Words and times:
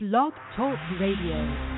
Blog 0.00 0.32
Talk 0.54 0.78
Radio. 1.00 1.77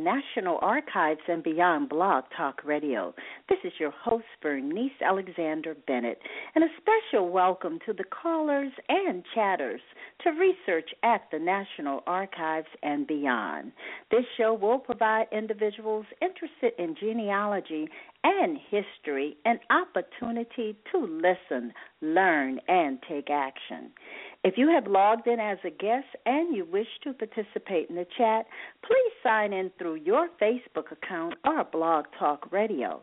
National 0.00 0.58
Archives 0.62 1.20
and 1.28 1.44
Beyond 1.44 1.88
Blog 1.88 2.24
Talk 2.36 2.62
Radio. 2.64 3.14
This 3.48 3.60
is 3.62 3.72
your 3.78 3.92
host, 3.92 4.24
Bernice 4.42 4.90
Alexander 5.00 5.76
Bennett, 5.86 6.18
and 6.56 6.64
a 6.64 6.68
special 6.80 7.28
welcome 7.28 7.78
to 7.86 7.92
the 7.92 8.02
callers 8.02 8.72
and 8.88 9.22
chatters 9.32 9.80
to 10.24 10.30
research 10.30 10.90
at 11.04 11.22
the 11.30 11.38
National 11.38 12.02
Archives 12.08 12.66
and 12.82 13.06
beyond. 13.06 13.70
This 14.10 14.24
show 14.36 14.54
will 14.54 14.80
provide 14.80 15.26
individuals 15.30 16.06
interested 16.20 16.72
in 16.76 16.96
genealogy 16.98 17.88
and 18.24 18.58
history 18.70 19.36
an 19.44 19.60
opportunity 19.70 20.76
to 20.90 20.98
listen, 20.98 21.72
learn, 22.02 22.60
and 22.66 22.98
take 23.08 23.30
action. 23.30 23.90
If 24.42 24.56
you 24.56 24.70
have 24.70 24.86
logged 24.86 25.26
in 25.26 25.38
as 25.38 25.58
a 25.64 25.70
guest 25.70 26.06
and 26.24 26.56
you 26.56 26.64
wish 26.64 26.86
to 27.04 27.12
participate 27.12 27.90
in 27.90 27.96
the 27.96 28.06
chat, 28.16 28.46
please 28.82 29.12
sign 29.22 29.52
in 29.52 29.70
through 29.78 29.96
your 29.96 30.30
Facebook 30.40 30.90
account 30.90 31.34
or 31.44 31.62
Blog 31.64 32.06
Talk 32.18 32.50
Radio. 32.50 33.02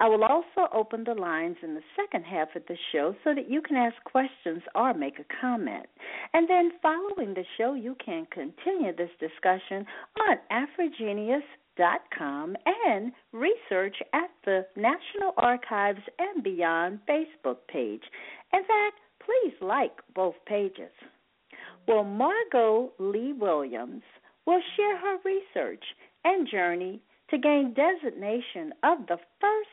I 0.00 0.08
will 0.08 0.24
also 0.24 0.66
open 0.72 1.04
the 1.04 1.12
lines 1.12 1.58
in 1.62 1.74
the 1.74 1.82
second 1.94 2.24
half 2.24 2.56
of 2.56 2.62
the 2.68 2.78
show 2.90 3.14
so 3.22 3.34
that 3.34 3.50
you 3.50 3.60
can 3.60 3.76
ask 3.76 4.02
questions 4.04 4.62
or 4.74 4.94
make 4.94 5.18
a 5.18 5.26
comment. 5.40 5.84
And 6.32 6.48
then 6.48 6.72
following 6.80 7.34
the 7.34 7.44
show, 7.58 7.74
you 7.74 7.94
can 8.02 8.24
continue 8.32 8.96
this 8.96 9.10
discussion 9.20 9.84
on 10.26 10.38
AfriGeneas.com 10.50 12.56
and 12.86 13.12
research 13.32 13.96
at 14.14 14.30
the 14.46 14.66
National 14.74 15.34
Archives 15.36 16.00
and 16.18 16.42
Beyond 16.42 17.00
Facebook 17.06 17.58
page. 17.68 18.04
In 18.54 18.62
fact, 18.62 19.00
please 19.24 19.54
like 19.60 19.92
both 20.14 20.34
pages. 20.46 20.92
Well, 21.86 22.04
Margo 22.04 22.92
Lee 22.98 23.32
Williams 23.32 24.02
will 24.46 24.60
share 24.76 24.98
her 24.98 25.18
research 25.24 25.84
and 26.24 26.48
journey 26.48 27.00
to 27.30 27.38
gain 27.38 27.74
designation 27.74 28.72
of 28.82 29.06
the 29.06 29.18
first 29.40 29.68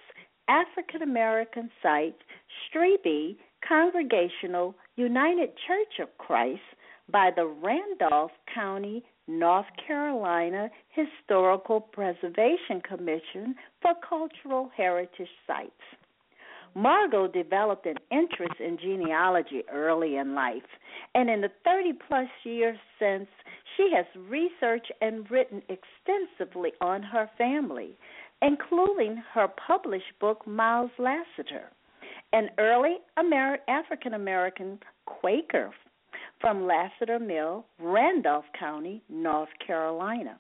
African 0.47 1.01
American 1.01 1.69
site, 1.81 2.17
Strieby 2.69 3.37
Congregational 3.67 4.75
United 4.95 5.49
Church 5.67 5.99
of 6.01 6.17
Christ, 6.17 6.61
by 7.11 7.31
the 7.35 7.45
Randolph 7.45 8.31
County, 8.53 9.03
North 9.27 9.65
Carolina 9.87 10.69
Historical 10.89 11.81
Preservation 11.81 12.81
Commission 12.87 13.55
for 13.81 13.93
Cultural 14.07 14.71
Heritage 14.75 15.27
Sites. 15.47 15.71
Margo 16.75 17.25
developed 17.25 17.85
an 17.85 17.95
interest 18.11 18.59
in 18.59 18.77
genealogy 18.77 19.63
early 19.71 20.17
in 20.17 20.35
life, 20.35 20.61
and 21.15 21.29
in 21.29 21.39
the 21.39 21.51
30 21.63 21.93
plus 22.07 22.27
years 22.43 22.77
since, 22.99 23.27
she 23.75 23.91
has 23.95 24.05
researched 24.29 24.91
and 25.01 25.29
written 25.31 25.61
extensively 25.69 26.73
on 26.81 27.01
her 27.01 27.29
family, 27.37 27.97
including 28.41 29.23
her 29.33 29.47
published 29.47 30.19
book, 30.19 30.45
Miles 30.45 30.91
Lassiter, 30.99 31.71
an 32.33 32.49
early 32.57 32.97
Amer- 33.17 33.59
African 33.69 34.13
American 34.13 34.77
Quaker 35.05 35.71
from 36.41 36.67
Lassiter 36.67 37.19
Mill, 37.19 37.65
Randolph 37.79 38.45
County, 38.59 39.01
North 39.09 39.49
Carolina 39.65 40.37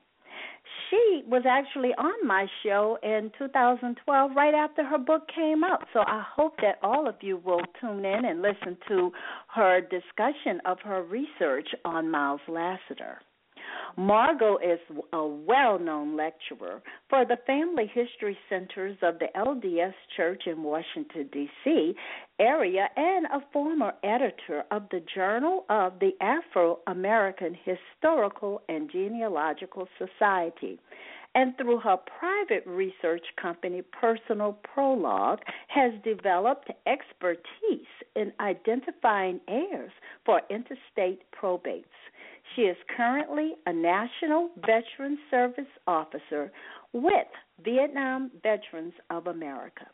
she 0.89 1.23
was 1.27 1.43
actually 1.47 1.93
on 1.97 2.27
my 2.27 2.47
show 2.63 2.97
in 3.03 3.31
2012 3.37 4.31
right 4.35 4.53
after 4.53 4.83
her 4.83 4.97
book 4.97 5.23
came 5.33 5.63
out. 5.63 5.85
So 5.93 5.99
I 5.99 6.23
hope 6.35 6.57
that 6.61 6.79
all 6.81 7.07
of 7.07 7.15
you 7.21 7.37
will 7.37 7.61
tune 7.79 8.05
in 8.05 8.25
and 8.25 8.41
listen 8.41 8.77
to 8.87 9.11
her 9.53 9.81
discussion 9.81 10.61
of 10.65 10.79
her 10.83 11.03
research 11.03 11.67
on 11.83 12.11
Miles 12.11 12.41
Lassiter. 12.47 13.19
Margo 13.97 14.57
is 14.57 14.79
a 15.13 15.25
well 15.25 15.79
known 15.79 16.15
lecturer 16.15 16.81
for 17.09 17.25
the 17.25 17.37
Family 17.47 17.89
History 17.93 18.37
Centers 18.49 18.97
of 19.01 19.19
the 19.19 19.27
LDS 19.35 19.93
Church 20.15 20.43
in 20.45 20.63
Washington, 20.63 21.29
D.C. 21.31 21.95
area 22.39 22.87
and 22.95 23.25
a 23.27 23.43
former 23.51 23.93
editor 24.03 24.63
of 24.71 24.83
the 24.91 25.01
Journal 25.13 25.65
of 25.69 25.99
the 25.99 26.11
Afro 26.21 26.79
American 26.87 27.57
Historical 27.65 28.61
and 28.69 28.91
Genealogical 28.91 29.87
Society 29.97 30.79
and 31.35 31.55
through 31.57 31.79
her 31.79 31.97
private 31.97 32.65
research 32.65 33.25
company 33.39 33.81
Personal 33.81 34.57
Prologue 34.63 35.41
has 35.67 35.91
developed 36.03 36.71
expertise 36.87 37.85
in 38.15 38.31
identifying 38.39 39.41
heirs 39.47 39.91
for 40.25 40.41
intestate 40.49 41.23
probates. 41.31 41.83
She 42.55 42.63
is 42.63 42.77
currently 42.95 43.53
a 43.65 43.73
National 43.73 44.49
Veteran 44.57 45.17
Service 45.31 45.65
Officer 45.87 46.51
with 46.93 47.27
Vietnam 47.63 48.31
Veterans 48.43 48.93
of 49.09 49.27
America. 49.27 49.85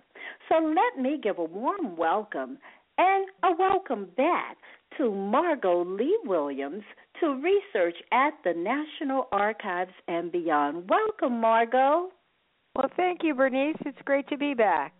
So 0.49 0.55
let 0.55 1.01
me 1.01 1.19
give 1.21 1.39
a 1.39 1.43
warm 1.43 1.95
welcome 1.97 2.57
and 2.97 3.25
a 3.43 3.55
welcome 3.57 4.07
back 4.17 4.57
to 4.97 5.11
Margo 5.11 5.83
Lee 5.83 6.17
Williams 6.25 6.83
to 7.19 7.41
research 7.41 7.95
at 8.11 8.33
the 8.43 8.53
National 8.53 9.27
Archives 9.31 9.93
and 10.07 10.31
beyond. 10.31 10.89
Welcome, 10.89 11.39
Margo. 11.39 12.09
Well, 12.75 12.89
thank 12.95 13.21
you, 13.23 13.33
Bernice. 13.33 13.75
It's 13.85 13.97
great 14.05 14.27
to 14.29 14.37
be 14.37 14.53
back. 14.53 14.93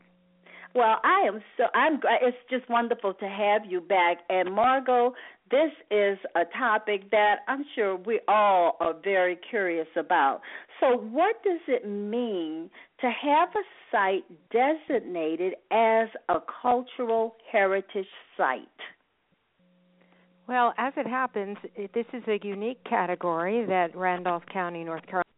Well, 0.74 1.00
I 1.04 1.28
am 1.28 1.42
so 1.58 1.66
I'm 1.74 2.00
it's 2.22 2.38
just 2.50 2.70
wonderful 2.70 3.14
to 3.16 3.28
have 3.28 3.64
you 3.66 3.82
back 3.82 4.20
and 4.30 4.54
Margo, 4.54 5.14
this 5.52 5.72
is 5.92 6.18
a 6.36 6.46
topic 6.58 7.12
that 7.12 7.40
I'm 7.50 7.66
sure 7.76 7.98
we 7.98 8.22
all 8.30 8.78
are 8.80 8.96
very 9.04 9.38
curious 9.50 9.88
about. 9.98 10.42
So, 10.80 10.96
what 10.96 11.44
does 11.44 11.60
it 11.68 11.86
mean 11.86 12.70
to 13.02 13.12
have 13.12 13.50
a 13.50 13.64
site 13.92 14.24
designated 14.52 15.56
as 15.70 16.08
a 16.30 16.38
cultural 16.62 17.36
heritage 17.52 18.08
site? 18.38 18.62
Well, 20.48 20.74
as 20.78 20.94
it 20.96 21.08
happens, 21.08 21.58
this 21.94 22.06
is 22.14 22.24
a 22.28 22.40
unique 22.46 22.84
category 22.86 23.66
that 23.66 23.96
Randolph 23.96 24.44
County, 24.52 24.84
North 24.84 25.06
Carolina 25.06 25.31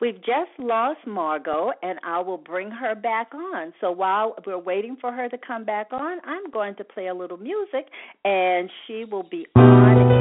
We've 0.00 0.16
just 0.16 0.50
lost 0.58 1.00
Margo, 1.06 1.72
and 1.82 1.98
I 2.02 2.20
will 2.20 2.38
bring 2.38 2.70
her 2.70 2.94
back 2.94 3.34
on. 3.34 3.74
So 3.82 3.92
while 3.92 4.34
we're 4.46 4.58
waiting 4.58 4.96
for 4.98 5.12
her 5.12 5.28
to 5.28 5.36
come 5.36 5.64
back 5.64 5.88
on, 5.92 6.20
I'm 6.24 6.50
going 6.50 6.74
to 6.76 6.84
play 6.84 7.08
a 7.08 7.14
little 7.14 7.36
music, 7.36 7.86
and 8.24 8.70
she 8.86 9.04
will 9.04 9.24
be 9.24 9.46
on 9.54 10.19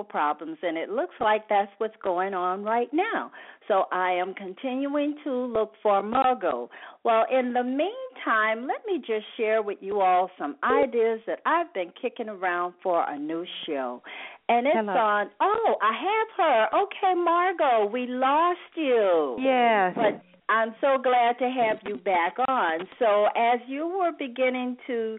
technical 0.00 0.04
problems, 0.04 0.58
and 0.62 0.76
it 0.76 0.90
looks 0.90 1.14
like 1.20 1.48
that's 1.48 1.70
what's 1.78 1.94
going 2.02 2.34
on 2.34 2.62
right 2.62 2.88
now. 2.92 3.30
So 3.68 3.84
I 3.92 4.12
am 4.12 4.34
continuing 4.34 5.16
to 5.24 5.32
look 5.32 5.72
for 5.82 6.02
Margo. 6.02 6.70
Well, 7.04 7.24
in 7.30 7.52
the 7.52 7.62
meantime, 7.62 8.66
let 8.66 8.84
me 8.86 8.98
just 8.98 9.24
share 9.36 9.62
with 9.62 9.78
you 9.80 10.00
all 10.00 10.30
some 10.38 10.56
ideas 10.62 11.20
that 11.26 11.40
I've 11.46 11.72
been 11.74 11.92
kicking 12.00 12.28
around 12.28 12.74
for 12.82 13.04
a 13.08 13.18
new 13.18 13.44
show. 13.66 14.02
And 14.48 14.66
it's 14.66 14.76
Hello. 14.76 14.92
on. 14.92 15.30
Oh, 15.40 15.74
I 15.80 15.92
have 15.92 16.28
her. 16.36 16.82
Okay, 16.82 17.14
Margo, 17.14 17.90
we 17.90 18.06
lost 18.08 18.58
you. 18.74 19.36
Yes. 19.40 19.92
But 19.94 20.22
I'm 20.50 20.74
so 20.80 20.98
glad 21.00 21.38
to 21.38 21.48
have 21.48 21.78
you 21.86 21.96
back 21.96 22.34
on. 22.48 22.80
So, 22.98 23.26
as 23.36 23.60
you 23.68 23.86
were 23.86 24.10
beginning 24.18 24.76
to 24.88 25.18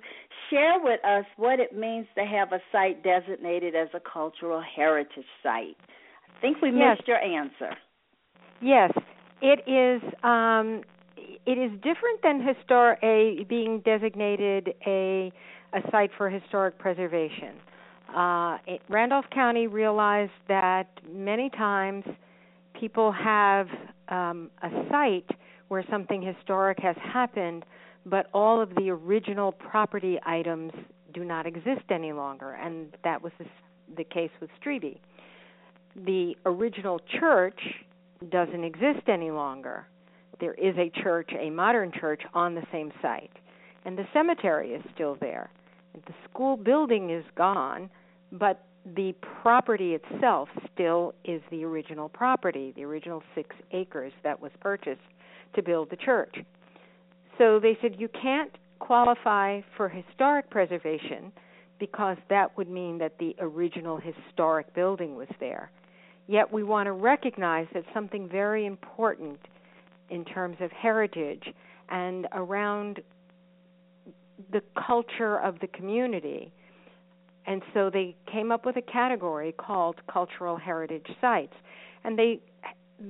share 0.52 0.80
with 0.80 1.04
us 1.04 1.26
what 1.38 1.60
it 1.60 1.76
means 1.76 2.06
to 2.16 2.24
have 2.26 2.52
a 2.52 2.60
site 2.72 3.04
designated 3.04 3.76
as 3.76 3.88
a 3.96 4.00
cultural 4.00 4.62
heritage 4.62 5.26
site, 5.42 5.78
I 6.28 6.42
think 6.42 6.62
we 6.62 6.70
Yes. 6.72 6.98
missed 6.98 7.08
your 7.08 7.18
answer. 7.18 7.76
Yes, 8.62 8.92
it 9.42 9.68
is. 9.68 10.02
Um, 10.24 10.84
it 11.46 11.58
is 11.58 11.72
different 11.82 12.22
than 12.22 12.42
histor- 12.42 12.98
a 13.02 13.44
being 13.46 13.80
designated 13.80 14.76
a 14.86 15.32
a 15.74 15.82
site 15.90 16.12
for 16.18 16.30
historic 16.30 16.78
preservation. 16.78 17.56
Uh, 18.14 18.58
it, 18.68 18.82
Randolph 18.90 19.30
County 19.30 19.68
realized 19.68 20.34
that 20.50 20.90
many 21.10 21.50
times 21.50 22.04
people 22.74 23.12
have 23.12 23.68
um, 24.10 24.52
a 24.62 24.70
site 24.90 25.30
where 25.70 25.84
something 25.90 26.22
historic 26.22 26.78
has 26.80 26.98
happened, 26.98 27.64
but 28.06 28.30
all 28.34 28.62
of 28.62 28.74
the 28.76 28.90
original 28.90 29.52
property 29.52 30.20
items 30.26 30.72
do 31.14 31.24
not 31.24 31.46
exist 31.46 31.84
any 31.90 32.14
longer, 32.14 32.54
and 32.54 32.96
that 33.04 33.22
was 33.22 33.32
the, 33.96 34.04
case 34.04 34.32
with 34.40 34.50
Strieby. 34.64 34.98
The 35.96 36.36
original 36.46 37.00
church 37.20 37.60
doesn't 38.30 38.64
exist 38.64 39.08
any 39.08 39.32
longer. 39.32 39.86
There 40.40 40.54
is 40.54 40.76
a 40.78 40.90
church, 41.02 41.32
a 41.38 41.50
modern 41.50 41.92
church, 41.92 42.22
on 42.34 42.56
the 42.56 42.64
same 42.72 42.92
site, 43.02 43.32
and 43.86 43.98
the 43.98 44.08
cemetery 44.14 44.72
is 44.72 44.84
still 44.94 45.18
there. 45.20 45.50
The 45.94 46.14
school 46.30 46.56
building 46.58 47.10
is 47.10 47.26
gone, 47.36 47.90
but 48.32 48.66
the 48.96 49.14
property 49.42 49.94
itself 49.94 50.50
still 50.74 51.14
is 51.24 51.42
the 51.52 51.64
original 51.64 52.10
property, 52.10 52.74
the 52.76 52.84
original 52.84 53.22
six 53.36 53.56
acres 53.72 54.14
that 54.24 54.42
was 54.42 54.52
purchased 54.60 55.02
to 55.56 55.62
build 55.62 55.90
the 55.90 55.98
church. 55.98 56.38
So 57.42 57.60
they 57.60 57.76
said 57.82 57.96
you 57.98 58.08
can't 58.08 58.56
qualify 58.78 59.62
for 59.76 59.90
historic 59.90 60.48
preservation 60.52 61.32
because 61.80 62.18
that 62.30 62.56
would 62.56 62.70
mean 62.70 63.00
that 63.00 63.18
the 63.18 63.36
original 63.40 63.98
historic 63.98 64.72
building 64.76 65.16
was 65.16 65.28
there. 65.40 65.72
Yet 66.28 66.54
we 66.54 66.62
want 66.62 66.86
to 66.86 66.92
recognize 66.92 67.66
that 67.74 67.84
something 67.96 68.30
very 68.30 68.68
important 68.68 69.40
in 70.12 70.24
terms 70.24 70.58
of 70.60 70.72
heritage 70.72 71.42
and 71.90 72.28
around 72.32 73.02
the 74.52 74.62
culture 74.88 75.40
of 75.40 75.60
the 75.62 75.68
community. 75.68 76.54
And 77.48 77.64
so 77.74 77.90
they 77.90 78.16
came 78.32 78.52
up 78.52 78.68
with 78.68 78.78
a 78.78 78.84
category 78.84 79.52
called 79.52 79.96
cultural 80.14 80.58
heritage 80.58 81.08
sites. 81.20 81.56
And 82.04 82.20
they 82.20 82.40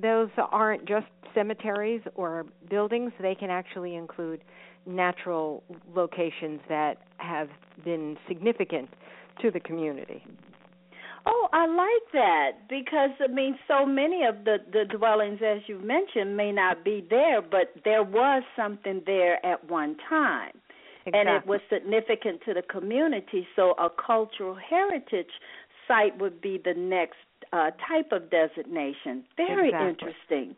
those 0.01 0.29
aren't 0.37 0.87
just 0.87 1.07
cemeteries 1.33 2.01
or 2.15 2.45
buildings, 2.69 3.11
they 3.21 3.35
can 3.35 3.49
actually 3.49 3.95
include 3.95 4.43
natural 4.85 5.63
locations 5.93 6.59
that 6.69 6.95
have 7.17 7.49
been 7.83 8.17
significant 8.27 8.89
to 9.41 9.51
the 9.51 9.59
community. 9.59 10.23
Oh, 11.25 11.49
I 11.53 11.67
like 11.67 12.13
that 12.13 12.51
because 12.67 13.11
I 13.23 13.31
mean, 13.31 13.57
so 13.67 13.85
many 13.85 14.23
of 14.25 14.43
the 14.43 14.57
the 14.71 14.85
dwellings, 14.97 15.39
as 15.45 15.59
you 15.67 15.79
mentioned, 15.79 16.35
may 16.35 16.51
not 16.51 16.83
be 16.83 17.05
there, 17.09 17.41
but 17.41 17.73
there 17.85 18.03
was 18.03 18.41
something 18.55 19.03
there 19.05 19.43
at 19.45 19.69
one 19.69 19.97
time, 20.09 20.53
Exactly. 21.05 21.19
and 21.19 21.29
it 21.29 21.45
was 21.45 21.59
significant 21.71 22.41
to 22.45 22.55
the 22.55 22.63
community. 22.63 23.47
So, 23.55 23.71
a 23.77 23.89
cultural 23.89 24.55
heritage 24.55 25.29
site 25.87 26.19
would 26.19 26.41
be 26.41 26.59
the 26.63 26.73
next 26.73 27.17
uh, 27.53 27.71
type 27.87 28.11
of 28.11 28.29
designation. 28.29 29.23
Very 29.35 29.69
Exactly. 29.69 29.89
interesting. 29.89 30.55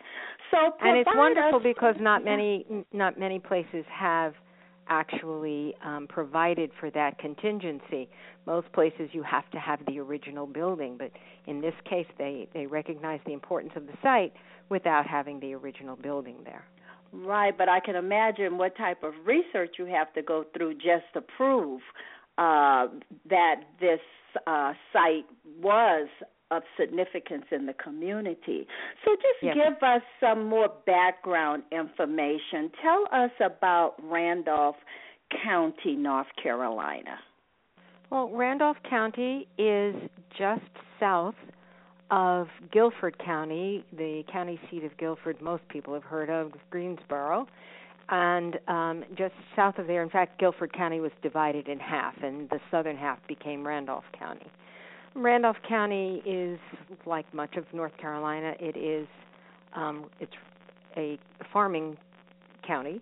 So, 0.51 0.73
and 0.81 0.97
it's 0.97 1.09
wonderful 1.13 1.59
us- 1.59 1.63
because 1.63 1.95
not 1.99 2.23
many 2.23 2.65
not 2.91 3.19
many 3.19 3.39
places 3.39 3.85
have 3.91 4.33
actually 4.89 5.73
um, 5.83 6.07
provided 6.07 6.69
for 6.79 6.91
that 6.91 7.17
contingency. 7.17 8.09
Most 8.45 8.71
places 8.73 9.09
you 9.13 9.23
have 9.23 9.49
to 9.51 9.59
have 9.59 9.79
the 9.87 9.97
original 9.99 10.45
building, 10.45 10.97
but 10.97 11.11
in 11.47 11.61
this 11.61 11.73
case 11.89 12.07
they 12.17 12.47
they 12.53 12.65
recognize 12.65 13.19
the 13.25 13.33
importance 13.33 13.73
of 13.75 13.87
the 13.87 13.93
site 14.03 14.33
without 14.69 15.07
having 15.07 15.39
the 15.39 15.53
original 15.53 15.95
building 15.95 16.37
there. 16.43 16.65
Right, 17.11 17.55
but 17.55 17.69
I 17.69 17.79
can 17.79 17.95
imagine 17.95 18.57
what 18.57 18.75
type 18.75 19.03
of 19.03 19.13
research 19.23 19.75
you 19.77 19.85
have 19.85 20.11
to 20.13 20.23
go 20.23 20.45
through 20.55 20.75
just 20.75 21.05
to 21.13 21.21
prove 21.21 21.79
uh, 22.39 22.87
that 23.29 23.55
this 23.79 23.99
uh, 24.47 24.73
site 24.91 25.25
was 25.61 26.07
of 26.51 26.63
significance 26.79 27.45
in 27.51 27.65
the 27.65 27.73
community. 27.73 28.67
So, 29.05 29.15
just 29.15 29.55
give 29.55 29.81
us 29.81 30.01
some 30.19 30.47
more 30.47 30.69
background 30.85 31.63
information. 31.71 32.71
Tell 32.81 33.05
us 33.11 33.31
about 33.43 33.95
Randolph 34.03 34.75
County, 35.43 35.95
North 35.95 36.27
Carolina. 36.41 37.17
Well, 38.09 38.29
Randolph 38.29 38.77
County 38.87 39.47
is 39.57 39.95
just 40.37 40.61
south 40.99 41.35
of 42.11 42.47
Guilford 42.71 43.17
County, 43.17 43.83
the 43.97 44.23
county 44.31 44.59
seat 44.69 44.83
of 44.83 44.95
Guilford. 44.97 45.41
Most 45.41 45.67
people 45.69 45.95
have 45.95 46.03
heard 46.03 46.29
of 46.29 46.51
Greensboro, 46.69 47.47
and 48.09 48.59
um, 48.67 49.03
just 49.17 49.33
south 49.55 49.79
of 49.79 49.87
there. 49.87 50.03
In 50.03 50.11
fact, 50.11 50.39
Guilford 50.39 50.73
County 50.73 50.99
was 50.99 51.11
divided 51.23 51.67
in 51.67 51.79
half, 51.79 52.13
and 52.21 52.47
the 52.49 52.59
southern 52.69 52.97
half 52.97 53.17
became 53.27 53.65
Randolph 53.65 54.03
County. 54.17 54.45
Randolph 55.15 55.57
County 55.67 56.21
is 56.25 56.59
like 57.05 57.31
much 57.33 57.55
of 57.55 57.65
North 57.71 57.95
Carolina. 57.97 58.53
It 58.59 58.75
is 58.75 59.07
um, 59.75 60.05
it's 60.19 60.33
a 60.97 61.19
farming 61.51 61.97
county 62.65 63.01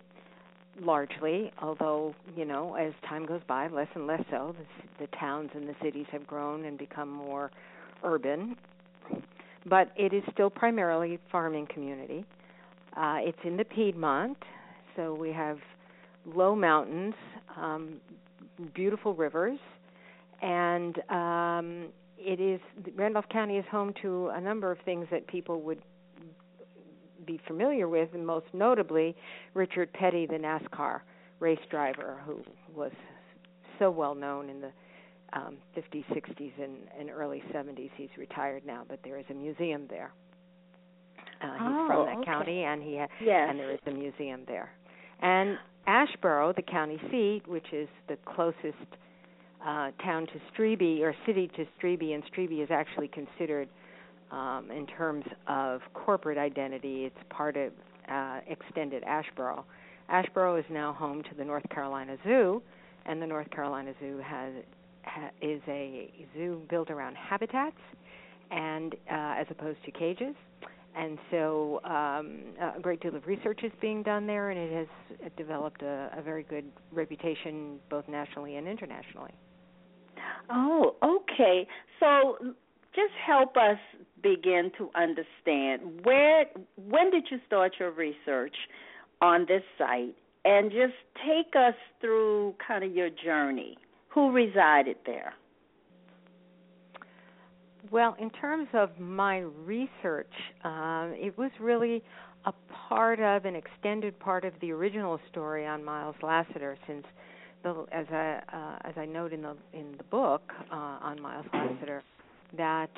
largely, 0.80 1.52
although 1.60 2.14
you 2.36 2.44
know 2.44 2.74
as 2.74 2.92
time 3.08 3.24
goes 3.24 3.40
by, 3.48 3.68
less 3.68 3.88
and 3.94 4.06
less 4.06 4.22
so. 4.30 4.54
The, 4.58 5.06
the 5.06 5.16
towns 5.16 5.50
and 5.54 5.66
the 5.68 5.74
cities 5.82 6.06
have 6.12 6.26
grown 6.26 6.66
and 6.66 6.76
become 6.76 7.08
more 7.08 7.50
urban, 8.04 8.56
but 9.66 9.90
it 9.96 10.12
is 10.12 10.22
still 10.32 10.50
primarily 10.50 11.14
a 11.14 11.18
farming 11.30 11.66
community. 11.72 12.24
Uh, 12.94 13.16
it's 13.20 13.38
in 13.44 13.56
the 13.56 13.64
Piedmont, 13.64 14.36
so 14.96 15.14
we 15.14 15.32
have 15.32 15.56
low 16.26 16.54
mountains, 16.54 17.14
um, 17.56 17.94
beautiful 18.74 19.14
rivers, 19.14 19.58
and 20.42 20.98
um, 21.10 21.86
it 22.24 22.40
is 22.40 22.60
Randolph 22.96 23.28
County 23.30 23.56
is 23.58 23.64
home 23.70 23.92
to 24.02 24.28
a 24.28 24.40
number 24.40 24.70
of 24.70 24.78
things 24.84 25.06
that 25.10 25.26
people 25.26 25.62
would 25.62 25.82
be 27.26 27.40
familiar 27.46 27.88
with, 27.88 28.08
and 28.14 28.26
most 28.26 28.46
notably 28.52 29.14
Richard 29.54 29.92
Petty, 29.92 30.26
the 30.26 30.34
NASCAR 30.34 31.00
race 31.40 31.58
driver, 31.70 32.20
who 32.26 32.40
was 32.74 32.90
so 33.78 33.90
well 33.90 34.14
known 34.14 34.48
in 34.48 34.60
the 34.60 34.70
um, 35.32 35.56
50s, 35.76 36.04
60s, 36.12 36.52
and, 36.62 36.74
and 36.98 37.10
early 37.10 37.42
70s. 37.54 37.90
He's 37.96 38.08
retired 38.18 38.64
now, 38.66 38.82
but 38.88 38.98
there 39.04 39.18
is 39.18 39.24
a 39.30 39.34
museum 39.34 39.86
there. 39.88 40.12
Uh, 41.40 41.52
he's 41.52 41.60
Oh, 41.62 41.86
from 41.86 42.06
that 42.06 42.16
okay. 42.18 42.24
county, 42.26 42.64
and 42.64 42.82
he 42.82 42.98
ha- 42.98 43.08
Yes. 43.20 43.48
and 43.50 43.58
there 43.58 43.70
is 43.72 43.78
a 43.86 43.90
museum 43.92 44.42
there. 44.46 44.70
And 45.20 45.58
Asheboro, 45.88 46.54
the 46.54 46.62
county 46.62 47.00
seat, 47.10 47.42
which 47.46 47.72
is 47.72 47.88
the 48.08 48.16
closest 48.24 48.76
uh, 49.64 49.90
town 50.02 50.26
to 50.26 50.40
Strieby 50.52 51.00
or 51.00 51.14
city 51.26 51.50
to 51.56 51.66
Strieby, 51.78 52.14
and 52.14 52.22
Strieby 52.32 52.62
is 52.62 52.70
actually 52.70 53.08
considered, 53.08 53.68
um, 54.30 54.70
in 54.70 54.86
terms 54.86 55.24
of 55.46 55.80
corporate 55.94 56.38
identity, 56.38 57.04
it's 57.04 57.18
part 57.30 57.56
of 57.56 57.72
uh, 58.10 58.40
extended 58.48 59.02
Asheboro. 59.04 59.64
Asheboro 60.10 60.58
is 60.58 60.64
now 60.70 60.92
home 60.92 61.22
to 61.22 61.34
the 61.36 61.44
North 61.44 61.68
Carolina 61.70 62.16
Zoo, 62.24 62.62
and 63.06 63.20
the 63.20 63.26
North 63.26 63.50
Carolina 63.50 63.92
Zoo 64.00 64.18
has 64.24 64.52
ha, 65.04 65.30
is 65.40 65.60
a 65.68 66.10
zoo 66.34 66.62
built 66.68 66.90
around 66.90 67.16
habitats, 67.16 67.76
and 68.50 68.94
uh, 69.10 69.34
as 69.38 69.46
opposed 69.50 69.78
to 69.84 69.90
cages. 69.90 70.34
And 70.94 71.18
so, 71.30 71.80
um, 71.84 72.40
a 72.76 72.78
great 72.78 73.00
deal 73.00 73.16
of 73.16 73.26
research 73.26 73.60
is 73.62 73.72
being 73.80 74.02
done 74.02 74.26
there, 74.26 74.50
and 74.50 74.60
it 74.60 74.72
has 74.72 75.30
developed 75.38 75.80
a, 75.82 76.10
a 76.14 76.20
very 76.20 76.42
good 76.42 76.66
reputation 76.92 77.78
both 77.88 78.06
nationally 78.08 78.56
and 78.56 78.68
internationally. 78.68 79.32
Oh, 80.50 80.96
okay. 81.02 81.66
So 82.00 82.36
just 82.94 83.12
help 83.26 83.56
us 83.56 83.78
begin 84.22 84.70
to 84.78 84.90
understand 84.94 86.04
where 86.04 86.46
when 86.76 87.10
did 87.10 87.26
you 87.30 87.38
start 87.46 87.74
your 87.80 87.90
research 87.90 88.54
on 89.20 89.46
this 89.48 89.62
site 89.78 90.14
and 90.44 90.70
just 90.70 90.94
take 91.24 91.54
us 91.56 91.74
through 92.00 92.54
kind 92.66 92.84
of 92.84 92.92
your 92.92 93.10
journey. 93.10 93.78
Who 94.08 94.32
resided 94.32 94.96
there? 95.06 95.34
Well, 97.90 98.16
in 98.18 98.30
terms 98.30 98.68
of 98.72 98.90
my 98.98 99.38
research, 99.38 100.32
um, 100.64 101.14
it 101.16 101.36
was 101.36 101.50
really 101.60 102.02
a 102.44 102.52
part 102.88 103.20
of 103.20 103.44
an 103.44 103.54
extended 103.54 104.18
part 104.18 104.44
of 104.44 104.52
the 104.60 104.72
original 104.72 105.20
story 105.30 105.66
on 105.66 105.84
Miles 105.84 106.16
Lassiter, 106.22 106.76
since 106.86 107.04
the, 107.62 107.84
as 107.92 108.06
I 108.10 108.40
uh, 108.52 108.88
as 108.88 108.94
I 108.96 109.06
note 109.06 109.32
in 109.32 109.42
the 109.42 109.56
in 109.72 109.94
the 109.96 110.04
book 110.04 110.42
uh, 110.70 110.74
on 110.74 111.20
Miles 111.20 111.46
Lassiter, 111.52 112.02
that 112.56 112.90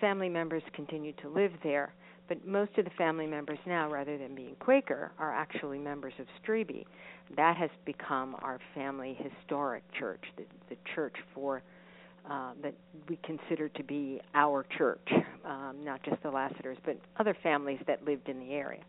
family 0.00 0.28
members 0.28 0.62
continue 0.74 1.12
to 1.22 1.28
live 1.28 1.52
there, 1.62 1.92
but 2.28 2.46
most 2.46 2.76
of 2.78 2.84
the 2.84 2.90
family 2.98 3.26
members 3.26 3.58
now, 3.66 3.90
rather 3.90 4.18
than 4.18 4.34
being 4.34 4.56
Quaker, 4.60 5.12
are 5.18 5.34
actually 5.34 5.78
members 5.78 6.12
of 6.18 6.26
Strieby. 6.42 6.84
That 7.36 7.56
has 7.56 7.70
become 7.84 8.36
our 8.42 8.58
family 8.74 9.16
historic 9.18 9.82
church, 9.98 10.22
the, 10.36 10.44
the 10.68 10.76
church 10.94 11.14
for 11.34 11.62
uh, 12.30 12.52
that 12.62 12.74
we 13.08 13.18
consider 13.24 13.68
to 13.68 13.82
be 13.82 14.20
our 14.34 14.64
church, 14.78 15.08
um, 15.44 15.76
not 15.82 16.02
just 16.04 16.22
the 16.22 16.30
Lassiters, 16.30 16.76
but 16.84 16.96
other 17.18 17.36
families 17.42 17.80
that 17.86 18.04
lived 18.04 18.28
in 18.28 18.38
the 18.38 18.52
area. 18.52 18.82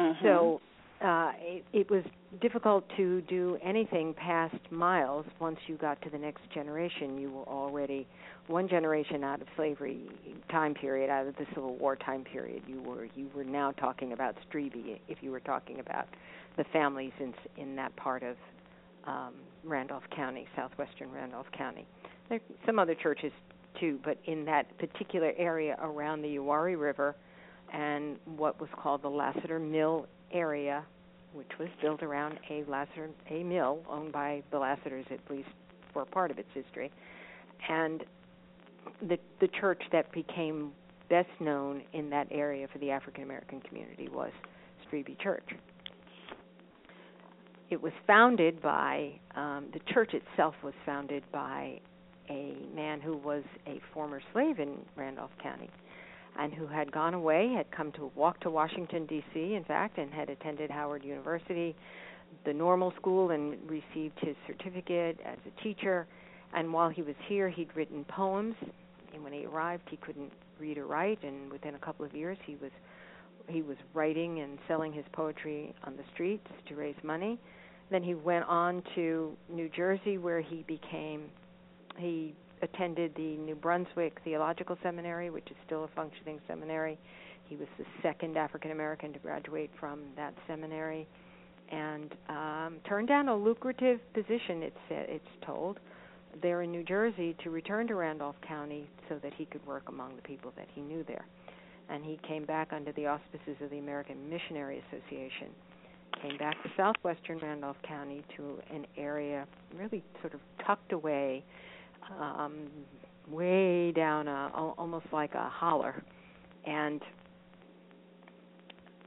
Mm-hmm. 0.00 0.24
So 0.24 0.60
uh, 1.04 1.32
it, 1.38 1.64
it 1.72 1.90
was 1.90 2.02
difficult 2.40 2.84
to 2.96 3.20
do 3.22 3.58
anything 3.62 4.14
past 4.14 4.56
Miles. 4.70 5.26
Once 5.40 5.58
you 5.66 5.76
got 5.76 6.00
to 6.02 6.10
the 6.10 6.18
next 6.18 6.42
generation, 6.54 7.18
you 7.18 7.30
were 7.30 7.44
already 7.44 8.06
one 8.46 8.68
generation 8.68 9.22
out 9.22 9.42
of 9.42 9.48
slavery 9.56 10.00
time 10.50 10.74
period, 10.74 11.10
out 11.10 11.26
of 11.26 11.36
the 11.36 11.46
Civil 11.54 11.76
War 11.76 11.96
time 11.96 12.24
period. 12.24 12.62
You 12.66 12.80
were 12.82 13.06
you 13.14 13.28
were 13.34 13.44
now 13.44 13.72
talking 13.72 14.12
about 14.12 14.36
Strieby 14.48 14.98
if 15.08 15.18
you 15.20 15.30
were 15.30 15.40
talking 15.40 15.80
about 15.80 16.06
the 16.56 16.64
families 16.72 17.12
in 17.20 17.34
in 17.56 17.76
that 17.76 17.94
part 17.96 18.22
of 18.22 18.36
um, 19.06 19.34
Randolph 19.64 20.04
County, 20.14 20.46
southwestern 20.56 21.10
Randolph 21.12 21.46
County. 21.56 21.86
There 22.28 22.40
some 22.64 22.78
other 22.78 22.94
churches 22.94 23.32
too, 23.78 23.98
but 24.04 24.18
in 24.24 24.44
that 24.46 24.76
particular 24.78 25.32
area 25.36 25.76
around 25.82 26.22
the 26.22 26.36
Uwharrie 26.36 26.80
River 26.80 27.14
and 27.72 28.16
what 28.36 28.60
was 28.60 28.70
called 28.76 29.02
the 29.02 29.08
Lassiter 29.08 29.58
Mill 29.58 30.06
area, 30.32 30.84
which 31.32 31.50
was 31.58 31.68
built 31.80 32.02
around 32.02 32.38
a 32.50 32.64
Lassiter 32.68 33.10
a 33.30 33.42
mill 33.42 33.80
owned 33.88 34.12
by 34.12 34.42
the 34.50 34.58
Lassiters 34.58 35.06
at 35.10 35.20
least 35.30 35.48
for 35.92 36.04
part 36.04 36.30
of 36.30 36.38
its 36.38 36.48
history, 36.54 36.90
and 37.68 38.04
the 39.08 39.18
the 39.40 39.48
church 39.48 39.82
that 39.92 40.10
became 40.12 40.72
best 41.08 41.28
known 41.40 41.82
in 41.92 42.10
that 42.10 42.26
area 42.30 42.66
for 42.72 42.78
the 42.78 42.90
African 42.90 43.22
American 43.22 43.60
community 43.60 44.08
was 44.08 44.32
Strieby 44.84 45.18
Church. 45.20 45.48
It 47.68 47.82
was 47.82 47.92
founded 48.06 48.62
by 48.62 49.18
um, 49.34 49.66
the 49.72 49.80
church 49.92 50.14
itself 50.14 50.54
was 50.62 50.74
founded 50.84 51.24
by 51.32 51.80
a 52.28 52.54
man 52.74 53.00
who 53.00 53.16
was 53.16 53.42
a 53.66 53.80
former 53.92 54.20
slave 54.32 54.58
in 54.60 54.78
Randolph 54.96 55.30
County 55.42 55.70
and 56.38 56.52
who 56.52 56.66
had 56.66 56.90
gone 56.92 57.14
away, 57.14 57.52
had 57.56 57.70
come 57.70 57.92
to 57.92 58.10
walk 58.14 58.40
to 58.40 58.50
Washington 58.50 59.06
D.C. 59.06 59.54
in 59.54 59.64
fact, 59.64 59.98
and 59.98 60.12
had 60.12 60.30
attended 60.30 60.70
Howard 60.70 61.04
University, 61.04 61.74
the 62.44 62.52
normal 62.52 62.92
school, 62.96 63.30
and 63.30 63.58
received 63.68 64.18
his 64.20 64.36
certificate 64.46 65.18
as 65.24 65.38
a 65.46 65.62
teacher. 65.62 66.06
And 66.54 66.72
while 66.72 66.88
he 66.88 67.02
was 67.02 67.14
here, 67.28 67.48
he'd 67.48 67.74
written 67.74 68.04
poems. 68.04 68.54
And 69.14 69.22
when 69.22 69.32
he 69.32 69.46
arrived, 69.46 69.84
he 69.90 69.96
couldn't 69.96 70.32
read 70.58 70.78
or 70.78 70.86
write, 70.86 71.22
and 71.22 71.50
within 71.50 71.74
a 71.74 71.78
couple 71.78 72.04
of 72.04 72.14
years, 72.14 72.38
he 72.44 72.56
was 72.56 72.70
he 73.48 73.62
was 73.62 73.76
writing 73.94 74.40
and 74.40 74.58
selling 74.66 74.92
his 74.92 75.04
poetry 75.12 75.72
on 75.84 75.96
the 75.96 76.02
streets 76.12 76.48
to 76.68 76.74
raise 76.74 76.96
money. 77.04 77.38
Then 77.90 78.02
he 78.02 78.14
went 78.14 78.44
on 78.46 78.82
to 78.96 79.36
New 79.48 79.68
Jersey, 79.68 80.18
where 80.18 80.40
he 80.40 80.64
became 80.66 81.30
he 81.96 82.34
attended 82.62 83.14
the 83.16 83.36
New 83.36 83.54
Brunswick 83.54 84.18
Theological 84.24 84.76
Seminary, 84.82 85.30
which 85.30 85.46
is 85.50 85.56
still 85.66 85.84
a 85.84 85.88
functioning 85.88 86.40
seminary. 86.48 86.98
He 87.48 87.56
was 87.56 87.68
the 87.78 87.84
second 88.02 88.36
African 88.36 88.70
American 88.70 89.12
to 89.12 89.18
graduate 89.18 89.70
from 89.78 90.00
that 90.16 90.34
seminary, 90.46 91.06
and 91.70 92.14
um, 92.28 92.76
turned 92.88 93.08
down 93.08 93.28
a 93.28 93.36
lucrative 93.36 94.00
position. 94.14 94.62
It's 94.62 94.76
it's 94.90 95.44
told 95.44 95.78
there 96.42 96.62
in 96.62 96.70
New 96.70 96.82
Jersey 96.82 97.36
to 97.42 97.50
return 97.50 97.86
to 97.88 97.94
Randolph 97.94 98.36
County 98.46 98.88
so 99.08 99.18
that 99.22 99.32
he 99.34 99.46
could 99.46 99.64
work 99.66 99.84
among 99.88 100.16
the 100.16 100.22
people 100.22 100.52
that 100.56 100.66
he 100.74 100.80
knew 100.80 101.04
there. 101.06 101.24
And 101.88 102.04
he 102.04 102.18
came 102.26 102.44
back 102.44 102.72
under 102.72 102.92
the 102.92 103.06
auspices 103.06 103.56
of 103.62 103.70
the 103.70 103.78
American 103.78 104.28
Missionary 104.28 104.82
Association. 104.88 105.48
Came 106.20 106.36
back 106.38 106.60
to 106.62 106.70
southwestern 106.76 107.38
Randolph 107.38 107.76
County 107.86 108.24
to 108.36 108.58
an 108.74 108.86
area 108.96 109.46
really 109.78 110.02
sort 110.20 110.34
of 110.34 110.40
tucked 110.66 110.92
away 110.92 111.44
um, 112.20 112.68
way 113.28 113.92
down, 113.92 114.28
a, 114.28 114.50
almost 114.76 115.06
like 115.12 115.34
a 115.34 115.48
holler, 115.48 116.02
and 116.64 117.00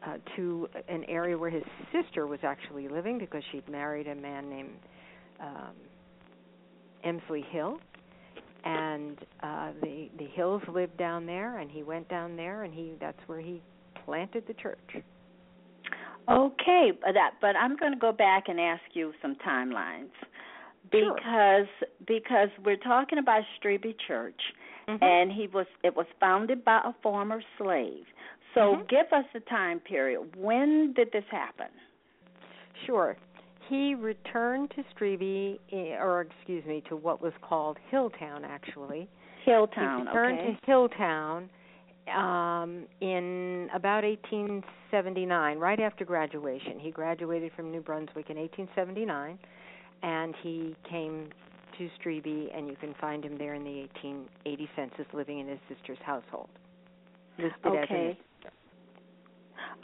uh, 0.05 0.17
to 0.35 0.67
an 0.87 1.03
area 1.05 1.37
where 1.37 1.49
his 1.49 1.63
sister 1.91 2.27
was 2.27 2.39
actually 2.43 2.87
living 2.87 3.17
because 3.17 3.43
she'd 3.51 3.67
married 3.67 4.07
a 4.07 4.15
man 4.15 4.49
named 4.49 4.77
um, 5.41 5.73
Emsley 7.05 7.45
Hill, 7.49 7.79
and 8.63 9.17
uh, 9.41 9.71
the 9.81 10.09
the 10.17 10.25
Hills 10.33 10.61
lived 10.67 10.97
down 10.97 11.25
there, 11.25 11.59
and 11.59 11.69
he 11.69 11.83
went 11.83 12.07
down 12.09 12.35
there, 12.35 12.63
and 12.63 12.73
he 12.73 12.93
that's 12.99 13.19
where 13.27 13.39
he 13.39 13.61
planted 14.05 14.43
the 14.47 14.53
church. 14.53 15.03
Okay, 16.29 16.91
but 17.01 17.13
that, 17.13 17.31
but 17.41 17.55
I'm 17.55 17.75
going 17.75 17.91
to 17.91 17.97
go 17.97 18.11
back 18.11 18.43
and 18.49 18.59
ask 18.59 18.83
you 18.93 19.13
some 19.21 19.35
timelines 19.45 20.11
because 20.91 21.67
sure. 21.79 21.87
because 22.07 22.49
we're 22.63 22.77
talking 22.77 23.17
about 23.19 23.43
Strieby 23.61 23.95
Church, 24.07 24.39
mm-hmm. 24.87 25.03
and 25.03 25.31
he 25.31 25.47
was 25.47 25.67
it 25.83 25.95
was 25.95 26.05
founded 26.19 26.63
by 26.63 26.79
a 26.83 26.93
former 27.01 27.41
slave. 27.57 28.05
So 28.53 28.61
mm-hmm. 28.61 28.81
give 28.89 29.11
us 29.11 29.25
the 29.33 29.41
time 29.41 29.79
period. 29.79 30.35
When 30.35 30.93
did 30.95 31.11
this 31.11 31.25
happen? 31.29 31.67
Sure. 32.85 33.15
He 33.69 33.93
returned 33.93 34.71
to 34.71 34.83
Strieby, 34.95 35.59
eh, 35.71 36.01
or 36.01 36.21
excuse 36.21 36.65
me, 36.65 36.81
to 36.89 36.95
what 36.95 37.21
was 37.21 37.33
called 37.41 37.77
Hilltown, 37.93 38.43
actually. 38.43 39.07
Hilltown. 39.47 39.99
He 39.99 40.07
returned 40.07 40.39
okay. 40.39 40.57
to 40.65 40.71
Hilltown 40.71 41.49
um, 42.15 42.85
in 43.01 43.69
about 43.73 44.03
1879, 44.03 45.59
right 45.59 45.79
after 45.79 46.03
graduation. 46.03 46.79
He 46.79 46.89
graduated 46.89 47.51
from 47.55 47.69
New 47.71 47.81
Brunswick 47.81 48.29
in 48.29 48.37
1879 48.37 49.37
and 50.03 50.33
he 50.41 50.75
came 50.89 51.29
to 51.77 51.89
Strieby, 51.99 52.55
and 52.55 52.67
you 52.67 52.75
can 52.79 52.93
find 52.99 53.23
him 53.23 53.37
there 53.37 53.55
in 53.55 53.63
the 53.63 53.79
1880 54.03 54.69
census, 54.75 55.05
living 55.13 55.39
in 55.39 55.47
his 55.47 55.59
sister's 55.69 55.97
household. 56.03 56.49
Listed 57.37 57.53
okay. 57.65 58.17
As 58.45 58.51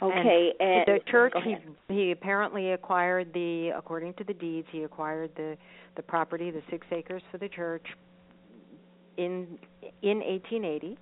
okay, 0.02 0.52
and, 0.60 0.70
and 0.70 0.86
the 0.86 1.10
church 1.10 1.32
he 1.42 1.56
he 1.88 2.10
apparently 2.10 2.72
acquired 2.72 3.32
the 3.32 3.70
according 3.76 4.12
to 4.14 4.24
the 4.24 4.34
deeds 4.34 4.66
he 4.70 4.82
acquired 4.82 5.30
the 5.36 5.56
the 5.96 6.02
property 6.02 6.50
the 6.50 6.60
six 6.70 6.86
acres 6.92 7.22
for 7.30 7.38
the 7.38 7.48
church 7.48 7.86
in 9.16 9.58
in 10.02 10.18
1880 10.18 10.98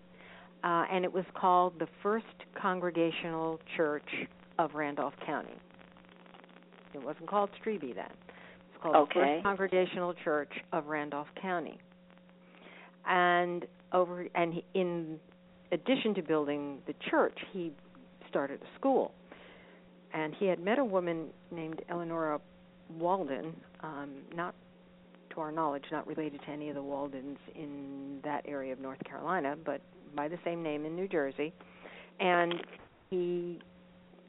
uh, 0.62 0.84
and 0.92 1.04
it 1.04 1.12
was 1.12 1.24
called 1.34 1.72
the 1.80 1.88
First 2.04 2.24
Congregational 2.60 3.58
Church 3.76 4.08
of 4.58 4.74
Randolph 4.74 5.14
County. 5.26 5.58
It 6.94 7.02
wasn't 7.02 7.28
called 7.28 7.50
Strieby 7.60 7.96
then 7.96 8.10
called 8.84 9.08
okay. 9.10 9.14
the 9.14 9.20
First 9.20 9.42
Congregational 9.44 10.14
Church 10.24 10.52
of 10.72 10.86
Randolph 10.86 11.28
County. 11.40 11.78
And 13.06 13.66
over 13.92 14.26
and 14.34 14.54
he, 14.54 14.64
in 14.74 15.18
addition 15.72 16.14
to 16.14 16.22
building 16.22 16.78
the 16.86 16.94
church, 17.10 17.36
he 17.52 17.72
started 18.28 18.60
a 18.62 18.78
school. 18.78 19.12
And 20.12 20.34
he 20.38 20.46
had 20.46 20.60
met 20.60 20.78
a 20.78 20.84
woman 20.84 21.26
named 21.50 21.82
Eleanora 21.88 22.40
Walden, 22.98 23.54
um, 23.80 24.10
not 24.34 24.54
to 25.34 25.40
our 25.40 25.50
knowledge, 25.50 25.84
not 25.90 26.06
related 26.06 26.40
to 26.42 26.50
any 26.50 26.68
of 26.68 26.76
the 26.76 26.82
Waldens 26.82 27.38
in 27.54 28.20
that 28.22 28.44
area 28.46 28.72
of 28.72 28.78
North 28.78 29.02
Carolina, 29.04 29.56
but 29.64 29.80
by 30.14 30.28
the 30.28 30.38
same 30.44 30.62
name 30.62 30.84
in 30.84 30.94
New 30.94 31.08
Jersey. 31.08 31.52
And 32.20 32.54
he, 33.10 33.58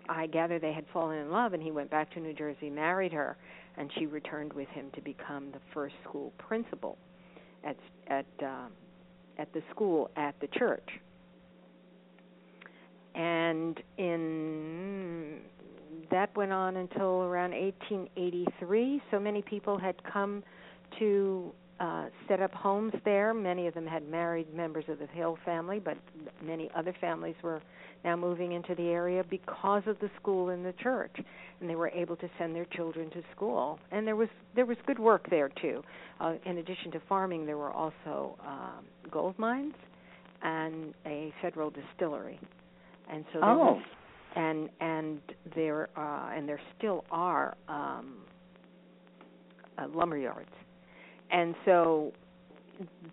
I 0.10 0.28
gather 0.28 0.60
they 0.60 0.74
had 0.74 0.86
fallen 0.94 1.18
in 1.20 1.32
love, 1.32 1.54
and 1.54 1.62
he 1.62 1.72
went 1.72 1.90
back 1.90 2.12
to 2.14 2.20
New 2.20 2.34
Jersey, 2.34 2.70
married 2.70 3.14
her, 3.14 3.38
and 3.78 3.92
she 3.98 4.06
returned 4.06 4.54
with 4.54 4.68
him 4.70 4.88
to 4.96 5.02
become 5.02 5.52
the 5.52 5.60
first 5.74 5.96
school 6.08 6.32
principal 6.38 6.98
at 7.64 7.78
at 8.08 8.26
uh, 8.42 8.68
at 9.38 9.52
the 9.54 9.62
school 9.72 10.12
at 10.16 10.40
the 10.40 10.48
church. 10.48 10.90
And 13.16 13.82
in 13.98 15.40
that 16.12 16.36
went 16.36 16.52
on 16.52 16.78
until 16.78 17.24
around 17.24 17.52
1883. 17.52 19.02
So 19.12 19.20
many 19.20 19.42
people 19.42 19.78
had 19.78 19.96
come 20.04 20.44
to 21.00 21.54
uh, 21.80 22.06
set 22.28 22.42
up 22.42 22.54
homes 22.54 22.94
there. 23.04 23.34
Many 23.34 23.68
of 23.68 23.74
them 23.74 23.86
had 23.86 24.08
married 24.08 24.54
members 24.54 24.86
of 24.88 25.00
the 25.00 25.08
Hill 25.08 25.38
family, 25.44 25.80
but 25.80 25.98
many 26.44 26.70
other 26.76 26.96
families 27.02 27.36
were 27.44 27.62
now 28.04 28.16
moving 28.16 28.54
into 28.54 28.76
the 28.76 28.90
area 28.90 29.24
because 29.30 29.84
of 29.88 30.00
the 30.00 30.10
school 30.22 30.50
and 30.50 30.64
the 30.64 30.74
church, 30.74 31.16
and 31.60 31.70
they 31.70 31.76
were 31.76 31.90
able 31.90 32.16
to 32.18 32.30
send 32.38 32.56
their 32.56 32.66
children 32.66 33.10
to 33.10 33.22
school. 33.36 33.80
And 33.92 34.08
there 34.08 34.16
was 34.16 34.30
there 34.56 34.66
was 34.66 34.78
good 34.86 35.00
work 35.00 35.30
there 35.30 35.50
too. 35.62 35.84
Uh, 36.20 36.36
in 36.46 36.60
addition 36.60 36.92
to 36.92 37.02
farming, 37.10 37.46
there 37.46 37.58
were 37.58 37.72
also 37.72 38.38
um, 38.46 38.86
gold 39.12 39.38
mines 39.38 39.74
and 40.44 40.94
a 41.06 41.34
federal 41.42 41.72
distillery. 41.72 42.40
And 43.12 43.26
so 43.34 43.40
there 43.40 43.50
oh. 43.50 43.58
was, 43.58 43.84
and 44.36 44.70
and 44.80 45.20
there 45.56 45.90
uh, 45.98 46.32
and 46.36 46.48
there 46.48 46.62
still 46.78 47.04
are 47.12 47.58
um, 47.68 48.18
uh, 49.78 49.88
lumber 49.94 50.18
yards, 50.18 50.52
and 51.32 51.56
so 51.66 52.14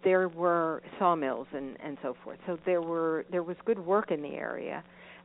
there 0.04 0.28
were 0.28 0.82
sawmills 0.98 1.46
and 1.54 1.76
and 1.82 1.96
so 2.02 2.16
forth. 2.24 2.38
So 2.46 2.58
there 2.66 2.82
were 2.82 3.24
there 3.30 3.42
was 3.42 3.56
good 3.64 3.78
work 3.78 4.10
in 4.10 4.22
the 4.22 4.34
area, 4.34 4.82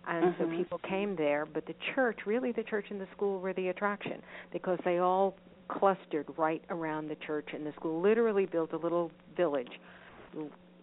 and 0.08 0.34
mm-hmm. 0.34 0.44
so 0.52 0.58
people 0.58 0.80
came 0.80 1.16
there. 1.16 1.46
But 1.46 1.66
the 1.66 1.76
church, 1.96 2.20
really, 2.26 2.52
the 2.52 2.64
church 2.64 2.86
and 2.90 3.02
the 3.02 3.08
school 3.16 3.40
were 3.40 3.54
the 3.54 3.70
attraction 3.70 4.22
because 4.52 4.80
they 4.86 5.00
all 5.00 5.36
clustered 5.70 6.28
right 6.38 6.64
around 6.70 7.10
the 7.10 7.16
church 7.16 7.50
and 7.54 7.66
the 7.66 7.74
school. 7.74 8.02
Literally 8.02 8.46
built 8.46 8.74
a 8.74 8.78
little 8.78 9.12
village 9.36 9.80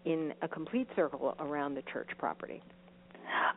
in 0.04 0.34
a 0.42 0.48
complete 0.48 0.88
circle 0.94 1.34
around 1.38 1.74
the 1.74 1.82
church 1.82 2.10
property. 2.18 2.62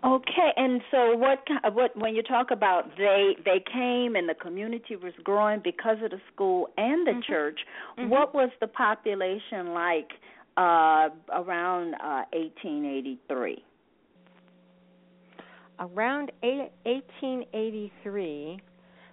Okay, 0.03 0.51
and 0.55 0.81
so 0.91 1.17
what 1.17 1.39
what 1.73 1.97
when 1.97 2.15
you 2.15 2.23
talk 2.23 2.51
about 2.51 2.95
they 2.97 3.35
they 3.43 3.61
came 3.71 4.15
and 4.15 4.29
the 4.29 4.35
community 4.35 4.95
was 4.95 5.13
growing 5.23 5.59
because 5.63 5.97
of 6.03 6.11
the 6.11 6.21
school 6.33 6.69
and 6.77 7.07
the 7.07 7.11
mm-hmm. 7.11 7.31
church, 7.31 7.59
mm-hmm. 7.97 8.09
what 8.09 8.33
was 8.33 8.49
the 8.61 8.67
population 8.67 9.73
like 9.73 10.11
uh 10.55 11.09
around 11.33 11.95
uh 11.95 12.23
1883? 12.31 13.63
Around 15.79 16.31
1883, 16.41 18.61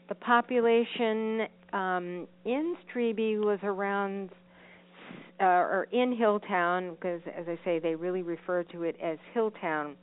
the 0.08 0.14
population 0.14 1.48
um 1.72 2.28
in 2.44 2.76
Strieby 2.86 3.38
was 3.38 3.58
around 3.62 4.30
uh, 5.40 5.44
or 5.44 5.88
in 5.92 6.16
Hilltown 6.16 6.94
because 6.94 7.20
as 7.36 7.46
I 7.48 7.58
say 7.64 7.78
they 7.78 7.94
really 7.94 8.22
refer 8.22 8.62
to 8.64 8.82
it 8.84 8.96
as 9.02 9.18
Hilltown 9.34 9.94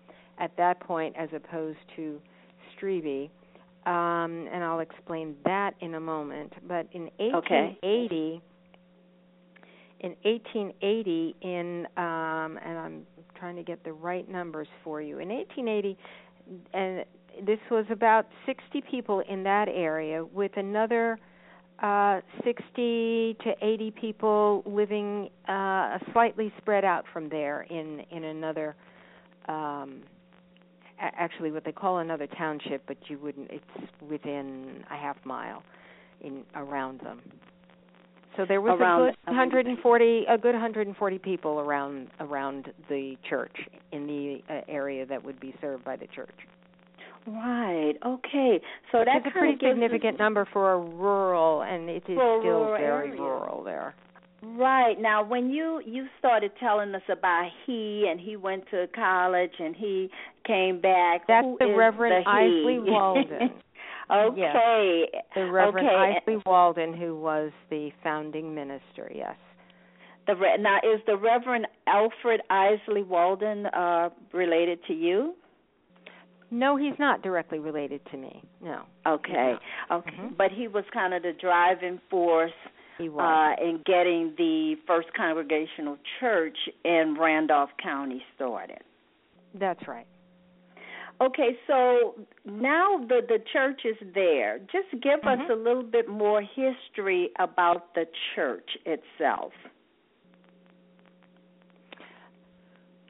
at 0.42 0.58
that 0.58 0.80
point 0.82 1.16
as 1.18 1.30
opposed 1.34 1.78
to 1.96 2.20
Strieby. 2.76 3.30
Um, 3.86 4.48
and 4.52 4.64
I'll 4.64 4.82
explain 4.82 5.36
that 5.46 5.76
in 5.80 5.96
a 5.96 6.00
moment. 6.00 6.54
But 6.68 6.88
in 6.92 7.10
1880, 7.18 7.82
okay. 8.06 8.42
in 10.02 10.16
1880, 10.24 11.36
in 11.42 11.88
um, 11.98 12.60
and 12.64 12.78
I'm 12.78 13.08
trying 13.40 13.56
to 13.56 13.64
get 13.64 13.84
the 13.84 13.94
right 13.94 14.30
numbers 14.30 14.68
for 14.84 15.02
you. 15.02 15.20
In 15.20 15.30
1880, 15.30 15.98
and 16.74 17.06
this 17.46 17.60
was 17.72 17.86
about 17.90 18.28
60 18.46 18.82
people 18.90 19.24
in 19.28 19.44
that 19.44 19.68
area, 19.68 20.24
with 20.26 20.52
another 20.58 21.18
uh, 21.82 22.22
60 22.44 23.38
to 23.44 23.54
80 23.62 23.92
people 24.00 24.64
living 24.68 25.30
uh, 25.48 25.98
slightly 26.14 26.54
spread 26.60 26.86
out 26.86 27.06
from 27.12 27.30
there 27.30 27.64
in 27.64 28.02
in 28.12 28.26
another 28.26 28.76
um, 29.48 30.04
actually 31.02 31.52
what 31.52 31.66
they 31.66 31.72
call 31.72 32.00
another 32.00 32.28
township, 32.28 32.86
but 32.88 32.98
you 33.08 33.18
wouldn't. 33.20 33.50
It's 33.52 33.92
within 34.10 34.84
a 34.90 34.96
half 34.96 35.18
mile 35.26 35.64
in 36.22 36.44
around 36.56 37.00
them. 37.02 37.22
So 38.38 38.46
there 38.48 38.62
was 38.62 38.80
around, 38.80 39.02
a 39.02 39.12
good 39.12 39.16
140 39.26 40.26
a 40.30 40.38
good 40.38 40.54
140 40.54 41.18
people 41.20 41.60
around 41.60 42.08
around 42.20 42.72
the 42.88 43.16
church 43.30 43.56
in 43.92 44.08
the 44.08 44.40
uh, 44.50 44.62
area 44.70 45.06
that 45.06 45.24
would 45.24 45.40
be 45.40 45.54
served 45.60 45.84
by 45.84 45.96
the 45.98 46.08
church. 46.08 46.30
Right. 47.28 47.94
Okay. 48.04 48.60
So 48.92 49.04
that's 49.06 49.26
a 49.28 49.32
pretty 49.32 49.58
significant 49.62 50.18
number 50.18 50.48
for 50.52 50.74
a 50.74 50.80
rural, 50.80 51.62
and 51.62 51.90
it 51.90 52.04
is 52.08 52.18
still 52.18 52.74
very 52.78 53.10
area. 53.10 53.22
rural 53.22 53.64
there. 53.64 53.96
Right. 54.44 55.00
Now 55.00 55.24
when 55.24 55.52
you 55.52 55.82
you 55.86 56.08
started 56.18 56.52
telling 56.60 56.96
us 56.96 57.02
about 57.10 57.50
he 57.66 58.08
and 58.10 58.20
he 58.20 58.36
went 58.36 58.64
to 58.72 58.88
college 58.96 59.54
and 59.60 59.76
he 59.76 60.10
came 60.46 60.82
back. 60.82 61.28
That's 61.28 61.46
Who 61.46 61.58
the 61.60 61.76
Reverend 61.76 62.26
the 62.26 62.30
Islay 62.30 62.80
Walden. 62.92 63.52
okay. 64.12 65.06
Yes. 65.14 65.24
The 65.36 65.46
Reverend 65.46 65.88
okay. 65.88 66.18
Islay 66.22 66.42
Walden 66.46 66.94
who 66.94 67.20
was 67.20 67.52
the 67.70 67.92
founding 68.04 68.56
minister, 68.56 69.12
yes. 69.14 69.36
The 70.26 70.34
now 70.60 70.78
is 70.78 71.02
the 71.06 71.18
Reverend 71.18 71.68
Alfred 71.86 72.42
Islay 72.50 73.04
Walden 73.04 73.68
uh 73.68 74.10
related 74.34 74.80
to 74.88 74.94
you? 74.94 75.36
No, 76.50 76.76
he's 76.78 76.98
not 77.00 77.22
directly 77.22 77.60
related 77.60 78.02
to 78.12 78.18
me. 78.18 78.44
No. 78.60 78.82
Okay. 79.08 79.54
Okay. 79.92 80.10
Mm-hmm. 80.10 80.34
But 80.38 80.52
he 80.52 80.68
was 80.68 80.84
kind 80.92 81.14
of 81.14 81.22
the 81.22 81.32
driving 81.40 82.02
force 82.10 82.52
he 83.02 83.10
was. 83.10 83.58
Uh, 83.60 83.64
in 83.64 83.82
getting 83.86 84.34
the 84.38 84.76
First 84.88 85.08
Congregational 85.16 85.98
Church 86.20 86.58
in 86.86 87.16
Randolph 87.20 87.72
County 87.82 88.22
started. 88.36 88.82
That's 89.60 89.88
right. 89.88 90.08
Okay, 91.22 91.56
so 91.68 92.16
now 92.46 92.98
the 93.08 93.22
the 93.28 93.38
church 93.54 93.82
is 93.86 93.96
there. 94.16 94.58
Just 94.58 94.92
give 95.04 95.20
mm-hmm. 95.20 95.42
us 95.42 95.50
a 95.52 95.56
little 95.56 95.84
bit 95.84 96.10
more 96.10 96.42
history 96.42 97.30
about 97.38 97.94
the 97.94 98.06
church 98.34 98.70
itself. 98.86 99.52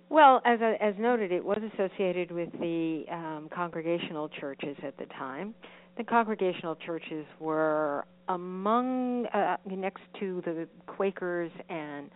Well, 0.10 0.42
as 0.44 0.60
as 0.82 0.94
noted, 1.00 1.32
it 1.32 1.44
was 1.44 1.60
associated 1.74 2.32
with 2.32 2.52
the 2.60 3.06
um, 3.10 3.50
congregational 3.54 4.28
churches 4.28 4.76
at 4.84 4.98
the 4.98 5.06
time. 5.06 5.56
The 5.98 6.04
congregational 6.04 6.76
churches 6.76 7.26
were 7.40 8.06
among 8.30 9.26
uh, 9.28 9.58
next 9.66 10.02
to 10.20 10.42
the 10.46 10.68
Quakers 10.88 11.52
and 11.70 12.10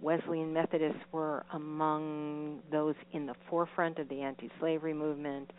Wesleyan 0.00 0.52
Methodists 0.52 1.00
were 1.12 1.44
among 1.52 2.60
those 2.70 2.94
in 3.12 3.26
the 3.26 3.34
forefront 3.48 3.98
of 3.98 4.08
the 4.08 4.20
anti-slavery 4.20 4.92
movement. 4.92 5.50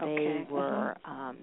Okay. 0.00 0.44
They 0.48 0.52
were 0.52 0.92
uh-huh. 1.04 1.12
um, 1.12 1.36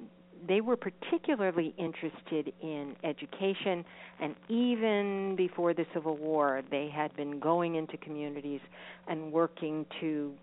they 0.48 0.62
were 0.62 0.78
particularly 0.78 1.74
interested 1.78 2.54
in 2.62 2.96
education, 3.04 3.84
and 4.22 4.36
even 4.48 5.36
before 5.36 5.74
the 5.74 5.86
Civil 5.94 6.18
War, 6.18 6.62
they 6.70 6.90
had 6.94 7.16
been 7.16 7.40
going 7.40 7.76
into 7.76 7.98
communities 7.98 8.60
and 9.08 9.32
working 9.32 9.86
to 10.02 10.34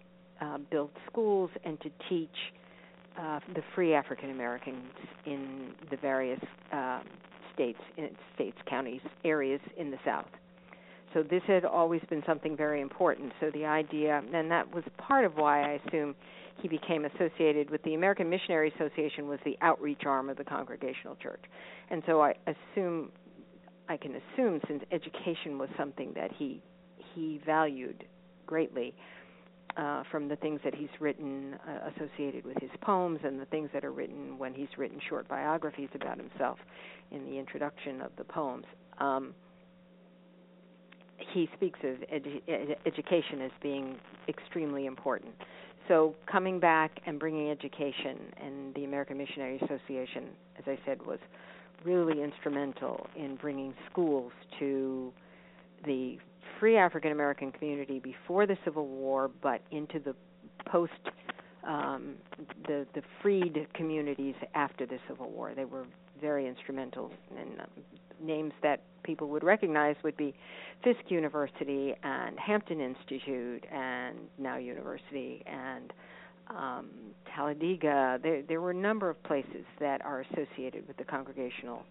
uh, 0.40 0.59
build 0.71 0.90
schools 1.11 1.51
and 1.64 1.81
to 1.83 1.90
teach 2.09 2.37
uh, 3.18 3.40
the 3.55 3.62
free 3.75 3.94
African 3.94 4.31
Americans 4.31 4.92
in 5.27 5.72
the 5.90 5.96
various 5.96 6.40
um, 6.72 7.03
states, 7.55 7.79
states, 8.35 8.57
counties, 8.68 9.01
areas 9.25 9.61
in 9.77 9.90
the 9.90 9.98
South. 10.05 10.29
So 11.12 11.22
this 11.22 11.42
had 11.46 11.64
always 11.64 12.01
been 12.09 12.22
something 12.27 12.57
very 12.57 12.81
important. 12.81 13.33
So 13.40 13.51
the 13.51 13.66
idea, 13.66 14.22
and 14.33 14.51
that 14.51 14.72
was 14.75 14.85
part 14.96 15.25
of 15.25 15.37
why 15.37 15.62
I 15.62 15.81
assume 15.87 16.14
he 16.61 16.68
became 16.68 17.05
associated 17.05 17.70
with 17.70 17.83
the 17.83 17.94
American 17.94 18.31
Missionary 18.31 18.72
Association 18.75 19.29
was 19.29 19.38
the 19.44 19.57
outreach 19.61 20.03
arm 20.07 20.31
of 20.31 20.37
the 20.37 20.44
Congregational 20.44 21.16
Church. 21.16 21.42
And 21.90 22.03
so 22.07 22.22
I 22.22 22.35
assume 22.46 23.11
I 23.88 23.96
can 23.96 24.12
assume 24.14 24.61
since 24.68 24.83
education 24.90 25.59
was 25.59 25.68
something 25.77 26.12
that 26.14 26.31
he 26.33 26.62
he 27.14 27.40
valued 27.44 28.05
greatly 28.46 28.94
uh, 29.77 30.03
from 30.11 30.29
the 30.29 30.37
things 30.37 30.61
that 30.65 30.75
he's 30.75 30.89
written 31.01 31.57
uh, 31.67 31.91
associated 31.91 32.45
with 32.45 32.57
his 32.61 32.71
poems 32.81 33.21
and 33.25 33.41
the 33.41 33.47
things 33.47 33.71
that 33.73 33.85
are 33.85 33.93
written 33.93 34.39
when 34.39 34.55
he's 34.55 34.69
written 34.77 35.01
short 35.09 35.27
biographies 35.29 35.89
about 35.95 36.19
himself 36.19 36.59
in 37.11 37.25
the 37.25 37.39
introduction 37.39 38.01
of 38.01 38.11
the 38.17 38.25
poems. 38.25 38.65
Um, 38.99 39.35
he 41.33 41.49
speaks 41.55 41.79
of 41.85 41.97
edu- 42.13 42.77
education 42.85 43.41
as 43.43 43.51
being 43.63 43.97
extremely 44.29 44.87
important. 44.87 45.35
So 45.89 46.15
coming 46.31 46.61
back 46.61 47.01
and 47.07 47.19
bringing 47.19 47.51
education, 47.51 48.19
and 48.43 48.75
the 48.75 48.85
American 48.85 49.19
Missionary 49.19 49.59
Association, 49.59 50.29
as 50.59 50.65
I 50.67 50.79
said, 50.87 51.05
was 51.05 51.19
really 51.85 52.23
instrumental 52.23 53.07
in 53.17 53.37
bringing 53.37 53.75
schools 53.91 54.33
to 54.61 55.13
the 55.85 56.19
free 56.59 56.77
African 56.77 57.13
American 57.13 57.53
community 57.53 57.99
before 57.99 58.47
the 58.47 58.57
Civil 58.65 58.87
War, 58.87 59.31
but 59.43 59.63
into 59.71 59.99
the 59.99 60.15
post 60.67 60.93
um, 61.67 62.15
the 62.67 62.87
the 62.95 63.03
freed 63.21 63.67
communities 63.75 64.35
after 64.55 64.87
the 64.87 64.99
Civil 65.09 65.31
War. 65.31 65.53
They 65.55 65.65
were 65.65 65.85
very 66.21 66.47
instrumental, 66.47 67.11
and 67.39 67.61
um, 67.61 67.67
names 68.21 68.53
that 68.63 68.83
people 69.03 69.29
would 69.29 69.43
recognize 69.45 69.97
would 70.05 70.17
be 70.17 70.35
Fisk 70.85 71.01
University 71.09 71.95
and 72.03 72.39
Hampton 72.39 72.81
Institute, 72.81 73.65
and 73.73 74.19
now 74.39 74.57
University 74.57 75.43
and 75.47 75.93
um, 76.49 76.91
Talladega. 77.35 78.19
There 78.23 78.43
there 78.43 78.61
were 78.61 78.71
a 78.71 78.75
number 78.75 79.09
of 79.09 79.23
places 79.23 79.65
that 79.81 80.05
are 80.05 80.25
associated 80.33 80.87
with 80.89 80.97
the 80.97 81.05
congregational, 81.05 81.85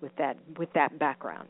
with 0.00 0.12
that 0.18 0.36
with 0.58 0.72
that 0.74 0.98
background. 0.98 1.48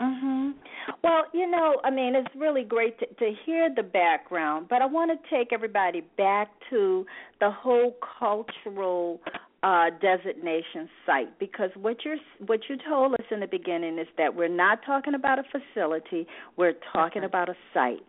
Mhm. 0.00 0.54
Well, 1.02 1.24
you 1.32 1.50
know, 1.50 1.76
I 1.84 1.90
mean, 1.90 2.14
it's 2.14 2.34
really 2.36 2.64
great 2.64 2.98
to, 2.98 3.06
to 3.06 3.32
hear 3.44 3.68
the 3.74 3.82
background, 3.82 4.66
but 4.68 4.82
I 4.82 4.86
want 4.86 5.10
to 5.10 5.36
take 5.36 5.52
everybody 5.52 6.02
back 6.16 6.48
to 6.70 7.06
the 7.40 7.50
whole 7.50 7.94
cultural 8.18 9.20
uh, 9.62 9.86
designation 10.00 10.88
site 11.06 11.38
because 11.38 11.70
what 11.74 12.04
you're 12.04 12.18
what 12.46 12.60
you 12.68 12.76
told 12.86 13.14
us 13.14 13.26
in 13.30 13.40
the 13.40 13.46
beginning 13.46 13.98
is 13.98 14.06
that 14.18 14.36
we're 14.36 14.46
not 14.46 14.80
talking 14.84 15.14
about 15.14 15.38
a 15.38 15.42
facility, 15.44 16.26
we're 16.56 16.74
talking 16.92 17.22
right. 17.22 17.28
about 17.28 17.48
a 17.48 17.54
site. 17.72 18.02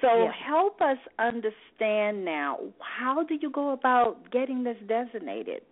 So 0.00 0.24
yes. 0.24 0.34
help 0.46 0.80
us 0.80 0.96
understand 1.18 2.24
now 2.24 2.58
how 2.80 3.22
do 3.24 3.36
you 3.40 3.50
go 3.50 3.72
about 3.72 4.30
getting 4.32 4.64
this 4.64 4.78
designated? 4.88 5.62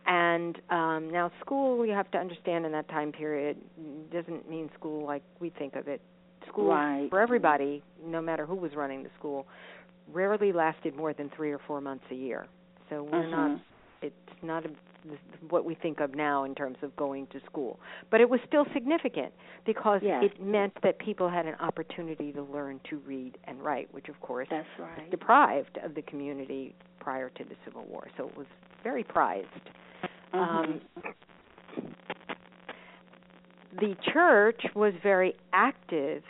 And 0.08 0.60
um, 0.70 1.10
now, 1.12 1.32
school, 1.42 1.86
you 1.86 1.94
have 1.94 2.10
to 2.12 2.18
understand 2.18 2.66
in 2.66 2.72
that 2.72 2.90
time 2.90 3.12
period, 3.12 3.58
doesn't 4.12 4.50
mean 4.50 4.70
school 4.78 5.06
like 5.06 5.24
we 5.40 5.50
think 5.52 5.76
of 5.76 5.88
it. 5.88 6.02
School 6.48 6.70
right. 6.70 7.08
for 7.10 7.20
everybody, 7.20 7.84
no 8.04 8.22
matter 8.22 8.46
who 8.46 8.56
was 8.56 8.72
running 8.76 9.04
the 9.04 9.10
school, 9.18 9.46
rarely 10.12 10.52
lasted 10.52 10.96
more 10.96 11.14
than 11.14 11.30
three 11.36 11.52
or 11.52 11.60
four 11.68 11.80
months 11.82 12.04
a 12.12 12.16
year. 12.16 12.48
So 12.90 13.04
we're 13.04 13.24
mm-hmm. 13.24 13.32
not. 13.32 13.62
It's 14.02 14.16
not 14.42 14.66
a, 14.66 14.70
what 15.50 15.64
we 15.64 15.76
think 15.76 16.00
of 16.00 16.16
now 16.16 16.44
in 16.44 16.56
terms 16.56 16.78
of 16.82 16.96
going 16.96 17.28
to 17.28 17.40
school, 17.46 17.80
but 18.10 18.20
it 18.20 18.30
was 18.30 18.40
still 18.48 18.66
significant 18.74 19.32
because 19.66 20.02
yes. 20.04 20.24
it 20.24 20.44
meant 20.44 20.74
that 20.82 20.98
people 21.00 21.30
had 21.30 21.46
an 21.46 21.56
opportunity 21.60 22.32
to 22.32 22.42
learn 22.42 22.80
to 22.90 22.98
read 22.98 23.38
and 23.46 23.62
write, 23.62 23.94
which 23.94 24.10
of 24.10 24.20
course 24.22 24.48
That's 24.50 24.68
right. 24.80 25.10
deprived 25.12 25.78
of 25.84 25.94
the 25.94 26.02
community 26.02 26.76
prior 27.00 27.30
to 27.30 27.44
the 27.44 27.56
Civil 27.64 27.86
War. 27.86 28.08
So 28.18 28.28
it 28.28 28.38
was 28.38 28.48
very 28.84 29.04
prized. 29.04 29.48
Mm-hmm. 30.34 30.39
Um, 30.39 30.82
the 33.80 33.96
church 34.13 34.62
was 34.76 34.94
very 35.02 35.36
active 35.54 36.24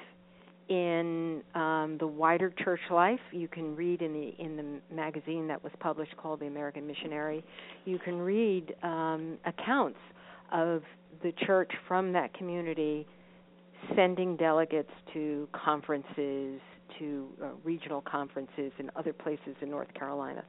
in 0.69 1.41
um, 1.53 1.97
the 1.99 2.07
wider 2.07 2.53
church 2.63 2.79
life. 2.89 3.19
You 3.31 3.47
can 3.47 3.75
read 3.75 4.01
in 4.01 4.13
the 4.13 4.33
in 4.39 4.55
the 4.55 4.95
magazine 4.95 5.47
that 5.47 5.61
was 5.63 5.73
published 5.79 6.15
called 6.17 6.39
The 6.39 6.45
American 6.45 6.87
Missionary. 6.87 7.43
You 7.85 7.99
can 7.99 8.19
read 8.19 8.73
um, 8.83 9.37
accounts 9.45 9.99
of 10.51 10.83
the 11.23 11.33
church 11.45 11.71
from 11.87 12.13
that 12.13 12.33
community 12.33 13.05
sending 13.95 14.37
delegates 14.37 14.91
to 15.13 15.49
conferences, 15.51 16.61
to 16.99 17.27
uh, 17.43 17.47
regional 17.63 18.01
conferences 18.01 18.71
in 18.79 18.89
other 18.95 19.11
places 19.11 19.55
in 19.61 19.69
North 19.69 19.93
Carolina. 19.93 20.43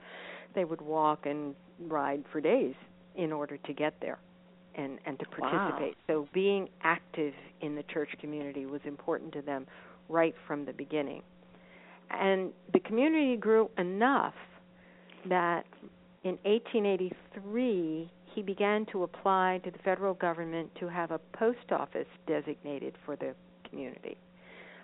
They 0.55 0.65
would 0.65 0.83
walk 0.83 1.25
and 1.25 1.55
ride 1.89 2.23
for 2.31 2.41
days 2.41 2.75
in 3.17 3.33
order 3.33 3.57
to 3.59 3.73
get 3.73 3.95
there 4.01 4.19
and 4.75 4.99
and 5.07 5.19
to 5.19 5.27
participate. 5.27 5.97
Wow. 6.09 6.25
So 6.25 6.29
being 6.33 6.69
active 6.83 7.35
in 7.61 7.75
the 7.75 7.83
church 7.85 8.11
community 8.21 8.67
was 8.67 8.81
important 8.85 9.33
to 9.35 9.43
them 9.43 9.67
right 10.09 10.35
from 10.47 10.65
the 10.65 10.73
beginning. 10.73 11.23
And 12.11 12.53
the 12.73 12.81
community 12.81 13.37
grew 13.37 13.71
enough 13.79 14.35
that 15.29 15.65
in 16.25 16.39
1883 16.45 18.11
he 18.35 18.43
began 18.43 18.87
to 18.87 19.03
apply 19.03 19.61
to 19.65 19.71
the 19.71 19.79
federal 19.79 20.15
government 20.15 20.71
to 20.81 20.89
have 20.89 21.11
a 21.11 21.19
post 21.35 21.71
office 21.71 22.07
designated 22.27 22.95
for 23.05 23.17
the 23.17 23.35
community. 23.69 24.17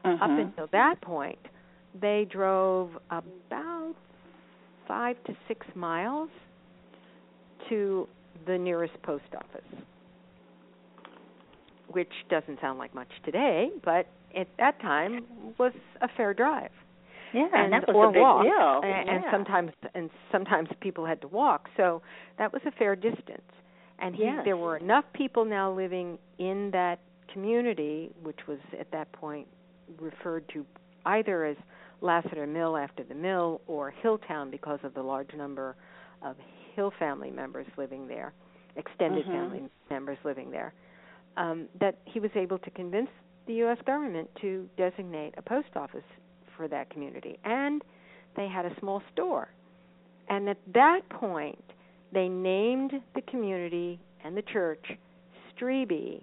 Mm-hmm. 0.04 0.22
Up 0.22 0.30
until 0.30 0.68
that 0.72 1.00
point, 1.00 1.38
they 2.00 2.26
drove 2.30 2.90
about 3.10 3.94
five 4.86 5.16
to 5.24 5.36
six 5.46 5.66
miles 5.74 6.30
to 7.68 8.08
the 8.46 8.56
nearest 8.58 8.94
post 9.02 9.24
office, 9.36 9.84
which 11.88 12.12
doesn't 12.30 12.60
sound 12.60 12.78
like 12.78 12.94
much 12.94 13.08
today, 13.24 13.70
but 13.84 14.06
at 14.36 14.48
that 14.58 14.80
time 14.80 15.24
was 15.58 15.72
a 16.00 16.08
fair 16.16 16.34
drive. 16.34 16.70
Yeah, 17.34 17.48
and 17.52 17.72
that 17.74 17.86
was 17.86 17.94
or 17.94 18.08
a 18.08 18.12
big 18.12 18.22
walk, 18.22 18.42
deal. 18.44 18.80
and, 18.90 19.08
and 19.08 19.24
sometimes 19.30 19.70
and 19.94 20.08
sometimes 20.32 20.68
people 20.80 21.04
had 21.04 21.20
to 21.20 21.28
walk, 21.28 21.68
so 21.76 22.00
that 22.38 22.52
was 22.52 22.62
a 22.66 22.70
fair 22.72 22.96
distance. 22.96 23.42
And 23.98 24.14
he, 24.14 24.22
Yes. 24.22 24.42
there 24.44 24.56
were 24.56 24.76
enough 24.76 25.04
people 25.12 25.44
now 25.44 25.70
living 25.72 26.18
in 26.38 26.70
that 26.72 27.00
community, 27.32 28.10
which 28.22 28.38
was 28.46 28.58
at 28.78 28.90
that 28.92 29.10
point 29.12 29.46
referred 30.00 30.48
to 30.54 30.64
either 31.04 31.44
as 31.44 31.56
Lassiter 32.00 32.46
Mill 32.46 32.76
after 32.76 33.02
the 33.02 33.14
mill 33.14 33.60
or 33.66 33.92
Hilltown 34.02 34.50
because 34.50 34.78
of 34.82 34.94
the 34.94 35.02
large 35.02 35.34
number 35.34 35.74
of 36.22 36.36
Hill 36.78 36.92
family 36.96 37.32
members 37.32 37.66
living 37.76 38.06
there, 38.06 38.32
extended 38.76 39.26
Mhm. 39.26 39.32
family 39.32 39.68
members 39.90 40.16
living 40.22 40.48
there, 40.52 40.72
um, 41.36 41.68
that 41.80 41.96
he 42.04 42.20
was 42.20 42.30
able 42.36 42.58
to 42.60 42.70
convince 42.70 43.10
the 43.46 43.54
U.S. 43.54 43.78
government 43.82 44.32
to 44.36 44.70
designate 44.76 45.34
a 45.36 45.42
post 45.42 45.76
office 45.76 46.04
for 46.56 46.68
that 46.68 46.88
community. 46.90 47.36
And 47.42 47.82
they 48.36 48.46
had 48.46 48.64
a 48.64 48.78
small 48.78 49.02
store. 49.12 49.48
And 50.28 50.48
at 50.48 50.58
that 50.72 51.08
point, 51.08 51.64
they 52.12 52.28
named 52.28 53.02
the 53.14 53.22
community 53.22 53.98
and 54.22 54.36
the 54.36 54.42
church 54.42 54.96
Strieby 55.56 56.22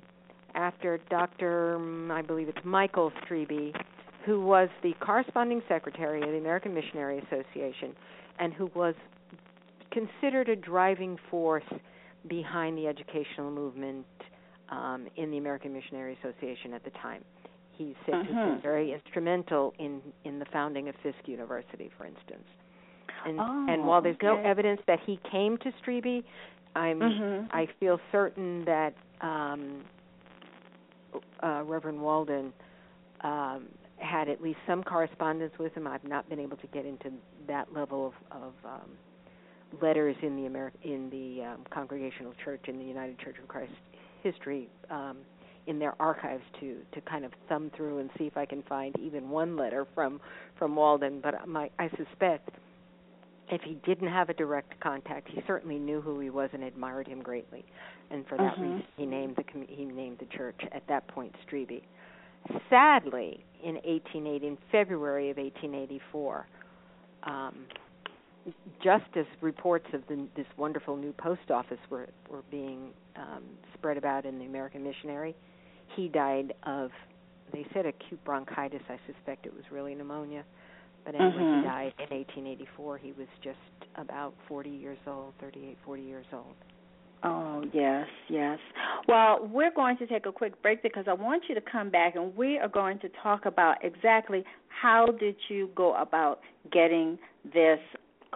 after 0.53 0.99
Dr. 1.09 1.81
I 2.09 2.21
believe 2.21 2.47
it's 2.47 2.63
Michael 2.63 3.11
Strieby, 3.11 3.75
who 4.23 4.39
was 4.39 4.69
the 4.83 4.93
corresponding 5.01 5.61
secretary 5.67 6.21
of 6.21 6.29
the 6.29 6.37
American 6.37 6.73
Missionary 6.73 7.17
Association 7.19 7.93
and 8.39 8.53
who 8.53 8.67
was 8.67 8.95
considered 9.95 10.49
a 10.49 10.55
driving 10.55 11.17
force 11.31 11.63
behind 12.27 12.77
the 12.77 12.85
educational 12.87 13.49
movement 13.49 14.05
um, 14.69 15.07
in 15.15 15.31
the 15.31 15.37
American 15.37 15.71
Missionary 15.73 16.17
Association 16.21 16.73
at 16.73 16.83
the 16.83 16.89
time. 16.91 17.23
He 17.77 17.95
said 18.05 18.11
to 18.11 18.17
have 18.17 18.35
Mhm. 18.35 18.53
been 18.55 18.61
very 18.61 18.93
instrumental 18.93 19.73
in 19.79 20.01
in 20.23 20.39
the 20.39 20.45
founding 20.45 20.89
of 20.89 20.95
Fisk 21.03 21.27
University, 21.27 21.89
for 21.97 22.05
instance. 22.05 22.47
And 23.25 23.39
Oh, 23.39 23.65
and 23.69 23.87
while 23.87 24.01
there's 24.01 24.21
no 24.21 24.37
evidence 24.37 24.81
that 24.87 24.99
he 25.05 25.17
came 25.31 25.57
to 25.59 25.71
Strieby, 25.81 26.23
I'm 26.75 27.01
Mhm. 27.01 27.49
I 27.51 27.67
feel 27.79 27.99
certain 28.11 28.65
that 28.65 28.93
um, 29.21 29.83
uh, 31.43 31.63
Reverend 31.63 32.01
Walden 32.01 32.53
um, 33.21 33.67
had 33.97 34.29
at 34.29 34.41
least 34.41 34.59
some 34.67 34.83
correspondence 34.83 35.57
with 35.59 35.73
him. 35.73 35.87
I've 35.87 36.03
not 36.03 36.27
been 36.29 36.39
able 36.39 36.57
to 36.57 36.67
get 36.67 36.85
into 36.85 37.11
that 37.47 37.73
level 37.73 38.07
of, 38.07 38.13
of 38.41 38.53
um, 38.65 38.97
letters 39.81 40.15
in 40.21 40.35
the 40.35 40.49
Ameri- 40.49 40.71
in 40.83 41.09
the 41.09 41.43
um, 41.45 41.65
Congregational 41.71 42.33
Church 42.43 42.61
in 42.67 42.77
the 42.77 42.85
United 42.85 43.17
Church 43.19 43.35
of 43.41 43.47
Christ 43.47 43.71
history 44.23 44.67
um, 44.89 45.17
in 45.67 45.79
their 45.79 45.99
archives 46.01 46.43
to 46.59 46.77
to 46.93 47.01
kind 47.01 47.25
of 47.25 47.31
thumb 47.49 47.71
through 47.75 47.99
and 47.99 48.09
see 48.17 48.25
if 48.25 48.37
I 48.37 48.45
can 48.45 48.63
find 48.63 48.95
even 48.99 49.29
one 49.29 49.55
letter 49.57 49.85
from 49.95 50.19
from 50.57 50.75
Walden. 50.75 51.19
But 51.21 51.47
my 51.47 51.69
I 51.79 51.89
suspect 51.89 52.49
if 53.49 53.61
he 53.61 53.75
didn't 53.85 54.07
have 54.07 54.29
a 54.29 54.33
direct 54.33 54.79
contact, 54.81 55.27
he 55.29 55.41
certainly 55.45 55.77
knew 55.77 56.01
who 56.01 56.19
he 56.19 56.29
was 56.31 56.49
and 56.53 56.63
admired 56.63 57.07
him 57.07 57.21
greatly, 57.21 57.63
and 58.09 58.25
for 58.27 58.37
that 58.37 58.55
Mhm. 58.55 58.61
reason, 58.61 58.83
he 58.97 59.05
named 59.05 59.35
the 59.35 59.43
com- 59.43 59.67
he 59.67 59.85
named 59.85 60.17
the 60.19 60.25
church 60.25 60.59
at 60.71 60.85
that 60.87 61.07
point 61.07 61.35
Strieby. 61.45 61.83
Sadly, 62.69 63.43
in 63.63 63.77
1880, 63.85 64.47
in 64.47 64.57
February 64.71 65.29
of 65.31 65.37
1884, 65.39 66.45
um, 67.23 67.65
just 68.83 69.05
as 69.15 69.25
reports 69.41 69.87
of 69.93 70.01
the, 70.07 70.27
this 70.35 70.45
wonderful 70.57 70.95
new 70.95 71.13
post 71.13 71.49
office 71.49 71.79
were 71.89 72.07
were 72.29 72.43
being 72.51 72.91
um, 73.15 73.43
spread 73.73 73.97
about 73.97 74.25
in 74.25 74.39
the 74.39 74.45
American 74.45 74.83
Missionary, 74.83 75.35
he 75.95 76.07
died 76.07 76.53
of. 76.63 76.91
They 77.53 77.65
said 77.73 77.85
acute 77.85 78.23
bronchitis. 78.25 78.81
I 78.89 78.97
suspect 79.05 79.45
it 79.45 79.53
was 79.53 79.63
really 79.71 79.93
pneumonia. 79.93 80.43
But 81.05 81.13
anyway, 81.13 81.43
Mhm. 81.43 81.61
he 81.61 81.67
died 81.67 81.93
in 81.99 82.09
1884. 82.17 82.97
He 82.97 83.11
was 83.11 83.27
just 83.43 83.59
about 83.95 84.33
40 84.47 84.71
years 84.71 84.97
old, 85.05 85.35
38, 85.39 85.77
40 85.85 86.01
years 86.01 86.25
old. 86.33 86.55
Oh, 87.23 87.63
yes, 87.71 88.07
yes. 88.27 88.59
Well, 89.07 89.47
we're 89.51 89.71
going 89.71 89.97
to 89.97 90.07
take 90.07 90.25
a 90.25 90.31
quick 90.31 90.59
break 90.61 90.81
because 90.81 91.07
I 91.07 91.13
want 91.13 91.47
you 91.47 91.55
to 91.55 91.61
come 91.61 91.89
back 91.89 92.15
and 92.15 92.35
we 92.35 92.57
are 92.57 92.67
going 92.67 92.99
to 92.99 93.09
talk 93.21 93.45
about 93.45 93.77
exactly 93.83 94.43
how 94.67 95.07
did 95.07 95.35
you 95.47 95.69
go 95.75 95.93
about 95.95 96.41
getting 96.71 97.17
this 97.53 97.79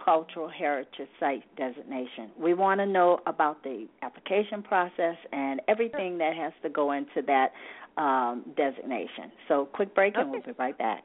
cultural 0.04 0.48
heritage 0.48 1.08
site 1.18 1.44
designation. 1.56 2.30
We 2.38 2.54
want 2.54 2.80
to 2.80 2.86
know 2.86 3.20
about 3.26 3.62
the 3.62 3.86
application 4.02 4.62
process 4.62 5.16
and 5.32 5.60
everything 5.68 6.18
that 6.18 6.34
has 6.36 6.52
to 6.62 6.68
go 6.68 6.92
into 6.92 7.22
that 7.26 7.52
um, 7.96 8.44
designation. 8.56 9.32
So, 9.48 9.68
quick 9.72 9.94
break 9.94 10.14
and 10.16 10.30
we'll 10.30 10.42
be 10.42 10.52
right 10.58 10.76
back. 10.76 11.04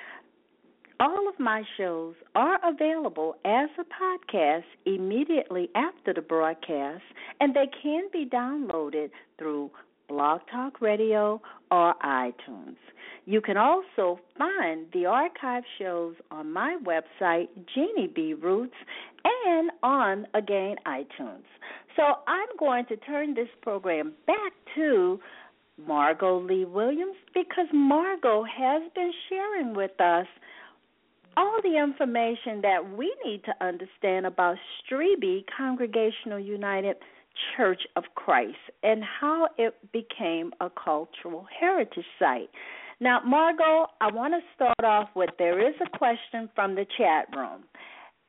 All 1.01 1.27
of 1.27 1.39
my 1.39 1.63
shows 1.77 2.13
are 2.35 2.59
available 2.63 3.35
as 3.43 3.69
a 3.79 3.83
podcast 3.83 4.65
immediately 4.85 5.67
after 5.73 6.13
the 6.13 6.21
broadcast, 6.21 7.01
and 7.39 7.55
they 7.55 7.65
can 7.81 8.03
be 8.13 8.29
downloaded 8.31 9.09
through 9.39 9.71
Blog 10.07 10.41
Talk 10.51 10.79
Radio 10.79 11.41
or 11.71 11.95
iTunes. 12.05 12.75
You 13.25 13.41
can 13.41 13.57
also 13.57 14.19
find 14.37 14.85
the 14.93 15.07
archive 15.07 15.63
shows 15.79 16.13
on 16.29 16.53
my 16.53 16.77
website, 16.83 17.47
Jeannie 17.73 18.11
B. 18.13 18.35
Roots, 18.35 18.75
and 19.23 19.71
on, 19.81 20.27
again, 20.35 20.75
iTunes. 20.85 21.49
So 21.95 22.03
I'm 22.27 22.49
going 22.59 22.85
to 22.85 22.97
turn 22.97 23.33
this 23.33 23.49
program 23.63 24.13
back 24.27 24.53
to 24.75 25.19
Margo 25.83 26.39
Lee 26.39 26.65
Williams 26.65 27.17
because 27.33 27.65
Margo 27.73 28.43
has 28.43 28.83
been 28.93 29.11
sharing 29.29 29.73
with 29.73 29.99
us 29.99 30.27
all 31.37 31.59
the 31.63 31.77
information 31.77 32.61
that 32.61 32.97
we 32.97 33.13
need 33.25 33.43
to 33.45 33.65
understand 33.65 34.25
about 34.25 34.57
Strieby 34.83 35.45
Congregational 35.55 36.39
United 36.39 36.97
Church 37.55 37.81
of 37.95 38.03
Christ 38.15 38.57
and 38.83 39.03
how 39.03 39.47
it 39.57 39.75
became 39.91 40.51
a 40.59 40.69
cultural 40.69 41.47
heritage 41.59 42.05
site. 42.19 42.49
Now, 42.99 43.21
Margo, 43.25 43.87
I 43.99 44.11
want 44.11 44.33
to 44.33 44.41
start 44.55 44.83
off 44.83 45.09
with 45.15 45.29
there 45.39 45.65
is 45.65 45.73
a 45.81 45.97
question 45.97 46.49
from 46.53 46.75
the 46.75 46.85
chat 46.97 47.25
room, 47.35 47.63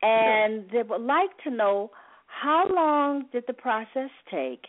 and 0.01 0.65
they 0.71 0.83
would 0.83 1.01
like 1.01 1.29
to 1.43 1.51
know 1.51 1.91
how 2.25 2.67
long 2.73 3.25
did 3.31 3.43
the 3.45 3.53
process 3.53 4.09
take, 4.31 4.65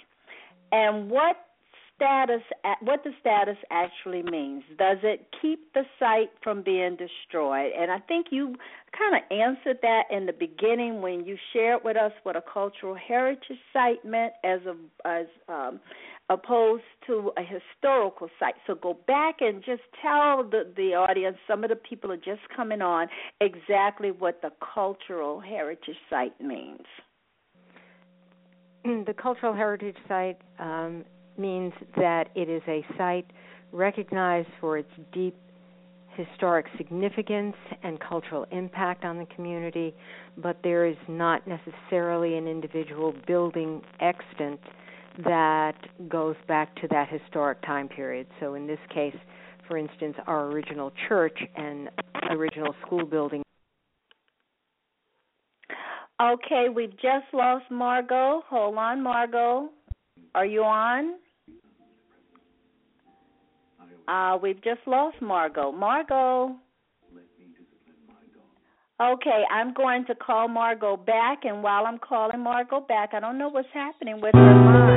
and 0.73 1.09
what 1.11 1.44
status 2.05 2.43
what 2.81 3.03
the 3.05 3.11
status 3.21 3.57
actually 3.71 4.23
means. 4.23 4.63
Does 4.79 4.99
it 5.03 5.27
keep 5.41 5.73
the 5.73 5.83
site 5.99 6.31
from 6.43 6.63
being 6.63 6.97
destroyed? 6.97 7.73
And 7.79 7.91
I 7.91 7.99
think 7.99 8.27
you 8.31 8.55
kind 8.97 9.17
of 9.17 9.23
answered 9.31 9.79
that 9.83 10.05
in 10.11 10.27
the 10.27 10.33
beginning 10.33 11.01
when 11.03 11.25
you 11.25 11.37
shared 11.53 11.83
with 11.85 11.97
us 11.97 12.13
what 12.23 12.37
a 12.37 12.43
cultural 12.43 12.95
heritage 12.95 13.59
site 13.73 14.05
meant 14.05 14.35
as 14.45 14.61
a 14.67 14.75
as 15.09 15.27
um, 15.49 15.81
opposed 16.31 16.85
to 17.07 17.33
a 17.37 17.43
historical 17.43 18.29
site. 18.39 18.55
So 18.67 18.75
go 18.75 18.97
back 19.07 19.37
and 19.41 19.63
just 19.65 19.83
tell 20.01 20.45
the 20.45 20.73
the 20.77 20.95
audience, 20.95 21.37
some 21.49 21.65
of 21.65 21.71
the 21.71 21.77
people 21.77 22.13
are 22.13 22.17
just 22.17 22.43
coming 22.55 22.83
on, 22.83 23.09
exactly 23.41 24.11
what 24.11 24.41
the 24.43 24.51
cultural 24.75 25.41
heritage 25.41 25.97
site 26.11 26.39
means. 26.41 26.87
The 28.85 29.15
cultural 29.15 29.55
heritage 29.55 29.97
site 30.07 30.37
um, 30.59 31.05
means 31.39 31.73
that 31.97 32.29
it 32.35 32.49
is 32.49 32.63
a 32.69 32.85
site 32.97 33.27
recognized 33.73 34.49
for 34.61 34.79
its 34.79 34.91
deep 35.13 35.37
historic 36.17 36.67
significance 36.77 37.57
and 37.83 37.99
cultural 38.01 38.47
impact 38.53 39.05
on 39.05 39.19
the 39.19 39.27
community, 39.35 39.95
but 40.37 40.57
there 40.63 40.87
is 40.87 40.97
not 41.09 41.43
necessarily 41.47 42.37
an 42.37 42.47
individual 42.47 43.15
building 43.27 43.83
extant 44.01 44.61
that 45.25 45.77
goes 46.09 46.37
back 46.49 46.75
to 46.77 46.89
that 46.89 47.09
historic 47.09 47.61
time 47.63 47.89
period. 47.89 48.27
So, 48.41 48.55
in 48.55 48.67
this 48.67 48.79
case, 48.93 49.17
for 49.69 49.79
instance, 49.79 50.17
our 50.27 50.47
original 50.47 50.93
church 51.09 51.39
and 51.57 51.89
original 52.31 52.75
school 52.85 53.07
building. 53.07 53.43
Okay, 56.21 56.67
we've 56.75 56.93
just 56.93 57.27
lost 57.33 57.65
Margo. 57.71 58.43
Hold 58.49 58.77
on, 58.77 59.03
Margo. 59.03 59.71
Are 60.35 60.47
you 60.47 60.63
on? 60.63 61.15
Uh, 64.07 64.39
we've 64.41 64.63
just 64.63 64.81
lost 64.87 65.17
Margo. 65.21 65.73
Margo. 65.73 66.57
Okay, 69.01 69.43
I'm 69.51 69.75
going 69.75 70.05
to 70.07 70.15
call 70.15 70.47
Margo 70.47 70.97
back, 70.97 71.41
and 71.45 71.65
while 71.65 71.85
I'm 71.85 71.99
calling 71.99 72.41
Margo 72.41 72.81
back, 72.81 73.11
I 73.13 73.19
don't 73.19 73.39
know 73.39 73.49
what's 73.49 73.69
happening 73.75 74.21
with 74.21 74.35
her 74.35 74.41
line. 74.41 74.94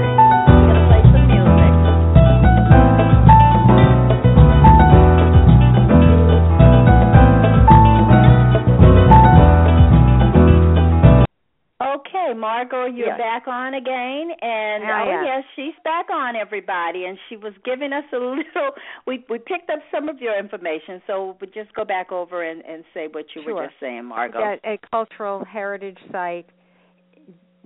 Okay, 12.28 12.38
Margo, 12.38 12.86
you're 12.86 13.08
yes. 13.08 13.18
back 13.18 13.48
on 13.48 13.74
again, 13.74 14.30
and 14.42 14.84
I 14.84 15.06
oh 15.08 15.20
am. 15.20 15.26
yes, 15.26 15.44
she's 15.56 15.74
back 15.84 16.08
on 16.12 16.36
everybody, 16.36 17.06
and 17.06 17.18
she 17.30 17.38
was 17.38 17.54
giving 17.64 17.94
us 17.94 18.04
a 18.14 18.18
little. 18.18 18.72
We 19.06 19.24
we 19.30 19.38
picked 19.40 19.70
up 19.70 19.80
some 19.92 20.10
of 20.10 20.20
your 20.20 20.38
information, 20.38 21.02
so 21.08 21.38
we'll 21.40 21.52
just 21.52 21.74
go 21.74 21.86
back 21.86 22.12
over 22.12 22.44
and 22.44 22.64
and 22.66 22.84
say 22.94 23.08
what 23.12 23.26
you 23.36 23.44
Sure. 23.44 23.56
were 23.56 23.66
just 23.68 23.80
saying, 23.80 24.06
Margo. 24.06 24.40
That 24.40 24.60
a 24.66 24.78
cultural 24.92 25.46
heritage 25.46 25.98
site 26.12 26.48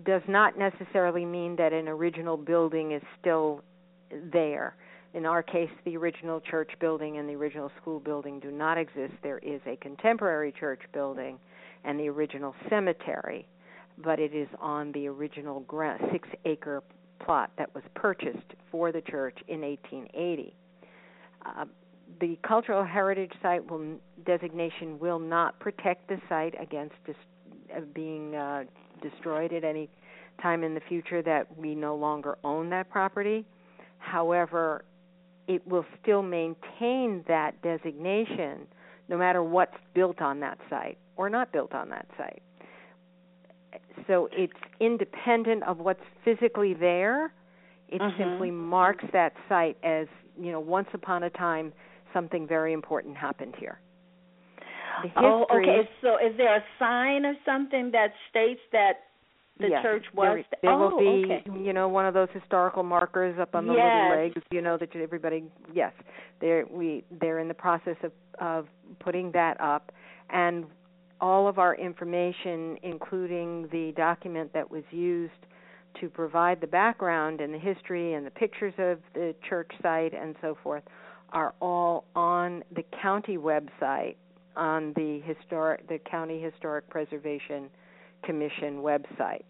does 0.06 0.22
not 0.28 0.58
necessarily 0.58 1.26
mean 1.26 1.56
that 1.58 1.74
an 1.74 1.88
original 1.88 2.38
building 2.38 2.92
is 2.92 3.02
still 3.20 3.64
there. 4.32 4.76
In 5.14 5.26
our 5.26 5.44
case, 5.44 5.70
the 5.86 5.98
original 5.98 6.40
church 6.40 6.72
building 6.80 7.18
and 7.18 7.28
the 7.28 7.34
original 7.34 7.72
school 7.82 8.00
building 8.00 8.40
do 8.40 8.50
not 8.52 8.78
exist. 8.78 9.14
There 9.24 9.40
is 9.40 9.60
a 9.66 9.76
contemporary 9.78 10.54
church 10.58 10.82
building 10.94 11.38
and 11.84 12.00
the 12.00 12.08
original 12.08 12.56
cemetery, 12.70 13.46
but 13.98 14.20
it 14.20 14.34
is 14.34 14.48
on 14.60 14.92
the 14.94 15.08
original 15.08 15.62
gra- 15.62 16.00
six 16.12 16.28
acre 16.46 16.84
plot 17.20 17.52
that 17.58 17.74
was 17.76 17.84
purchased 17.96 18.56
for 18.72 18.92
the 18.92 19.02
church 19.02 19.38
in 19.48 19.62
1880. 19.62 20.56
Uh, 21.46 21.66
the 22.20 22.38
cultural 22.48 22.84
heritage 22.84 23.32
site 23.42 23.70
will, 23.70 23.98
designation 24.26 25.00
will 25.00 25.20
not 25.20 25.60
protect 25.60 26.08
the 26.08 26.20
site 26.28 26.56
against 26.60 26.96
dis, 27.06 27.16
uh, 27.76 27.82
being 27.94 28.36
uh, 28.36 28.64
destroyed 29.02 29.54
at 29.54 29.64
any 29.64 29.90
time 30.42 30.64
in 30.64 30.74
the 30.74 30.82
future 30.82 31.22
that 31.22 31.58
we 31.58 31.76
no 31.76 31.96
longer 31.96 32.38
own 32.44 32.70
that 32.70 32.90
property. 32.90 33.46
However, 34.00 34.84
it 35.48 35.66
will 35.68 35.86
still 36.02 36.22
maintain 36.22 37.24
that 37.28 37.62
designation 37.62 38.68
no 39.10 39.18
matter 39.18 39.44
what's 39.44 39.76
built 39.94 40.22
on 40.22 40.40
that 40.40 40.58
site 40.70 40.98
or 41.18 41.30
not 41.30 41.52
built 41.52 41.74
on 41.74 41.90
that 41.90 42.08
site. 42.18 42.42
So 44.12 44.28
it's 44.34 44.52
independent 44.82 45.64
of 45.64 45.80
what's 45.80 46.04
physically 46.26 46.74
there. 46.74 47.32
It 47.88 48.02
Mhm. 48.02 48.18
simply 48.18 48.52
marks 48.52 49.06
that 49.14 49.34
site 49.48 49.78
as, 49.84 50.10
you 50.38 50.52
know, 50.52 50.60
once 50.60 50.90
upon 50.94 51.24
a 51.24 51.30
time 51.30 51.72
something 52.12 52.46
very 52.46 52.74
important 52.74 53.16
happened 53.16 53.56
here. 53.56 53.80
Oh, 55.16 55.46
okay. 55.50 55.88
So, 56.02 56.18
is 56.18 56.36
there 56.36 56.54
a 56.56 56.64
sign 56.78 57.26
or 57.26 57.38
something 57.46 57.92
that 57.92 58.14
states 58.30 58.60
that 58.74 59.06
the 59.58 59.70
Yes, 59.70 59.82
church 59.82 60.06
there- 60.14 60.36
was? 60.36 60.46
There, 60.62 60.72
oh, 60.72 60.78
will 60.90 60.98
be, 60.98 61.34
okay. 61.34 61.44
you 61.56 61.72
know, 61.72 61.88
one 61.88 62.06
of 62.06 62.14
those 62.14 62.30
historical 62.32 62.84
markers 62.84 63.40
up 63.40 63.56
on 63.56 63.66
the 63.66 63.74
Yes. 63.76 63.94
little 63.94 64.10
legs. 64.10 64.44
You 64.52 64.62
know 64.62 64.76
that 64.76 64.94
everybody. 64.94 65.50
Yes, 65.72 65.94
they're 66.40 66.66
we 66.66 67.06
they're 67.12 67.40
in 67.40 67.48
the 67.48 67.54
process 67.54 67.96
of 68.04 68.12
of 68.40 68.68
putting 69.00 69.32
that 69.32 69.60
up, 69.62 69.94
and 70.30 70.66
all 71.22 71.48
of 71.48 71.60
our 71.60 71.76
information, 71.76 72.78
including 72.84 73.70
the 73.72 73.94
document 73.96 74.52
that 74.54 74.70
was 74.70 74.84
used 74.92 75.32
to 76.02 76.10
provide 76.10 76.60
the 76.60 76.68
background 76.68 77.40
and 77.42 77.54
the 77.54 77.60
history 77.60 78.14
and 78.16 78.26
the 78.26 78.32
pictures 78.32 78.74
of 78.80 79.00
the 79.14 79.36
church 79.48 79.72
site 79.82 80.14
and 80.14 80.36
so 80.42 80.58
forth, 80.64 80.84
are 81.32 81.54
all 81.62 82.06
on 82.16 82.64
the 82.76 82.84
county 83.02 83.38
website 83.38 84.16
on 84.58 84.92
the 84.98 85.22
historic 85.24 85.88
the 85.88 85.98
county 86.00 86.42
historic 86.42 86.90
preservation 86.90 87.70
commission 88.24 88.78
website 88.82 89.44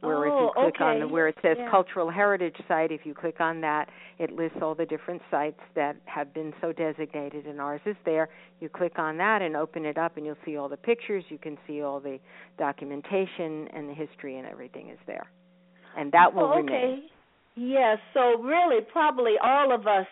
where 0.00 0.26
if 0.26 0.34
you 0.40 0.48
Oh, 0.56 0.62
click 0.62 0.80
on 0.80 1.00
the 1.00 1.08
where 1.08 1.28
it 1.28 1.36
says 1.42 1.56
Yeah. 1.58 1.70
cultural 1.70 2.10
heritage 2.10 2.56
site 2.68 2.92
if 2.92 3.04
you 3.04 3.14
click 3.14 3.40
on 3.40 3.60
that 3.60 3.88
it 4.18 4.30
lists 4.30 4.58
all 4.62 4.74
the 4.74 4.86
different 4.86 5.20
sites 5.30 5.60
that 5.74 5.96
have 6.04 6.32
been 6.32 6.52
so 6.60 6.72
designated 6.72 7.46
and 7.46 7.60
ours 7.60 7.80
is 7.84 7.96
there 8.04 8.28
you 8.60 8.68
click 8.68 8.98
on 8.98 9.16
that 9.18 9.42
and 9.42 9.56
open 9.56 9.84
it 9.84 9.98
up 9.98 10.16
and 10.16 10.24
you'll 10.26 10.36
see 10.44 10.56
all 10.56 10.68
the 10.68 10.76
pictures 10.76 11.24
you 11.28 11.38
can 11.38 11.58
see 11.66 11.82
all 11.82 12.00
the 12.00 12.18
documentation 12.58 13.68
and 13.74 13.88
the 13.88 13.94
history 13.94 14.38
and 14.38 14.46
everything 14.46 14.88
is 14.90 14.98
there 15.06 15.26
and 15.96 16.12
that 16.12 16.32
will 16.32 16.48
Oh, 16.48 16.60
okay. 16.60 16.94
remain 16.94 17.02
Yes. 17.56 17.98
so 18.14 18.40
really, 18.40 18.80
probably 18.92 19.34
all 19.42 19.72
of 19.74 19.86
us 19.86 20.06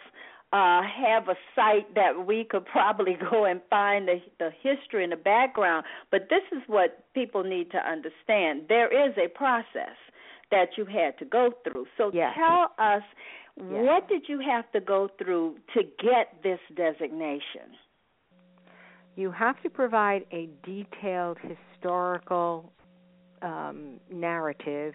uh, 0.53 0.83
have 0.83 1.29
a 1.29 1.35
site 1.55 1.95
that 1.95 2.27
we 2.27 2.45
could 2.45 2.65
probably 2.67 3.17
go 3.31 3.45
and 3.45 3.61
find 3.69 4.09
the, 4.09 4.21
the 4.39 4.51
history 4.63 5.03
and 5.03 5.13
the 5.13 5.17
background. 5.17 5.85
But 6.11 6.29
this 6.31 6.43
is 6.53 6.63
what 6.67 7.05
people 7.15 7.43
need 7.43 7.71
to 7.73 7.79
understand: 7.79 8.63
there 8.69 8.89
is 8.89 9.15
a 9.17 9.29
process 9.29 9.97
that 10.51 10.71
you 10.77 10.85
had 10.85 11.19
to 11.19 11.25
go 11.25 11.53
through. 11.65 11.87
So 11.97 12.11
yes. 12.15 12.33
tell 12.37 12.73
us, 12.79 13.03
yes. 13.57 13.67
what 13.69 14.09
did 14.09 14.29
you 14.29 14.41
have 14.41 14.71
to 14.73 14.81
go 14.81 15.09
through 15.19 15.57
to 15.75 15.83
get 15.83 16.43
this 16.43 16.61
designation? 16.77 17.75
You 19.17 19.31
have 19.33 19.61
to 19.63 19.71
provide 19.71 20.27
a 20.31 20.49
detailed 20.63 21.39
historical 21.43 22.71
um, 23.43 23.99
narrative 24.13 24.95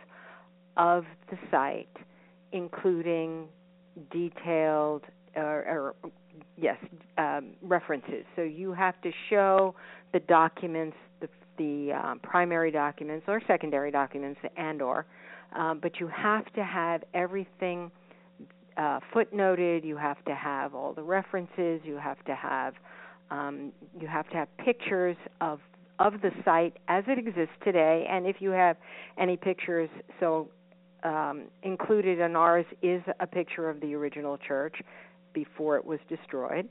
of 0.77 1.05
the 1.29 1.37
site, 1.49 1.97
including 2.51 3.47
detailed 4.11 5.03
or, 5.35 5.95
or 6.03 6.11
yes 6.57 6.77
um, 7.17 7.51
references. 7.61 8.25
So 8.35 8.41
you 8.41 8.73
have 8.73 8.99
to 9.01 9.11
show 9.29 9.75
the 10.13 10.19
documents, 10.19 10.97
the, 11.19 11.29
the 11.57 11.93
um, 11.93 12.19
primary 12.19 12.71
documents 12.71 13.25
or 13.27 13.41
secondary 13.47 13.91
documents, 13.91 14.39
and 14.57 14.81
or, 14.81 15.05
um, 15.55 15.79
but 15.81 15.99
you 15.99 16.07
have 16.07 16.45
to 16.53 16.63
have 16.63 17.03
everything 17.13 17.91
uh, 18.77 18.99
footnoted. 19.13 19.83
You 19.85 19.97
have 19.97 20.23
to 20.25 20.35
have 20.35 20.73
all 20.73 20.93
the 20.93 21.03
references. 21.03 21.81
You 21.83 21.97
have 22.01 22.23
to 22.25 22.35
have 22.35 22.73
um, 23.29 23.71
you 23.99 24.07
have 24.07 24.29
to 24.29 24.37
have 24.37 24.47
pictures 24.57 25.17
of 25.39 25.59
of 25.99 26.13
the 26.21 26.31
site 26.43 26.77
as 26.87 27.03
it 27.07 27.19
exists 27.19 27.53
today, 27.63 28.07
and 28.09 28.25
if 28.25 28.37
you 28.39 28.49
have 28.49 28.75
any 29.19 29.37
pictures, 29.37 29.89
so 30.19 30.49
um, 31.03 31.43
included 31.63 32.19
in 32.19 32.35
ours 32.35 32.65
is 32.81 33.01
a 33.19 33.27
picture 33.27 33.69
of 33.69 33.79
the 33.81 33.93
original 33.93 34.37
church 34.37 34.75
before 35.33 35.77
it 35.77 35.85
was 35.85 35.99
destroyed. 36.09 36.67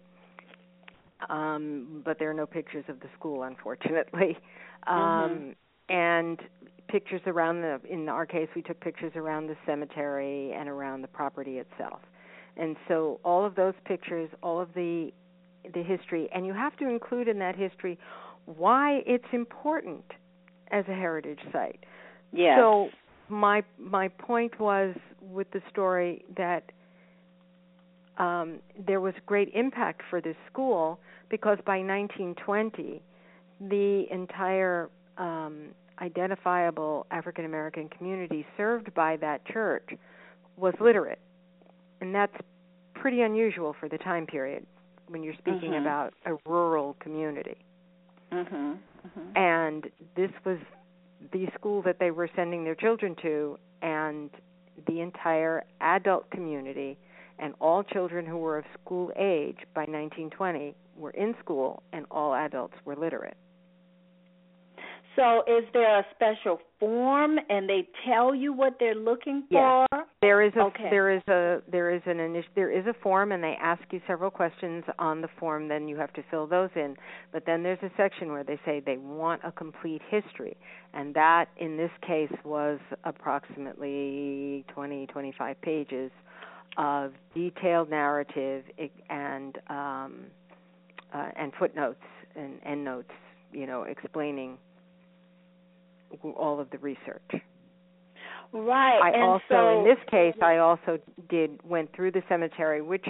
Um, 1.29 2.03
but 2.05 2.18
there 2.18 2.31
are 2.31 2.35
no 2.35 2.46
pictures 2.46 2.85
of 2.88 3.01
the 3.01 3.09
school, 3.18 3.42
unfortunately. 3.42 4.38
Um, 4.87 4.96
mm-hmm. 4.96 5.94
And 5.94 6.40
pictures 6.88 7.20
around 7.27 7.61
the, 7.61 7.83
in 7.87 8.09
our 8.09 8.25
case, 8.25 8.49
we 8.57 8.62
took 8.62 8.81
pictures 8.81 9.12
around 9.14 9.46
the 9.46 9.57
cemetery 9.66 10.53
and 10.53 10.70
around 10.70 11.03
the 11.03 11.09
property 11.09 11.59
itself. 11.59 12.01
And 12.57 12.77
so 12.88 13.20
all 13.23 13.44
of 13.44 13.55
those 13.57 13.75
pictures, 13.85 14.31
all 14.42 14.59
of 14.59 14.73
the 14.75 15.12
the 15.75 15.83
history, 15.83 16.31
and 16.35 16.46
you 16.46 16.55
have 16.55 16.77
to 16.79 16.88
include 16.88 17.29
in 17.29 17.38
that 17.40 17.55
history 17.57 17.99
why 18.46 19.03
it's 19.05 19.27
important 19.33 20.05
as 20.70 20.85
a 20.88 20.94
heritage 20.94 21.40
site. 21.53 21.85
Yes. 22.33 22.59
So 22.59 22.88
my 23.29 23.62
my 23.79 24.09
point 24.09 24.59
was 24.59 24.94
with 25.20 25.51
the 25.53 25.61
story 25.70 26.25
that 26.37 26.73
um, 28.20 28.61
there 28.87 29.00
was 29.00 29.14
great 29.24 29.50
impact 29.54 30.02
for 30.11 30.20
this 30.20 30.37
school 30.52 31.00
because 31.30 31.59
by 31.64 31.78
1920 31.78 33.00
the 33.61 34.04
entire 34.11 34.90
um, 35.18 35.68
identifiable 36.00 37.06
African 37.11 37.44
American 37.44 37.88
community 37.88 38.46
served 38.56 38.92
by 38.94 39.16
that 39.16 39.44
church 39.46 39.88
was 40.56 40.74
literate, 40.80 41.18
and 42.00 42.14
that's 42.14 42.37
pretty 42.94 43.22
unusual 43.22 43.74
for 43.78 43.88
the 43.88 43.98
time 43.98 44.26
period 44.26 44.66
when 45.09 45.22
you're 45.22 45.35
speaking 45.35 45.70
mm-hmm. 45.70 45.83
about 45.83 46.14
a 46.26 46.35
rural 46.46 46.96
community. 47.00 47.56
Mm-hmm. 48.33 48.54
Mm-hmm. 48.56 49.37
And 49.37 49.87
this 50.14 50.30
was 50.44 50.59
the 51.33 51.46
school 51.54 51.83
that 51.83 51.98
they 51.98 52.11
were 52.11 52.28
sending 52.37 52.64
their 52.64 52.74
children 52.74 53.16
to, 53.22 53.59
and 53.83 54.30
the 54.87 55.00
entire 55.00 55.64
adult 55.80 56.30
community 56.30 56.96
and 57.40 57.55
all 57.61 57.83
children 57.83 58.24
who 58.26 58.37
were 58.37 58.59
of 58.59 58.64
school 58.81 59.11
age 59.16 59.59
by 59.74 59.83
1920 59.83 60.74
were 60.96 61.11
in 61.11 61.35
school, 61.42 61.83
and 61.92 62.07
all 62.11 62.35
adults 62.35 62.74
were 62.85 62.94
literate. 62.94 63.37
So, 65.16 65.42
is 65.46 65.64
there 65.72 65.98
a 65.98 66.07
special 66.14 66.61
form, 66.79 67.37
and 67.48 67.68
they 67.68 67.88
tell 68.09 68.33
you 68.35 68.53
what 68.53 68.76
they're 68.79 68.94
looking 68.94 69.44
for? 69.50 69.87
Yes. 69.90 70.05
There 70.22 70.42
is 70.42 70.53
a 70.55 70.61
okay. 70.61 70.88
there 70.90 71.11
is 71.11 71.22
a 71.29 71.62
there 71.70 71.90
is 71.90 72.03
an 72.07 72.18
init- 72.18 72.44
there 72.55 72.70
is 72.70 72.87
a 72.87 72.94
form, 73.03 73.33
and 73.33 73.42
they 73.42 73.57
ask 73.61 73.83
you 73.90 74.00
several 74.07 74.31
questions 74.31 74.85
on 74.98 75.20
the 75.20 75.29
form. 75.38 75.66
Then 75.66 75.88
you 75.88 75.96
have 75.96 76.12
to 76.12 76.22
fill 76.31 76.46
those 76.46 76.70
in. 76.76 76.94
But 77.33 77.44
then 77.44 77.62
there's 77.62 77.83
a 77.83 77.90
section 77.96 78.31
where 78.31 78.44
they 78.44 78.61
say 78.64 78.81
they 78.85 78.98
want 78.98 79.40
a 79.44 79.50
complete 79.50 80.03
history, 80.09 80.57
and 80.94 81.12
that 81.14 81.46
in 81.57 81.76
this 81.76 81.90
case 82.07 82.33
was 82.44 82.79
approximately 83.05 84.64
20 84.68 85.07
25 85.07 85.61
pages 85.61 86.12
of 86.76 87.12
detailed 87.35 87.90
narrative 87.90 88.64
and 89.09 89.59
um, 89.68 90.26
uh, 91.12 91.28
and 91.37 91.52
footnotes 91.59 92.02
and 92.37 92.61
endnotes, 92.64 93.11
you 93.52 93.66
know, 93.66 93.83
explaining 93.83 94.59
all 96.37 96.61
of 96.61 96.70
the 96.70 96.78
research. 96.78 97.42
Right. 98.52 99.00
I 99.00 99.11
and 99.11 99.22
also, 99.22 99.44
so, 99.48 99.78
in 99.78 99.85
this 99.85 99.98
case, 100.11 100.35
I 100.42 100.59
also 100.59 100.98
did 101.28 101.61
went 101.64 101.94
through 101.94 102.12
the 102.12 102.22
cemetery, 102.28 102.83
which 102.83 103.06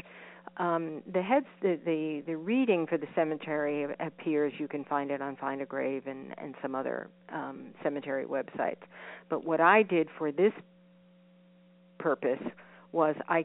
um, 0.59 1.03
the 1.11 1.23
heads 1.23 1.47
the, 1.63 1.79
the 1.85 2.23
the 2.27 2.37
reading 2.37 2.87
for 2.87 2.99
the 2.99 3.07
cemetery 3.15 3.87
appears. 4.01 4.53
You 4.59 4.69
can 4.69 4.85
find 4.85 5.11
it 5.11 5.23
on 5.23 5.37
Find 5.37 5.63
a 5.63 5.67
Grave 5.67 6.07
and 6.07 6.35
and 6.37 6.55
some 6.61 6.75
other 6.75 7.09
um, 7.33 7.69
cemetery 7.83 8.27
websites. 8.27 8.83
But 9.31 9.45
what 9.45 9.61
I 9.61 9.83
did 9.83 10.09
for 10.19 10.31
this 10.31 10.53
purpose 11.99 12.43
was 12.93 13.15
I 13.29 13.45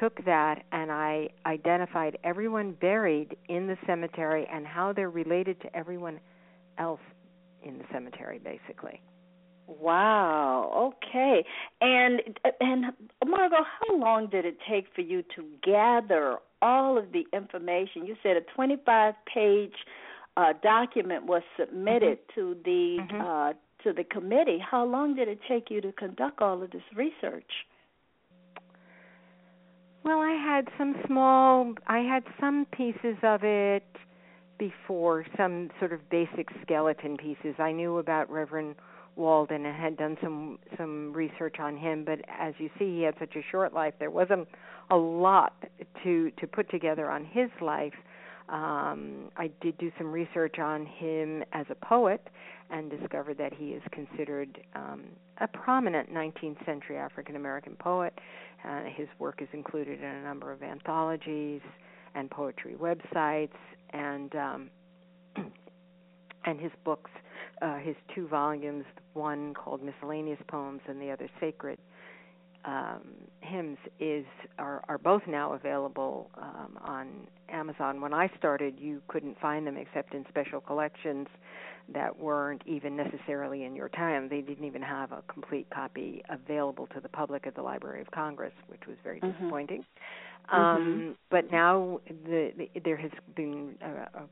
took 0.00 0.24
that 0.24 0.64
and 0.72 0.90
I 0.90 1.28
identified 1.46 2.18
everyone 2.24 2.72
buried 2.72 3.36
in 3.48 3.66
the 3.66 3.76
cemetery 3.86 4.46
and 4.52 4.66
how 4.66 4.92
they're 4.92 5.10
related 5.10 5.60
to 5.62 5.76
everyone 5.76 6.20
else 6.78 7.00
in 7.62 7.78
the 7.78 7.84
cemetery 7.92 8.40
basically. 8.42 9.00
Wow. 9.66 10.92
Okay. 11.06 11.44
And 11.80 12.20
and 12.60 12.86
Margo, 13.26 13.56
how 13.56 13.96
long 13.96 14.28
did 14.28 14.44
it 14.44 14.58
take 14.68 14.86
for 14.94 15.00
you 15.00 15.22
to 15.36 15.44
gather 15.62 16.36
all 16.60 16.98
of 16.98 17.12
the 17.12 17.24
information? 17.32 18.06
You 18.06 18.16
said 18.22 18.36
a 18.36 18.60
25-page 18.60 19.72
uh, 20.36 20.52
document 20.62 21.24
was 21.26 21.42
submitted 21.58 22.18
mm-hmm. 22.28 22.40
to 22.40 22.56
the 22.64 22.98
mm-hmm. 23.00 23.20
uh, 23.20 23.52
to 23.84 23.92
the 23.92 24.04
committee. 24.04 24.58
How 24.58 24.84
long 24.84 25.14
did 25.14 25.28
it 25.28 25.38
take 25.48 25.70
you 25.70 25.80
to 25.80 25.92
conduct 25.92 26.42
all 26.42 26.62
of 26.62 26.70
this 26.70 26.82
research? 26.94 27.50
Well, 30.04 30.20
I 30.20 30.32
had 30.32 30.68
some 30.76 30.94
small 31.06 31.72
I 31.86 32.00
had 32.00 32.24
some 32.38 32.66
pieces 32.72 33.16
of 33.22 33.42
it 33.42 33.86
before 34.58 35.24
some 35.36 35.70
sort 35.78 35.94
of 35.94 36.08
basic 36.10 36.48
skeleton 36.62 37.16
pieces. 37.16 37.54
I 37.58 37.72
knew 37.72 37.96
about 37.96 38.30
Reverend 38.30 38.76
Walden 39.16 39.64
and 39.64 39.74
had 39.74 39.96
done 39.96 40.18
some 40.22 40.58
some 40.76 41.14
research 41.14 41.56
on 41.58 41.78
him, 41.78 42.04
but 42.04 42.20
as 42.28 42.52
you 42.58 42.68
see, 42.78 42.96
he 42.96 43.02
had 43.02 43.14
such 43.18 43.34
a 43.34 43.42
short 43.50 43.72
life. 43.72 43.94
There 43.98 44.10
wasn't 44.10 44.46
a 44.90 44.96
lot 44.96 45.54
to 46.02 46.30
to 46.32 46.46
put 46.46 46.70
together 46.70 47.10
on 47.10 47.24
his 47.24 47.48
life. 47.62 47.94
Um, 48.48 49.30
I 49.36 49.50
did 49.60 49.78
do 49.78 49.90
some 49.96 50.12
research 50.12 50.58
on 50.58 50.84
him 50.84 51.44
as 51.52 51.66
a 51.70 51.74
poet 51.74 52.28
and 52.70 52.90
discovered 52.90 53.38
that 53.38 53.54
he 53.54 53.70
is 53.70 53.82
considered 53.90 54.60
um, 54.74 55.04
a 55.38 55.48
prominent 55.48 56.12
19th 56.12 56.64
century 56.66 56.96
African 56.96 57.36
American 57.36 57.76
poet. 57.76 58.12
Uh, 58.66 58.82
his 58.94 59.08
work 59.18 59.40
is 59.40 59.48
included 59.52 60.00
in 60.00 60.06
a 60.06 60.22
number 60.22 60.52
of 60.52 60.62
anthologies 60.62 61.60
and 62.14 62.30
poetry 62.30 62.74
websites, 62.74 63.56
and 63.90 64.34
um, 64.36 64.70
and 66.44 66.60
his 66.60 66.72
books, 66.84 67.10
uh, 67.62 67.78
his 67.78 67.96
two 68.14 68.28
volumes, 68.28 68.84
one 69.14 69.54
called 69.54 69.82
Miscellaneous 69.82 70.38
Poems 70.48 70.80
and 70.88 71.00
the 71.00 71.10
other 71.10 71.28
Sacred 71.40 71.78
um, 72.64 73.02
Hymns, 73.40 73.78
is 74.00 74.24
are 74.58 74.82
are 74.88 74.98
both 74.98 75.22
now 75.26 75.52
available 75.52 76.30
um, 76.36 76.78
on 76.80 77.08
Amazon. 77.48 78.00
When 78.00 78.14
I 78.14 78.30
started, 78.38 78.78
you 78.78 79.02
couldn't 79.08 79.38
find 79.40 79.66
them 79.66 79.76
except 79.76 80.14
in 80.14 80.24
special 80.28 80.60
collections 80.60 81.26
that 81.92 82.18
weren't 82.18 82.62
even 82.66 82.96
necessarily 82.96 83.64
in 83.64 83.76
your 83.76 83.90
time. 83.90 84.28
They 84.28 84.40
didn't 84.40 84.64
even 84.64 84.82
have 84.82 85.12
a 85.12 85.22
complete 85.30 85.68
copy 85.70 86.22
available 86.30 86.86
to 86.94 87.00
the 87.00 87.08
public 87.10 87.46
at 87.46 87.54
the 87.54 87.62
Library 87.62 88.00
of 88.00 88.10
Congress, 88.10 88.54
which 88.68 88.80
was 88.86 88.96
very 89.02 89.20
mm-hmm. 89.20 89.32
disappointing. 89.32 89.84
Mm-hmm. 90.50 90.60
Um, 90.60 91.16
but 91.30 91.50
now 91.50 92.00
the, 92.08 92.52
the, 92.56 92.80
there 92.84 92.96
has 92.96 93.10
been 93.34 93.74
a, 93.82 94.18
a 94.18 94.28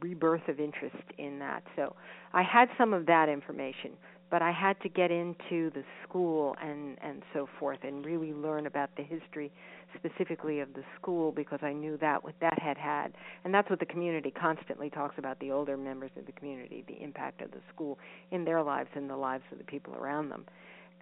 rebirth 0.00 0.46
of 0.48 0.60
interest 0.60 0.96
in 1.16 1.38
that. 1.38 1.62
So 1.76 1.96
I 2.32 2.42
had 2.42 2.68
some 2.76 2.92
of 2.92 3.06
that 3.06 3.28
information, 3.28 3.92
but 4.30 4.42
I 4.42 4.52
had 4.52 4.80
to 4.82 4.88
get 4.88 5.10
into 5.10 5.70
the 5.70 5.84
school 6.06 6.56
and 6.62 6.98
and 7.02 7.22
so 7.32 7.48
forth 7.58 7.78
and 7.82 8.04
really 8.04 8.32
learn 8.32 8.66
about 8.66 8.90
the 8.96 9.02
history 9.02 9.52
specifically 9.96 10.60
of 10.60 10.74
the 10.74 10.82
school 11.00 11.30
because 11.30 11.60
I 11.62 11.72
knew 11.72 11.96
that 11.98 12.24
what 12.24 12.34
that 12.40 12.58
had 12.60 12.76
had 12.76 13.14
and 13.44 13.54
that's 13.54 13.70
what 13.70 13.78
the 13.78 13.86
community 13.86 14.30
constantly 14.30 14.90
talks 14.90 15.16
about 15.18 15.38
the 15.38 15.52
older 15.52 15.76
members 15.76 16.10
of 16.16 16.26
the 16.26 16.32
community 16.32 16.84
the 16.88 17.00
impact 17.02 17.40
of 17.42 17.50
the 17.52 17.60
school 17.72 17.98
in 18.30 18.44
their 18.44 18.62
lives 18.62 18.90
and 18.94 19.08
the 19.08 19.16
lives 19.16 19.44
of 19.52 19.58
the 19.58 19.64
people 19.64 19.94
around 19.94 20.30
them 20.30 20.44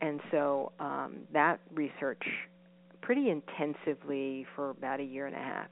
and 0.01 0.21
so 0.31 0.73
um, 0.81 1.21
that 1.33 1.61
research 1.73 2.23
pretty 3.03 3.31
intensively 3.31 4.47
for 4.55 4.71
about 4.71 5.01
a 5.01 5.05
year 5.05 5.27
and 5.27 5.35
a 5.37 5.39
half. 5.39 5.69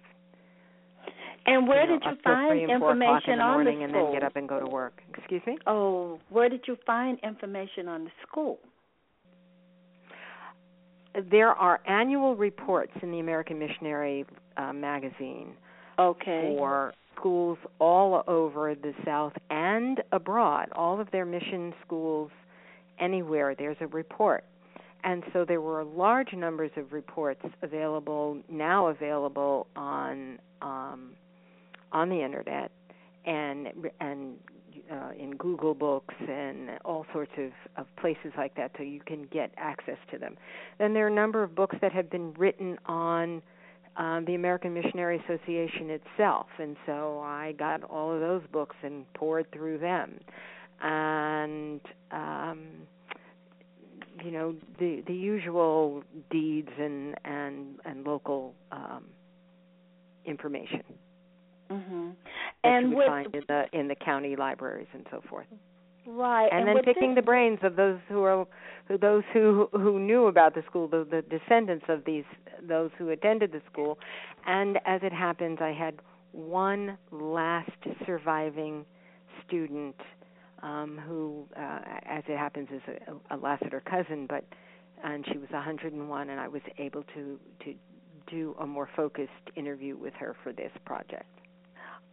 And 1.47 1.67
where 1.67 1.85
you 1.85 1.91
know, 1.91 1.99
did 1.99 2.11
you 2.11 2.17
find 2.23 2.51
three 2.51 2.63
and 2.71 2.81
four 2.81 2.93
o'clock 2.93 3.23
information 3.23 3.33
in 3.33 3.39
the 3.39 3.45
on 3.45 3.53
morning 3.53 3.79
the 3.79 3.85
and 3.85 3.93
school? 3.93 4.05
then 4.13 4.13
get 4.21 4.23
up 4.25 4.37
and 4.37 4.49
go 4.49 4.61
to 4.61 4.67
work? 4.67 5.01
Excuse 5.17 5.43
me. 5.47 5.59
Oh, 5.67 6.21
where 6.29 6.49
did 6.49 6.63
you 6.67 6.77
find 6.87 7.19
information 7.23 7.89
on 7.89 8.05
the 8.05 8.11
school? 8.27 8.59
There 11.31 11.49
are 11.49 11.81
annual 11.89 12.37
reports 12.37 12.93
in 13.03 13.11
the 13.11 13.19
American 13.19 13.59
Missionary 13.59 14.25
uh, 14.57 14.73
magazine 14.73 15.55
Okay. 15.99 16.55
for 16.57 16.95
schools 17.17 17.59
all 17.81 18.23
over 18.29 18.75
the 18.75 18.93
South 19.05 19.33
and 19.51 20.01
abroad, 20.13 20.69
all 20.77 21.01
of 21.01 21.11
their 21.11 21.27
mission 21.27 21.75
schools 21.85 22.31
anywhere. 23.01 23.55
There's 23.55 23.77
a 23.81 23.87
report. 23.89 24.45
And 25.03 25.25
so 25.33 25.45
there 25.45 25.61
were 25.61 25.83
large 25.83 26.33
numbers 26.35 26.71
of 26.77 26.93
reports 26.93 27.41
available 27.63 28.39
now 28.49 28.87
available 28.89 29.67
on 29.75 30.39
um, 30.63 31.11
on 31.93 32.09
the 32.09 32.23
internet 32.23 32.71
and 33.25 33.69
and 34.01 34.37
uh, 34.91 35.11
in 35.19 35.33
Google 35.37 35.75
Books 35.75 36.15
and 36.19 36.71
all 36.85 37.07
sorts 37.13 37.33
of, 37.39 37.53
of 37.77 37.87
places 37.97 38.33
like 38.37 38.55
that, 38.57 38.73
so 38.77 38.83
you 38.83 39.01
can 39.01 39.25
get 39.33 39.53
access 39.57 39.99
to 40.11 40.19
them. 40.19 40.37
Then 40.79 40.95
there 40.95 41.05
are 41.05 41.09
a 41.09 41.15
number 41.15 41.43
of 41.43 41.55
books 41.55 41.77
that 41.81 41.93
have 41.93 42.11
been 42.11 42.33
written 42.35 42.79
on 42.87 43.43
um, 43.97 44.25
the 44.25 44.35
American 44.35 44.75
Missionary 44.75 45.23
Association 45.25 45.91
itself, 45.91 46.47
and 46.59 46.77
so 46.87 47.21
I 47.21 47.53
got 47.59 47.85
all 47.85 48.13
of 48.13 48.21
those 48.21 48.43
books 48.53 48.77
and 48.83 49.13
poured 49.15 49.51
through 49.53 49.79
them, 49.79 50.19
and 50.81 51.81
um, 52.11 52.67
you 54.25 54.31
know 54.31 54.55
the 54.79 55.03
the 55.07 55.15
usual 55.15 56.03
deeds 56.31 56.71
and 56.79 57.15
and 57.25 57.79
and 57.85 58.05
local 58.05 58.55
um, 58.73 59.05
information 60.25 60.83
Mhm. 61.71 62.15
that 62.63 62.69
And 62.69 62.95
with 62.95 63.07
find 63.07 63.35
in 63.35 63.45
the 63.47 63.67
in 63.73 63.89
the 63.89 63.95
county 63.95 64.37
libraries 64.37 64.89
and 64.93 65.07
so 65.11 65.21
forth. 65.29 65.47
right, 66.07 66.49
And, 66.53 66.67
then 66.67 66.83
picking 66.83 67.11
this, 67.11 67.17
the 67.17 67.23
brains 67.23 67.61
of 67.63 67.77
those 67.77 67.99
who 68.09 68.23
are 68.25 68.47
who 68.89 68.99
those 68.99 69.23
who 69.33 69.69
who 69.73 69.99
knew 69.99 70.27
about 70.27 70.55
the 70.55 70.63
school, 70.63 70.89
the, 70.89 71.05
the 71.05 71.23
descendants 71.23 71.85
of 71.89 72.05
these 72.05 72.25
those 72.63 72.91
who 72.99 73.11
attended 73.11 73.53
the 73.53 73.63
school. 73.71 73.99
And 74.47 74.79
as 74.85 75.03
it 75.03 75.13
happens, 75.13 75.59
I 75.61 75.73
had 75.73 76.01
one 76.33 76.99
last 77.11 77.71
surviving 78.07 78.85
student 79.47 79.97
um, 80.63 81.01
who, 81.07 81.47
uh, 81.57 81.81
as 82.05 82.23
it 82.29 82.37
happens, 82.37 82.69
is 82.73 82.83
a, 82.87 83.35
a 83.35 83.37
Lassiter 83.37 83.81
cousin, 83.81 84.27
but 84.29 84.45
and 85.03 85.25
she 85.33 85.39
was 85.39 85.49
101, 85.51 86.29
and 86.29 86.41
I 86.41 86.49
was 86.49 86.63
able 86.79 87.05
to 87.15 87.39
to 87.65 87.75
do 88.27 88.55
a 88.61 88.67
more 88.67 88.89
focused 88.95 89.31
interview 89.57 89.97
with 89.97 90.15
her 90.15 90.37
for 90.43 90.53
this 90.53 90.71
project. 90.85 91.40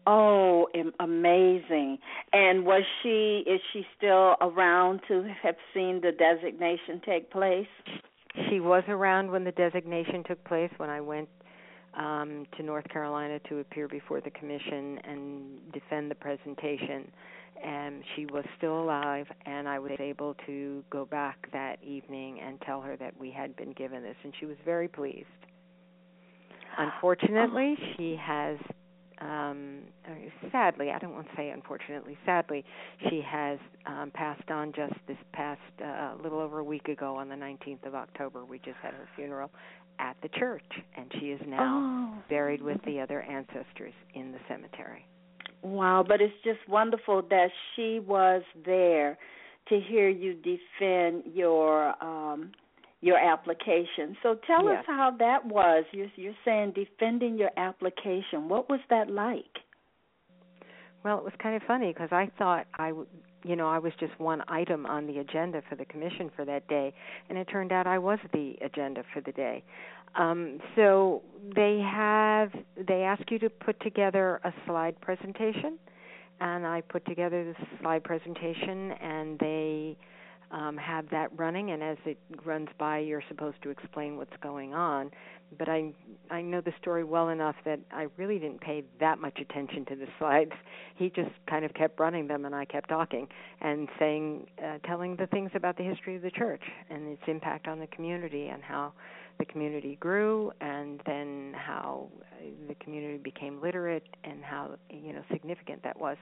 Oh, 0.09 0.67
amazing! 1.01 1.97
And 2.31 2.65
was 2.65 2.83
she? 3.03 3.43
Is 3.45 3.59
she 3.73 3.85
still 3.97 4.35
around 4.39 5.01
to 5.09 5.27
have 5.43 5.55
seen 5.73 5.99
the 6.01 6.13
designation 6.13 7.01
take 7.05 7.29
place? 7.29 7.67
She 8.49 8.61
was 8.61 8.83
around 8.87 9.29
when 9.29 9.43
the 9.43 9.51
designation 9.51 10.23
took 10.25 10.41
place 10.45 10.71
when 10.77 10.89
I 10.89 11.01
went 11.01 11.27
um, 11.97 12.45
to 12.55 12.63
North 12.63 12.87
Carolina 12.87 13.39
to 13.49 13.59
appear 13.59 13.87
before 13.89 14.21
the 14.21 14.29
commission 14.29 14.99
and 15.03 15.73
defend 15.73 16.09
the 16.09 16.15
presentation. 16.15 17.11
And 17.61 18.03
she 18.15 18.27
was 18.27 18.45
still 18.57 18.79
alive, 18.79 19.25
and 19.45 19.67
I 19.67 19.79
was 19.79 19.93
able 19.99 20.35
to 20.45 20.83
go 20.91 21.05
back 21.05 21.51
that 21.51 21.83
evening 21.83 22.39
and 22.39 22.61
tell 22.61 22.81
her 22.81 22.95
that 22.97 23.19
we 23.19 23.31
had 23.31 23.55
been 23.55 23.73
given 23.73 24.03
this, 24.03 24.15
and 24.23 24.31
she 24.39 24.45
was 24.45 24.57
very 24.63 24.87
pleased. 24.87 25.25
Unfortunately, 26.77 27.75
she 27.97 28.15
has, 28.21 28.57
um, 29.19 29.79
sadly, 30.51 30.91
I 30.91 30.99
don't 30.99 31.13
want 31.13 31.27
to 31.29 31.35
say 31.35 31.49
unfortunately, 31.49 32.17
sadly, 32.25 32.63
she 33.09 33.21
has 33.25 33.59
um, 33.85 34.11
passed 34.13 34.49
on 34.51 34.71
just 34.73 34.93
this 35.07 35.17
past 35.33 35.61
uh, 35.83 36.13
little 36.21 36.39
over 36.39 36.59
a 36.59 36.63
week 36.63 36.87
ago 36.87 37.15
on 37.15 37.27
the 37.29 37.35
19th 37.35 37.85
of 37.85 37.95
October. 37.95 38.45
We 38.45 38.59
just 38.59 38.77
had 38.81 38.93
her 38.93 39.07
funeral 39.15 39.49
at 39.99 40.15
the 40.21 40.29
church, 40.29 40.61
and 40.95 41.11
she 41.19 41.27
is 41.27 41.41
now 41.47 42.13
Oh, 42.17 42.23
buried 42.29 42.61
with 42.61 42.77
the 42.85 42.99
other 42.99 43.21
ancestors 43.21 43.93
in 44.13 44.31
the 44.31 44.39
cemetery. 44.47 45.05
wow! 45.63 46.05
But 46.07 46.21
it's 46.21 46.33
just 46.43 46.59
wonderful 46.69 47.23
that 47.29 47.49
she 47.75 47.99
was 47.99 48.43
there 48.65 49.17
to 49.69 49.79
hear 49.79 50.07
you 50.09 50.33
defend 50.35 51.23
your 51.33 51.93
um 52.03 52.51
your 53.01 53.17
application. 53.17 54.17
So 54.23 54.35
tell 54.47 54.65
Yes. 54.65 54.79
us 54.79 54.85
how 54.87 55.11
that 55.19 55.45
was. 55.45 55.85
You're 55.91 56.11
you're 56.15 56.37
saying 56.43 56.71
defending 56.71 57.37
your 57.37 57.51
application. 57.57 58.49
What 58.49 58.69
was 58.69 58.79
that 58.89 59.09
like? 59.09 59.59
Well, 61.03 61.19
it 61.19 61.23
was 61.23 61.33
kind 61.41 61.55
of 61.55 61.61
funny 61.63 61.93
because 61.93 62.11
I 62.11 62.29
thought 62.37 62.65
I, 62.73 62.91
you 63.43 63.55
know, 63.55 63.69
I 63.69 63.77
was 63.77 63.93
just 63.99 64.19
one 64.19 64.43
item 64.47 64.85
on 64.85 65.05
the 65.05 65.19
agenda 65.19 65.61
for 65.69 65.75
the 65.75 65.85
commission 65.85 66.31
for 66.35 66.43
that 66.45 66.67
day, 66.67 66.93
and 67.29 67.37
it 67.37 67.45
turned 67.45 67.71
out 67.71 67.85
I 67.87 67.99
was 67.99 68.19
the 68.33 68.55
agenda 68.61 69.03
for 69.13 69.21
the 69.21 69.31
day. 69.31 69.63
Um, 70.15 70.59
so 70.75 71.21
they 71.55 71.79
have 71.79 72.51
they 72.75 73.03
ask 73.03 73.29
you 73.29 73.37
to 73.39 73.49
put 73.49 73.79
together 73.81 74.41
a 74.43 74.51
slide 74.65 74.99
presentation, 74.99 75.77
and 76.41 76.65
I 76.65 76.81
put 76.81 77.05
together 77.05 77.43
this 77.45 77.67
slide 77.79 78.03
presentation, 78.03 78.91
and 78.93 79.37
they 79.39 79.97
um, 80.51 80.77
have 80.77 81.09
that 81.09 81.29
running, 81.37 81.71
and 81.71 81.83
as 81.83 81.97
it 82.05 82.17
runs 82.45 82.69
by, 82.77 82.99
you're 82.99 83.23
supposed 83.27 83.61
to 83.63 83.69
explain 83.69 84.17
what's 84.17 84.35
going 84.41 84.73
on. 84.73 85.11
But 85.57 85.69
I 85.69 85.93
I 86.29 86.41
know 86.41 86.61
the 86.61 86.73
story 86.79 87.03
well 87.03 87.29
enough 87.29 87.55
that 87.65 87.79
I 87.91 88.07
really 88.17 88.39
didn't 88.39 88.61
pay 88.61 88.83
that 88.99 89.19
much 89.19 89.39
attention 89.39 89.85
to 89.85 89.95
the 89.95 90.07
slides. 90.19 90.51
He 90.95 91.09
just 91.09 91.31
kind 91.49 91.65
of 91.65 91.73
kept 91.73 91.99
running 91.99 92.27
them, 92.27 92.45
and 92.45 92.55
I 92.55 92.65
kept 92.65 92.89
talking 92.89 93.27
and 93.61 93.87
saying, 93.99 94.47
uh, 94.63 94.77
telling 94.85 95.15
the 95.15 95.27
things 95.27 95.51
about 95.53 95.77
the 95.77 95.83
history 95.83 96.15
of 96.15 96.21
the 96.21 96.31
church 96.31 96.63
and 96.89 97.07
its 97.07 97.23
impact 97.27 97.67
on 97.67 97.79
the 97.79 97.87
community, 97.87 98.47
and 98.47 98.63
how 98.63 98.93
the 99.39 99.45
community 99.45 99.97
grew, 99.99 100.51
and 100.61 101.01
then 101.05 101.53
how 101.55 102.09
uh, 102.31 102.45
the 102.67 102.75
community 102.75 103.17
became 103.17 103.61
literate, 103.61 104.07
and 104.23 104.43
how 104.43 104.71
you 104.89 105.13
know 105.13 105.23
significant 105.31 105.83
that 105.83 105.99
was, 105.99 106.17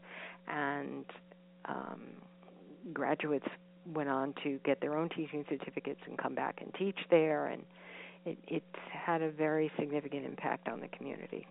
and 0.47 1.05
um, 1.65 2.01
graduates 2.93 3.47
went 3.93 4.09
on 4.09 4.33
to 4.43 4.59
get 4.65 4.81
their 4.81 4.97
own 4.97 5.09
teaching 5.09 5.45
certificates 5.49 5.99
and 6.07 6.17
come 6.17 6.35
back 6.35 6.59
and 6.61 6.73
teach 6.75 6.97
there 7.09 7.47
and 7.47 7.63
it 8.25 8.37
it's 8.47 8.65
had 8.91 9.21
a 9.21 9.31
very 9.31 9.71
significant 9.77 10.25
impact 10.25 10.67
on 10.67 10.79
the 10.79 10.87
community. 10.87 11.47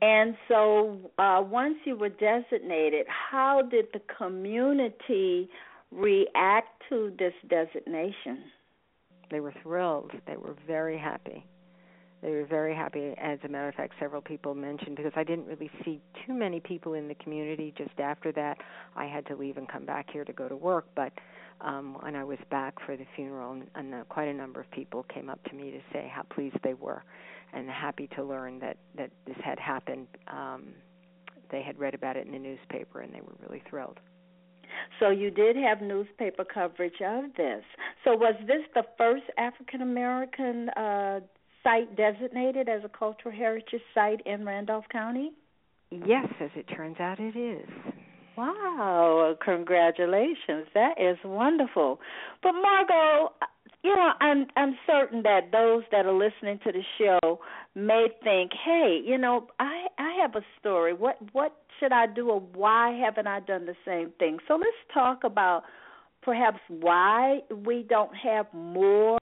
And 0.00 0.36
so, 0.48 0.98
uh, 1.18 1.42
once 1.44 1.76
you 1.84 1.96
were 1.96 2.10
designated, 2.10 3.06
how 3.08 3.62
did 3.62 3.86
the 3.92 4.00
community 4.18 5.48
react 5.90 6.82
to 6.90 7.12
this 7.18 7.32
designation? 7.48 8.44
They 9.30 9.40
were 9.40 9.54
thrilled. 9.62 10.10
They 10.26 10.36
were 10.36 10.54
very 10.66 10.98
happy. 10.98 11.44
They 12.24 12.30
were 12.30 12.46
very 12.46 12.74
happy. 12.74 13.12
As 13.18 13.38
a 13.44 13.48
matter 13.48 13.68
of 13.68 13.74
fact, 13.74 13.92
several 14.00 14.22
people 14.22 14.54
mentioned 14.54 14.96
because 14.96 15.12
I 15.14 15.24
didn't 15.24 15.44
really 15.44 15.70
see 15.84 16.00
too 16.26 16.32
many 16.32 16.58
people 16.58 16.94
in 16.94 17.06
the 17.06 17.14
community. 17.16 17.74
Just 17.76 18.00
after 18.00 18.32
that, 18.32 18.56
I 18.96 19.04
had 19.04 19.26
to 19.26 19.36
leave 19.36 19.58
and 19.58 19.68
come 19.68 19.84
back 19.84 20.08
here 20.10 20.24
to 20.24 20.32
go 20.32 20.48
to 20.48 20.56
work. 20.56 20.86
But 20.96 21.12
um, 21.60 21.98
when 22.00 22.16
I 22.16 22.24
was 22.24 22.38
back 22.50 22.74
for 22.86 22.96
the 22.96 23.04
funeral, 23.14 23.52
and, 23.52 23.66
and 23.74 23.94
uh, 23.94 24.04
quite 24.08 24.28
a 24.28 24.32
number 24.32 24.58
of 24.58 24.70
people 24.70 25.04
came 25.12 25.28
up 25.28 25.44
to 25.44 25.54
me 25.54 25.70
to 25.70 25.80
say 25.92 26.10
how 26.10 26.22
pleased 26.22 26.56
they 26.64 26.72
were 26.72 27.04
and 27.52 27.68
happy 27.68 28.08
to 28.16 28.24
learn 28.24 28.58
that 28.60 28.78
that 28.96 29.10
this 29.26 29.36
had 29.44 29.58
happened. 29.58 30.06
Um, 30.26 30.68
they 31.50 31.60
had 31.60 31.78
read 31.78 31.94
about 31.94 32.16
it 32.16 32.26
in 32.26 32.32
the 32.32 32.38
newspaper, 32.38 33.00
and 33.00 33.12
they 33.12 33.20
were 33.20 33.34
really 33.46 33.62
thrilled. 33.68 34.00
So 34.98 35.10
you 35.10 35.30
did 35.30 35.56
have 35.56 35.82
newspaper 35.82 36.44
coverage 36.44 37.00
of 37.04 37.24
this. 37.36 37.64
So 38.02 38.14
was 38.14 38.34
this 38.46 38.62
the 38.74 38.84
first 38.96 39.24
African 39.36 39.82
American 39.82 40.70
uh, 40.70 41.20
site 41.64 41.96
designated 41.96 42.68
as 42.68 42.82
a 42.84 42.88
cultural 42.88 43.34
heritage 43.34 43.80
site 43.94 44.20
in 44.26 44.44
Randolph 44.44 44.84
County? 44.92 45.32
Yes, 45.90 46.26
as 46.40 46.50
it 46.54 46.66
turns 46.76 46.98
out, 47.00 47.18
it 47.18 47.36
is. 47.36 47.68
Wow, 48.36 49.36
congratulations. 49.44 50.66
That 50.74 50.94
is 50.98 51.16
wonderful. 51.24 52.00
But 52.42 52.52
Margo, 52.52 53.32
you 53.82 53.94
know, 53.94 54.10
I'm 54.20 54.46
I'm 54.56 54.76
certain 54.86 55.22
that 55.22 55.52
those 55.52 55.84
that 55.92 56.06
are 56.06 56.12
listening 56.12 56.58
to 56.64 56.72
the 56.72 56.82
show 56.98 57.40
may 57.74 58.08
think, 58.24 58.52
"Hey, 58.64 59.00
you 59.04 59.18
know, 59.18 59.48
I 59.60 59.86
I 59.98 60.18
have 60.20 60.34
a 60.34 60.44
story. 60.58 60.94
What 60.94 61.16
what 61.32 61.54
should 61.78 61.92
I 61.92 62.06
do 62.06 62.30
or 62.30 62.40
why 62.40 62.98
haven't 62.98 63.26
I 63.28 63.40
done 63.40 63.66
the 63.66 63.76
same 63.84 64.10
thing?" 64.18 64.38
So 64.48 64.54
let's 64.54 64.92
talk 64.92 65.22
about 65.22 65.62
perhaps 66.22 66.58
why 66.68 67.40
we 67.64 67.84
don't 67.88 68.14
have 68.16 68.46
more 68.52 69.18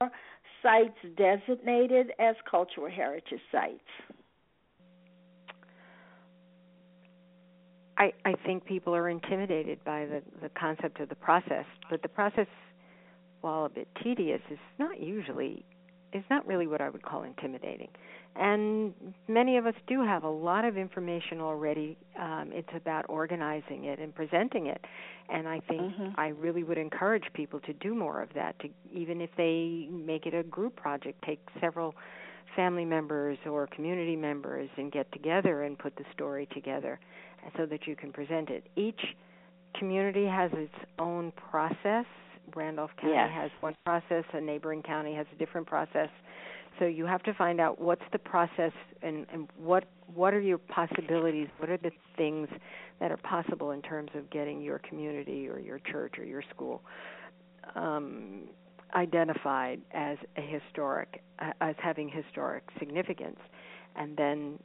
sites 0.63 0.97
designated 1.17 2.11
as 2.19 2.35
cultural 2.49 2.89
heritage 2.89 3.39
sites. 3.51 3.81
I, 7.97 8.11
I 8.25 8.33
think 8.45 8.65
people 8.65 8.95
are 8.95 9.09
intimidated 9.09 9.83
by 9.85 10.05
the, 10.05 10.23
the 10.41 10.49
concept 10.49 10.99
of 10.99 11.09
the 11.09 11.15
process, 11.15 11.65
but 11.91 12.01
the 12.01 12.07
process, 12.07 12.47
while 13.41 13.65
a 13.65 13.69
bit 13.69 13.87
tedious, 14.03 14.41
is 14.49 14.57
not 14.79 14.99
usually 14.99 15.63
is 16.13 16.23
not 16.29 16.45
really 16.47 16.67
what 16.67 16.81
I 16.81 16.89
would 16.89 17.03
call 17.03 17.23
intimidating. 17.23 17.89
And 18.35 18.93
many 19.27 19.57
of 19.57 19.67
us 19.67 19.75
do 19.87 20.03
have 20.03 20.23
a 20.23 20.29
lot 20.29 20.65
of 20.65 20.75
information 20.75 21.39
already. 21.39 21.97
Um, 22.19 22.49
it's 22.51 22.69
about 22.75 23.05
organizing 23.07 23.85
it 23.85 23.99
and 23.99 24.13
presenting 24.13 24.67
it. 24.67 24.83
And 25.29 25.47
I 25.47 25.59
think 25.67 25.81
mm-hmm. 25.81 26.19
I 26.19 26.29
really 26.29 26.63
would 26.63 26.79
encourage 26.79 27.25
people 27.33 27.59
to 27.61 27.73
do 27.73 27.93
more 27.93 28.21
of 28.21 28.29
that. 28.33 28.57
To 28.59 28.69
even 28.91 29.21
if 29.21 29.29
they 29.37 29.87
make 29.91 30.25
it 30.25 30.33
a 30.33 30.43
group 30.43 30.75
project, 30.75 31.23
take 31.25 31.39
several 31.61 31.93
family 32.55 32.85
members 32.85 33.37
or 33.45 33.67
community 33.67 34.15
members 34.15 34.69
and 34.77 34.91
get 34.91 35.11
together 35.11 35.63
and 35.63 35.77
put 35.77 35.95
the 35.95 36.03
story 36.13 36.47
together 36.53 36.99
so 37.57 37.65
that 37.65 37.87
you 37.87 37.95
can 37.95 38.11
present 38.11 38.49
it. 38.49 38.65
Each 38.75 39.01
community 39.77 40.25
has 40.25 40.51
its 40.53 40.73
own 40.99 41.31
process. 41.33 42.05
Randolph 42.55 42.91
County 42.99 43.13
yes. 43.13 43.29
has 43.33 43.51
one 43.61 43.75
process, 43.85 44.23
a 44.33 44.41
neighboring 44.41 44.83
county 44.83 45.13
has 45.15 45.25
a 45.33 45.37
different 45.37 45.67
process. 45.67 46.09
So 46.79 46.85
you 46.85 47.05
have 47.05 47.21
to 47.23 47.33
find 47.33 47.61
out 47.61 47.79
what's 47.79 48.03
the 48.11 48.19
process 48.19 48.71
and, 49.01 49.25
and 49.31 49.47
what 49.57 49.85
what 50.13 50.33
are 50.33 50.39
your 50.39 50.57
possibilities, 50.57 51.47
what 51.57 51.69
are 51.69 51.77
the 51.77 51.91
things 52.17 52.47
that 52.99 53.11
are 53.11 53.17
possible 53.17 53.71
in 53.71 53.81
terms 53.81 54.11
of 54.15 54.29
getting 54.29 54.61
your 54.61 54.79
community 54.79 55.47
or 55.47 55.59
your 55.59 55.79
church 55.79 56.15
or 56.17 56.23
your 56.23 56.43
school 56.53 56.81
um, 57.75 58.43
identified 58.95 59.81
as 59.93 60.17
a 60.37 60.41
historic 60.41 61.23
as 61.61 61.75
having 61.81 62.09
historic 62.09 62.63
significance 62.77 63.39
and 63.95 64.15
then 64.17 64.59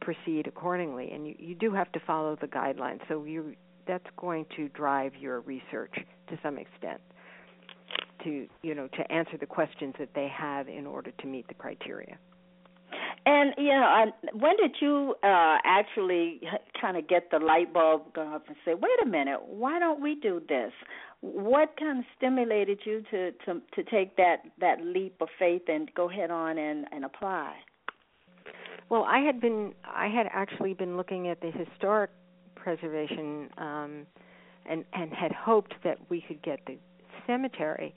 proceed 0.00 0.46
accordingly 0.46 1.10
and 1.10 1.26
you, 1.26 1.34
you 1.38 1.54
do 1.54 1.72
have 1.72 1.90
to 1.92 2.00
follow 2.06 2.36
the 2.40 2.46
guidelines 2.46 3.00
so 3.08 3.24
you 3.24 3.54
that's 3.86 4.06
going 4.16 4.46
to 4.56 4.68
drive 4.70 5.12
your 5.18 5.40
research 5.40 5.94
to 6.28 6.38
some 6.42 6.56
extent 6.56 7.00
to 8.24 8.46
you 8.62 8.74
know 8.74 8.88
to 8.88 9.12
answer 9.12 9.36
the 9.38 9.46
questions 9.46 9.94
that 9.98 10.10
they 10.14 10.28
have 10.28 10.68
in 10.68 10.86
order 10.86 11.10
to 11.20 11.26
meet 11.26 11.46
the 11.48 11.54
criteria 11.54 12.18
and 13.26 13.54
you 13.56 13.68
know, 13.68 14.12
when 14.34 14.56
did 14.56 14.76
you 14.80 15.14
uh 15.22 15.56
actually 15.64 16.40
kind 16.80 16.96
of 16.96 17.08
get 17.08 17.30
the 17.30 17.38
light 17.38 17.72
bulb 17.72 18.12
go 18.14 18.22
up 18.34 18.46
and 18.48 18.56
say, 18.64 18.74
"Wait 18.74 18.92
a 19.02 19.06
minute, 19.06 19.40
why 19.46 19.78
don't 19.78 20.00
we 20.00 20.14
do 20.14 20.42
this?" 20.48 20.72
What 21.20 21.74
kind 21.78 22.00
of 22.00 22.04
stimulated 22.16 22.80
you 22.84 23.02
to 23.10 23.32
to 23.46 23.62
to 23.74 23.82
take 23.90 24.16
that 24.16 24.42
that 24.60 24.82
leap 24.82 25.16
of 25.20 25.28
faith 25.38 25.62
and 25.68 25.90
go 25.94 26.06
head 26.08 26.30
on 26.30 26.58
and 26.58 26.86
and 26.92 27.04
apply? 27.04 27.54
Well, 28.90 29.04
I 29.04 29.20
had 29.20 29.40
been 29.40 29.72
I 29.84 30.08
had 30.08 30.26
actually 30.30 30.74
been 30.74 30.96
looking 30.96 31.28
at 31.28 31.40
the 31.40 31.50
historic 31.50 32.10
preservation 32.54 33.48
um 33.56 34.06
and 34.66 34.84
and 34.92 35.12
had 35.14 35.32
hoped 35.32 35.74
that 35.82 35.98
we 36.10 36.20
could 36.20 36.42
get 36.42 36.60
the 36.66 36.76
cemetery 37.26 37.94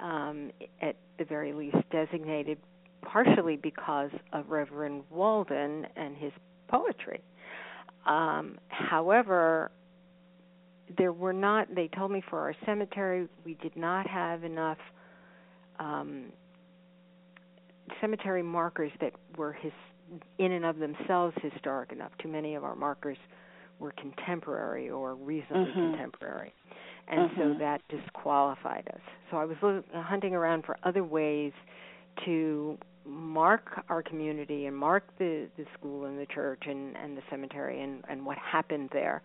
um 0.00 0.50
at 0.82 0.96
the 1.18 1.24
very 1.24 1.52
least 1.52 1.76
designated 1.90 2.58
partially 3.02 3.56
because 3.56 4.10
of 4.32 4.50
Reverend 4.50 5.02
Walden 5.10 5.86
and 5.96 6.16
his 6.16 6.32
poetry. 6.68 7.20
Um, 8.06 8.58
however, 8.68 9.70
there 10.98 11.12
were 11.12 11.32
not, 11.32 11.74
they 11.74 11.88
told 11.88 12.10
me 12.10 12.22
for 12.28 12.40
our 12.40 12.54
cemetery, 12.66 13.28
we 13.44 13.54
did 13.54 13.76
not 13.76 14.06
have 14.06 14.44
enough 14.44 14.78
um, 15.78 16.26
cemetery 18.00 18.42
markers 18.42 18.92
that 19.00 19.12
were 19.36 19.52
his, 19.52 19.72
in 20.38 20.52
and 20.52 20.64
of 20.64 20.78
themselves 20.78 21.34
historic 21.42 21.92
enough. 21.92 22.12
Too 22.22 22.28
many 22.28 22.54
of 22.54 22.64
our 22.64 22.76
markers 22.76 23.18
were 23.78 23.92
contemporary 23.92 24.90
or 24.90 25.14
reasonably 25.14 25.72
mm-hmm. 25.72 25.92
contemporary. 25.92 26.52
And 27.08 27.30
mm-hmm. 27.30 27.40
so 27.40 27.58
that 27.58 27.82
disqualified 27.88 28.88
us. 28.92 29.00
So 29.30 29.36
I 29.36 29.44
was 29.44 29.56
hunting 29.92 30.34
around 30.34 30.64
for 30.64 30.76
other 30.84 31.04
ways 31.04 31.52
to 32.24 32.78
mark 33.06 33.82
our 33.88 34.02
community 34.02 34.66
and 34.66 34.76
mark 34.76 35.04
the 35.18 35.46
the 35.56 35.64
school 35.78 36.06
and 36.06 36.18
the 36.18 36.26
church 36.26 36.62
and 36.66 36.96
and 36.96 37.16
the 37.16 37.22
cemetery 37.30 37.82
and 37.82 38.02
and 38.08 38.24
what 38.24 38.38
happened 38.38 38.88
there 38.92 39.22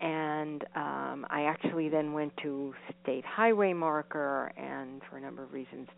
and 0.00 0.64
um 0.74 1.26
I 1.30 1.42
actually 1.42 1.88
then 1.88 2.12
went 2.12 2.36
to 2.42 2.74
state 3.02 3.24
highway 3.24 3.72
marker 3.72 4.52
and 4.56 5.00
for 5.08 5.16
a 5.16 5.20
number 5.20 5.44
of 5.44 5.52
reasons 5.52 5.88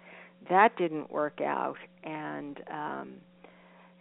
that 0.51 0.77
didn't 0.77 1.11
work 1.11 1.41
out 1.41 1.79
and 2.05 2.61
um 2.71 3.13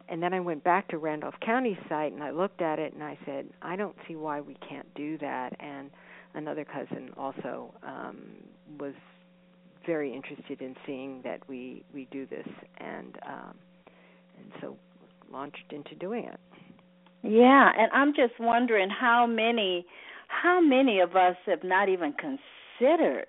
and 0.09 0.21
then 0.21 0.33
I 0.33 0.41
went 0.41 0.65
back 0.65 0.89
to 0.89 0.97
Randolph 0.97 1.35
County 1.39 1.79
site 1.87 2.11
and 2.11 2.21
I 2.21 2.31
looked 2.31 2.61
at 2.61 2.79
it 2.79 2.93
and 2.93 3.01
I 3.01 3.17
said 3.25 3.47
I 3.61 3.77
don't 3.77 3.95
see 4.07 4.15
why 4.17 4.41
we 4.41 4.57
can't 4.67 4.93
do 4.93 5.17
that 5.19 5.53
and 5.59 5.89
another 6.33 6.65
cousin 6.65 7.11
also 7.17 7.73
um 7.83 8.17
was 8.79 8.93
very 9.85 10.13
interested 10.13 10.61
in 10.61 10.75
seeing 10.85 11.21
that 11.23 11.39
we 11.47 11.83
we 11.93 12.07
do 12.11 12.25
this 12.25 12.47
and 12.77 13.17
um 13.27 13.55
and 14.37 14.51
so 14.61 14.77
launched 15.31 15.71
into 15.71 15.95
doing 15.95 16.25
it. 16.25 16.39
Yeah 17.23 17.71
and 17.77 17.91
i'm 17.93 18.13
just 18.13 18.33
wondering 18.39 18.89
how 18.89 19.25
many 19.25 19.85
how 20.27 20.61
many 20.61 20.99
of 20.99 21.15
us 21.15 21.35
have 21.45 21.63
not 21.63 21.89
even 21.89 22.13
considered 22.13 23.27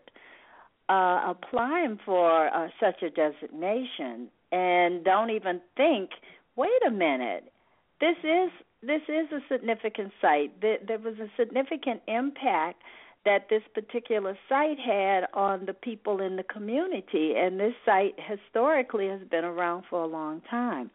uh 0.89 1.33
applying 1.35 1.99
for 2.05 2.49
uh, 2.49 2.69
such 2.81 3.03
a 3.03 3.11
designation 3.11 4.29
and 4.51 5.05
don't 5.05 5.31
even 5.31 5.61
think 5.77 6.11
wait 6.57 6.71
a 6.87 6.91
minute 6.91 7.53
this 8.01 8.17
is 8.25 8.51
this 8.83 9.03
is 9.09 9.31
a 9.33 9.41
significant 9.51 10.13
site 10.21 10.61
there, 10.61 10.79
was 10.99 11.15
a 11.19 11.29
significant 11.37 12.03
impact 12.09 12.83
that 13.25 13.49
this 13.49 13.63
particular 13.75 14.37
site 14.49 14.79
had 14.79 15.25
on 15.33 15.65
the 15.67 15.73
people 15.73 16.21
in 16.21 16.37
the 16.37 16.43
community. 16.43 17.35
And 17.37 17.59
this 17.59 17.75
site 17.87 18.17
historically 18.19 19.09
has 19.09 19.21
been 19.31 19.45
around 19.45 19.85
for 19.89 20.03
a 20.03 20.07
long 20.07 20.43
time, 20.51 20.91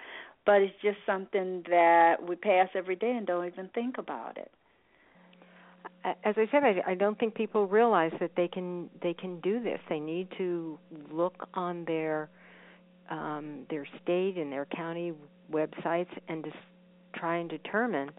but 0.46 0.62
it's 0.62 0.76
just 0.82 0.98
something 1.06 1.64
that 1.70 2.16
we 2.28 2.36
pass 2.36 2.68
every 2.76 2.98
day 2.98 3.12
and 3.12 3.26
don't 3.26 3.48
even 3.48 3.70
think 3.74 3.98
about 3.98 4.38
it. 4.38 4.52
As 6.04 6.36
I 6.38 6.48
said, 6.52 6.64
I, 6.64 6.92
I 6.92 6.96
don't 6.96 7.18
think 7.18 7.34
people 7.34 7.66
realize 7.68 8.12
that 8.20 8.32
they 8.36 8.48
can 8.48 8.90
they 9.02 9.14
can 9.14 9.40
do 9.40 9.62
this. 9.62 9.80
They 9.90 10.00
need 10.00 10.28
to 10.38 10.78
look 11.12 11.48
on 11.54 11.86
their 11.86 12.30
um, 13.10 13.66
their 13.70 13.88
state 14.04 14.38
and 14.38 14.52
their 14.52 14.66
county 14.66 15.14
websites 15.52 16.10
and 16.28 16.44
just 16.44 16.58
try 17.20 17.38
and 17.38 17.50
determine 17.50 18.12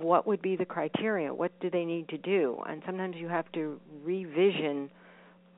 what 0.00 0.26
would 0.26 0.42
be 0.42 0.56
the 0.56 0.64
criteria? 0.64 1.32
What 1.32 1.52
do 1.60 1.70
they 1.70 1.84
need 1.84 2.08
to 2.08 2.18
do? 2.18 2.58
And 2.68 2.82
sometimes 2.86 3.16
you 3.16 3.28
have 3.28 3.50
to 3.52 3.80
revision 4.02 4.90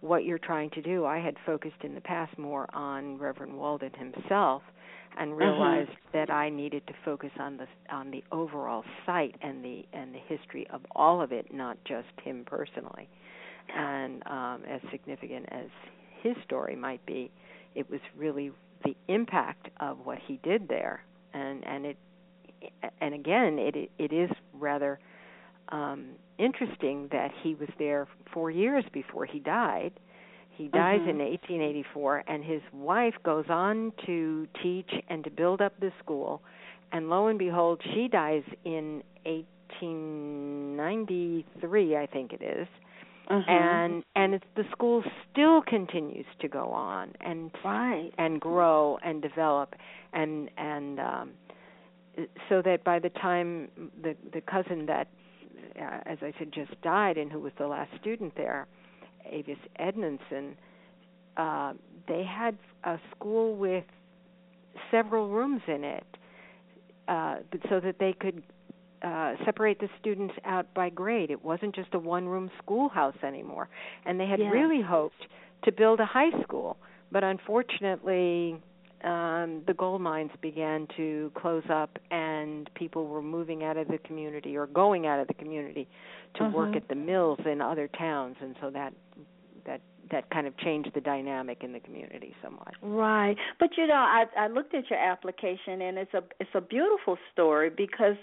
what 0.00 0.24
you're 0.24 0.38
trying 0.38 0.70
to 0.70 0.82
do. 0.82 1.04
I 1.04 1.18
had 1.18 1.36
focused 1.46 1.82
in 1.82 1.94
the 1.94 2.00
past 2.00 2.36
more 2.38 2.66
on 2.74 3.18
Reverend 3.18 3.56
Walden 3.56 3.92
himself 3.94 4.62
and 5.18 5.36
Mm-hmm. 5.38 5.38
realized 5.38 5.90
that 6.12 6.30
I 6.30 6.48
needed 6.48 6.86
to 6.86 6.94
focus 7.04 7.30
on 7.38 7.58
the 7.58 7.66
on 7.90 8.10
the 8.10 8.24
overall 8.32 8.84
site 9.06 9.34
and 9.42 9.64
the 9.64 9.84
and 9.92 10.14
the 10.14 10.20
history 10.26 10.66
of 10.72 10.80
all 10.94 11.20
of 11.20 11.32
it, 11.32 11.52
not 11.52 11.76
just 11.84 12.08
him 12.22 12.44
personally. 12.46 13.08
And 13.76 14.22
um, 14.26 14.62
as 14.68 14.80
significant 14.90 15.46
as 15.50 15.66
his 16.22 16.34
story 16.44 16.76
might 16.76 17.04
be, 17.06 17.30
it 17.74 17.88
was 17.90 18.00
really 18.16 18.52
the 18.84 18.96
impact 19.08 19.68
of 19.80 19.98
what 20.04 20.18
he 20.26 20.40
did 20.42 20.68
there, 20.68 21.04
and 21.32 21.64
and 21.66 21.86
it 21.86 21.96
and 23.00 23.14
again, 23.14 23.58
it 23.58 23.90
it 23.98 24.12
is 24.12 24.30
rather 24.54 24.98
um, 25.70 26.10
interesting 26.38 27.08
that 27.12 27.30
he 27.42 27.54
was 27.54 27.68
there 27.78 28.08
four 28.32 28.50
years 28.50 28.84
before 28.92 29.24
he 29.24 29.38
died. 29.38 29.92
He 30.50 30.66
dies 30.68 31.00
mm-hmm. 31.00 31.10
in 31.10 31.18
1884, 31.18 32.24
and 32.28 32.44
his 32.44 32.60
wife 32.72 33.14
goes 33.24 33.46
on 33.48 33.92
to 34.06 34.46
teach 34.62 34.90
and 35.08 35.24
to 35.24 35.30
build 35.30 35.62
up 35.62 35.72
the 35.80 35.90
school. 36.02 36.42
And 36.92 37.08
lo 37.08 37.28
and 37.28 37.38
behold, 37.38 37.80
she 37.94 38.08
dies 38.08 38.42
in 38.64 39.02
1893, 39.24 41.96
I 41.96 42.06
think 42.06 42.34
it 42.34 42.42
is. 42.42 42.68
Mm-hmm. 43.30 43.50
And 43.50 44.04
and 44.14 44.34
it's, 44.34 44.44
the 44.56 44.64
school 44.72 45.02
still 45.30 45.62
continues 45.62 46.26
to 46.40 46.48
go 46.48 46.66
on 46.66 47.12
and 47.20 47.50
right. 47.64 48.10
and 48.18 48.38
grow 48.40 48.98
and 49.02 49.22
develop 49.22 49.74
and 50.12 50.50
and 50.58 51.00
um, 51.00 51.30
so 52.48 52.62
that 52.62 52.84
by 52.84 52.98
the 52.98 53.10
time 53.10 53.68
the 54.02 54.14
the 54.32 54.40
cousin 54.40 54.86
that 54.86 55.08
uh, 55.80 56.00
as 56.06 56.18
I 56.20 56.32
said 56.38 56.52
just 56.52 56.80
died 56.82 57.16
and 57.16 57.32
who 57.32 57.40
was 57.40 57.52
the 57.58 57.66
last 57.66 57.90
student 58.00 58.34
there, 58.36 58.66
Avis 59.30 59.56
Edmondson, 59.78 60.56
uh, 61.36 61.72
they 62.08 62.24
had 62.24 62.56
a 62.84 62.98
school 63.14 63.56
with 63.56 63.84
several 64.90 65.28
rooms 65.28 65.62
in 65.66 65.84
it, 65.84 66.06
uh, 67.08 67.36
so 67.68 67.80
that 67.80 67.96
they 67.98 68.12
could 68.12 68.42
uh, 69.02 69.34
separate 69.44 69.78
the 69.80 69.88
students 70.00 70.34
out 70.44 70.72
by 70.74 70.90
grade. 70.90 71.30
It 71.30 71.44
wasn't 71.44 71.74
just 71.74 71.94
a 71.94 71.98
one-room 71.98 72.50
schoolhouse 72.62 73.16
anymore, 73.24 73.68
and 74.04 74.20
they 74.20 74.26
had 74.26 74.38
yeah. 74.38 74.50
really 74.50 74.82
hoped 74.82 75.26
to 75.64 75.72
build 75.72 76.00
a 76.00 76.06
high 76.06 76.30
school, 76.42 76.76
but 77.10 77.24
unfortunately 77.24 78.60
um, 79.04 79.62
the 79.66 79.74
gold 79.74 80.00
mines 80.00 80.30
began 80.40 80.86
to 80.96 81.32
close 81.36 81.64
up 81.70 81.98
and 82.10 82.70
people 82.74 83.06
were 83.06 83.22
moving 83.22 83.64
out 83.64 83.76
of 83.76 83.88
the 83.88 83.98
community 83.98 84.56
or 84.56 84.66
going 84.66 85.06
out 85.06 85.20
of 85.20 85.26
the 85.28 85.34
community 85.34 85.88
to 86.36 86.44
uh-huh. 86.44 86.56
work 86.56 86.76
at 86.76 86.88
the 86.88 86.94
mills 86.94 87.40
in 87.50 87.60
other 87.60 87.88
towns 87.88 88.36
and 88.40 88.54
so 88.60 88.70
that 88.70 88.92
that 89.66 89.80
that 90.10 90.28
kind 90.30 90.46
of 90.46 90.56
changed 90.58 90.90
the 90.94 91.00
dynamic 91.00 91.62
in 91.62 91.72
the 91.72 91.80
community 91.80 92.34
somewhat. 92.42 92.74
Right, 92.82 93.36
but 93.58 93.70
you 93.76 93.86
know, 93.86 93.94
I 93.94 94.24
I 94.36 94.48
looked 94.48 94.74
at 94.74 94.90
your 94.90 94.98
application 94.98 95.80
and 95.80 95.98
it's 95.98 96.14
a 96.14 96.22
it's 96.38 96.50
a 96.54 96.60
beautiful 96.60 97.16
story 97.32 97.70
because 97.70 98.16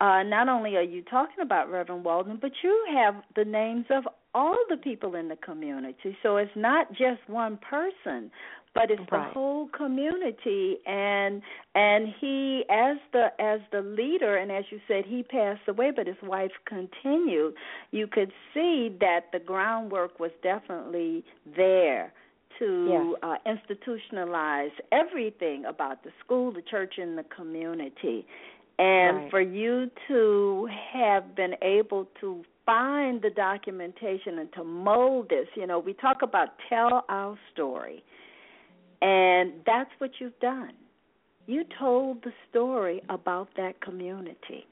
uh, 0.00 0.22
not 0.22 0.48
only 0.48 0.76
are 0.76 0.82
you 0.82 1.02
talking 1.02 1.42
about 1.42 1.70
Reverend 1.70 2.04
Walden, 2.04 2.38
but 2.40 2.52
you 2.62 2.86
have 2.94 3.16
the 3.36 3.44
names 3.44 3.86
of 3.90 4.04
all 4.34 4.56
the 4.68 4.76
people 4.76 5.14
in 5.14 5.28
the 5.28 5.36
community. 5.36 6.16
So 6.22 6.36
it's 6.36 6.50
not 6.56 6.90
just 6.92 7.20
one 7.26 7.58
person, 7.58 8.30
but 8.74 8.90
it's 8.90 9.00
right. 9.10 9.28
the 9.28 9.34
whole 9.34 9.68
community 9.68 10.78
and 10.86 11.42
and 11.74 12.08
he 12.20 12.64
as 12.70 12.96
the 13.12 13.28
as 13.38 13.60
the 13.70 13.80
leader 13.82 14.36
and 14.36 14.50
as 14.50 14.64
you 14.70 14.80
said 14.88 15.04
he 15.06 15.22
passed 15.22 15.60
away 15.68 15.90
but 15.94 16.06
his 16.06 16.16
wife 16.22 16.52
continued 16.66 17.54
you 17.90 18.06
could 18.06 18.32
see 18.54 18.94
that 19.00 19.26
the 19.32 19.38
groundwork 19.38 20.18
was 20.18 20.30
definitely 20.42 21.24
there 21.56 22.12
to 22.58 23.14
yes. 23.22 23.36
uh, 23.46 23.50
institutionalize 23.50 24.72
everything 24.90 25.64
about 25.66 26.02
the 26.02 26.10
school 26.24 26.52
the 26.52 26.62
church 26.62 26.94
and 26.96 27.18
the 27.18 27.24
community 27.24 28.26
and 28.78 29.16
right. 29.16 29.30
for 29.30 29.40
you 29.40 29.90
to 30.08 30.68
have 30.92 31.36
been 31.36 31.54
able 31.62 32.08
to 32.20 32.42
find 32.64 33.22
the 33.22 33.30
documentation 33.30 34.38
and 34.38 34.52
to 34.52 34.64
mold 34.64 35.28
this 35.28 35.48
you 35.54 35.66
know 35.66 35.78
we 35.78 35.92
talk 35.94 36.22
about 36.22 36.48
tell 36.68 37.04
our 37.08 37.38
story 37.52 38.02
and 39.02 39.54
that's 39.66 39.90
what 39.98 40.12
you've 40.20 40.38
done. 40.38 40.72
You 41.46 41.64
told 41.78 42.22
the 42.22 42.32
story 42.48 43.02
about 43.08 43.48
that 43.56 43.80
community. 43.80 44.64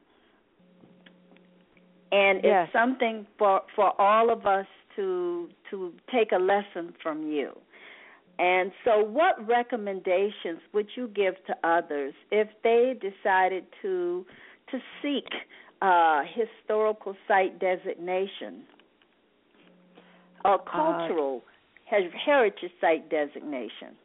And 2.13 2.41
yes. 2.43 2.65
it's 2.65 2.73
something 2.73 3.27
for 3.39 3.63
for 3.75 4.01
all 4.01 4.31
of 4.33 4.47
us 4.47 4.67
to 4.97 5.49
to 5.71 5.93
take 6.13 6.31
a 6.33 6.39
lesson 6.39 6.95
from 7.03 7.25
you. 7.25 7.51
And 8.39 8.73
so 8.85 9.03
what 9.03 9.47
recommendations 9.47 10.61
would 10.73 10.89
you 10.97 11.09
give 11.09 11.35
to 11.47 11.55
others 11.65 12.15
if 12.31 12.49
they 12.63 12.95
decided 13.01 13.67
to 13.83 14.25
to 14.71 14.79
seek 15.03 15.27
uh, 15.83 16.23
historical 16.35 17.17
site 17.27 17.59
designation 17.59 18.65
or 20.45 20.59
cultural 20.59 21.43
uh, 21.93 21.97
heritage 22.25 22.71
site 22.81 23.09
designation? 23.11 23.97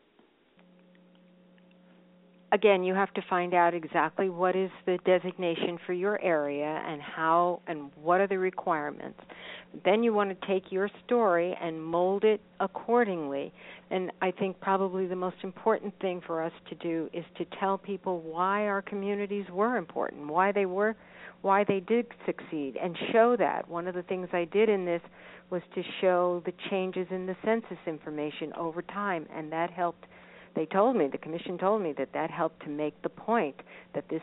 again, 2.56 2.84
you 2.84 2.94
have 2.94 3.14
to 3.14 3.22
find 3.30 3.54
out 3.54 3.74
exactly 3.74 4.30
what 4.30 4.56
is 4.56 4.72
the 4.86 4.98
designation 5.06 5.78
for 5.86 5.94
your 5.94 6.20
area 6.22 6.82
and 6.88 7.02
how 7.02 7.62
and 7.68 7.92
what 8.02 8.22
are 8.22 8.28
the 8.28 8.40
requirements. 8.40 9.20
Then 9.84 10.04
you 10.04 10.14
want 10.14 10.30
to 10.30 10.48
take 10.48 10.72
your 10.72 10.90
story 11.06 11.56
and 11.62 11.84
mold 11.84 12.24
it 12.24 12.40
accordingly. 12.62 13.52
And 13.92 14.10
I 14.22 14.32
think 14.32 14.60
probably 14.62 15.06
the 15.06 15.18
most 15.18 15.38
important 15.44 15.94
thing 16.00 16.22
for 16.26 16.42
us 16.42 16.54
to 16.70 16.76
do 16.76 17.10
is 17.14 17.26
to 17.38 17.46
tell 17.60 17.78
people 17.78 18.22
why 18.22 18.68
our 18.68 18.82
communities 18.82 19.46
were 19.52 19.76
important, 19.76 20.28
why 20.28 20.54
they 20.54 20.66
were 20.66 20.96
why 21.46 21.64
they 21.64 21.80
did 21.80 22.08
succeed 22.26 22.76
and 22.82 22.98
show 23.12 23.36
that. 23.38 23.70
One 23.70 23.88
of 23.88 23.94
the 23.94 24.02
things 24.02 24.28
I 24.34 24.46
did 24.46 24.68
in 24.68 24.84
this 24.84 25.02
was 25.52 25.62
to 25.76 25.84
show 26.02 26.42
the 26.44 26.54
changes 26.72 27.06
in 27.12 27.28
the 27.28 27.36
census 27.46 27.78
information 27.86 28.52
over 28.58 28.82
time 28.82 29.28
and 29.32 29.52
that 29.52 29.70
helped 29.70 30.06
they 30.56 30.66
told 30.66 30.96
me, 30.96 31.08
the 31.12 31.18
commission 31.18 31.58
told 31.58 31.84
me 31.84 31.94
that 31.98 32.14
that 32.14 32.32
helped 32.32 32.64
to 32.64 32.70
make 32.70 33.00
the 33.04 33.10
point 33.10 33.58
that 33.94 34.06
this 34.10 34.22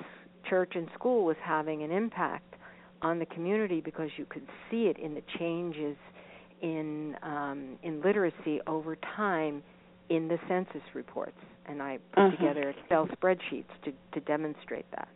church 0.49 0.73
and 0.75 0.89
school 0.95 1.25
was 1.27 1.37
having 1.45 1.83
an 1.83 1.93
impact 1.93 2.55
on 3.03 3.19
the 3.19 3.27
community 3.27 3.83
because 3.83 4.09
you 4.17 4.25
could 4.25 4.47
see 4.71 4.85
it 4.85 4.99
in 4.99 5.15
the 5.15 5.23
changes 5.39 5.97
in 6.63 7.15
um, 7.23 7.77
in 7.83 8.01
literacy 8.01 8.61
over 8.67 8.97
time 9.15 9.63
in 10.09 10.27
the 10.27 10.39
census 10.49 10.83
reports, 10.95 11.39
and 11.67 11.83
I 11.83 11.99
put 12.15 12.23
uh-huh. 12.23 12.37
together 12.37 12.75
Excel 12.83 13.09
spreadsheets 13.09 13.65
to 13.85 13.93
to 14.15 14.21
demonstrate 14.21 14.87
that. 14.93 15.09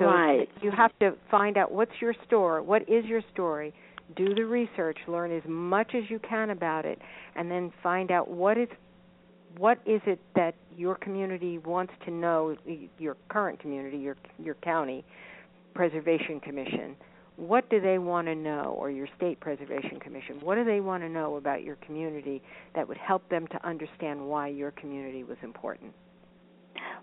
So 0.00 0.06
right. 0.06 0.48
You 0.62 0.70
have 0.70 0.98
to 1.00 1.12
find 1.30 1.56
out 1.56 1.70
what's 1.70 1.92
your 2.00 2.14
story, 2.26 2.62
what 2.62 2.82
is 2.88 3.04
your 3.04 3.22
story, 3.32 3.74
do 4.16 4.34
the 4.34 4.44
research, 4.44 4.96
learn 5.06 5.30
as 5.30 5.42
much 5.46 5.92
as 5.94 6.04
you 6.08 6.18
can 6.18 6.50
about 6.50 6.84
it, 6.84 6.98
and 7.36 7.50
then 7.50 7.72
find 7.82 8.10
out 8.10 8.28
what 8.28 8.58
is 8.58 8.68
what 9.58 9.78
is 9.84 10.00
it 10.06 10.20
that 10.36 10.54
your 10.76 10.94
community 10.94 11.58
wants 11.58 11.92
to 12.04 12.10
know 12.12 12.56
your 12.98 13.16
current 13.28 13.58
community 13.58 13.98
your 13.98 14.16
your 14.38 14.54
county 14.56 15.04
preservation 15.74 16.40
commission. 16.40 16.96
What 17.36 17.68
do 17.70 17.80
they 17.80 17.98
want 17.98 18.26
to 18.26 18.34
know 18.34 18.76
or 18.78 18.90
your 18.90 19.08
state 19.16 19.40
preservation 19.40 19.98
commission? 20.00 20.40
What 20.40 20.56
do 20.56 20.64
they 20.64 20.80
want 20.80 21.02
to 21.02 21.08
know 21.08 21.36
about 21.36 21.62
your 21.62 21.76
community 21.76 22.42
that 22.74 22.86
would 22.86 22.98
help 22.98 23.28
them 23.28 23.46
to 23.48 23.66
understand 23.66 24.20
why 24.20 24.48
your 24.48 24.72
community 24.72 25.24
was 25.24 25.38
important 25.42 25.94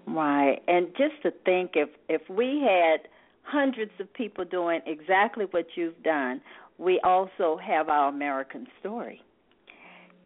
right 0.07 0.59
and 0.67 0.87
just 0.97 1.21
to 1.23 1.31
think 1.45 1.71
if 1.75 1.89
if 2.09 2.21
we 2.29 2.61
had 2.61 3.07
hundreds 3.43 3.91
of 3.99 4.11
people 4.13 4.43
doing 4.43 4.81
exactly 4.85 5.45
what 5.51 5.65
you've 5.75 6.01
done 6.03 6.41
we 6.77 6.99
also 7.03 7.57
have 7.57 7.89
our 7.89 8.09
american 8.09 8.67
story 8.79 9.21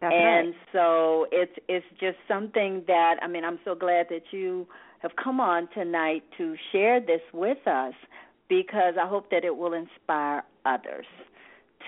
that's 0.02 0.14
and 0.14 0.48
right. 0.48 0.56
so 0.72 1.26
it's 1.30 1.52
it's 1.68 1.86
just 2.00 2.16
something 2.26 2.82
that 2.88 3.16
I 3.22 3.28
mean 3.28 3.44
I'm 3.44 3.60
so 3.64 3.76
glad 3.76 4.06
that 4.10 4.24
you 4.32 4.66
have 4.98 5.12
come 5.22 5.40
on 5.40 5.68
tonight 5.72 6.24
to 6.38 6.56
share 6.72 7.00
this 7.00 7.20
with 7.32 7.64
us 7.68 7.94
because 8.48 8.94
I 9.00 9.06
hope 9.06 9.30
that 9.30 9.44
it 9.44 9.56
will 9.56 9.72
inspire 9.72 10.42
others 10.66 11.06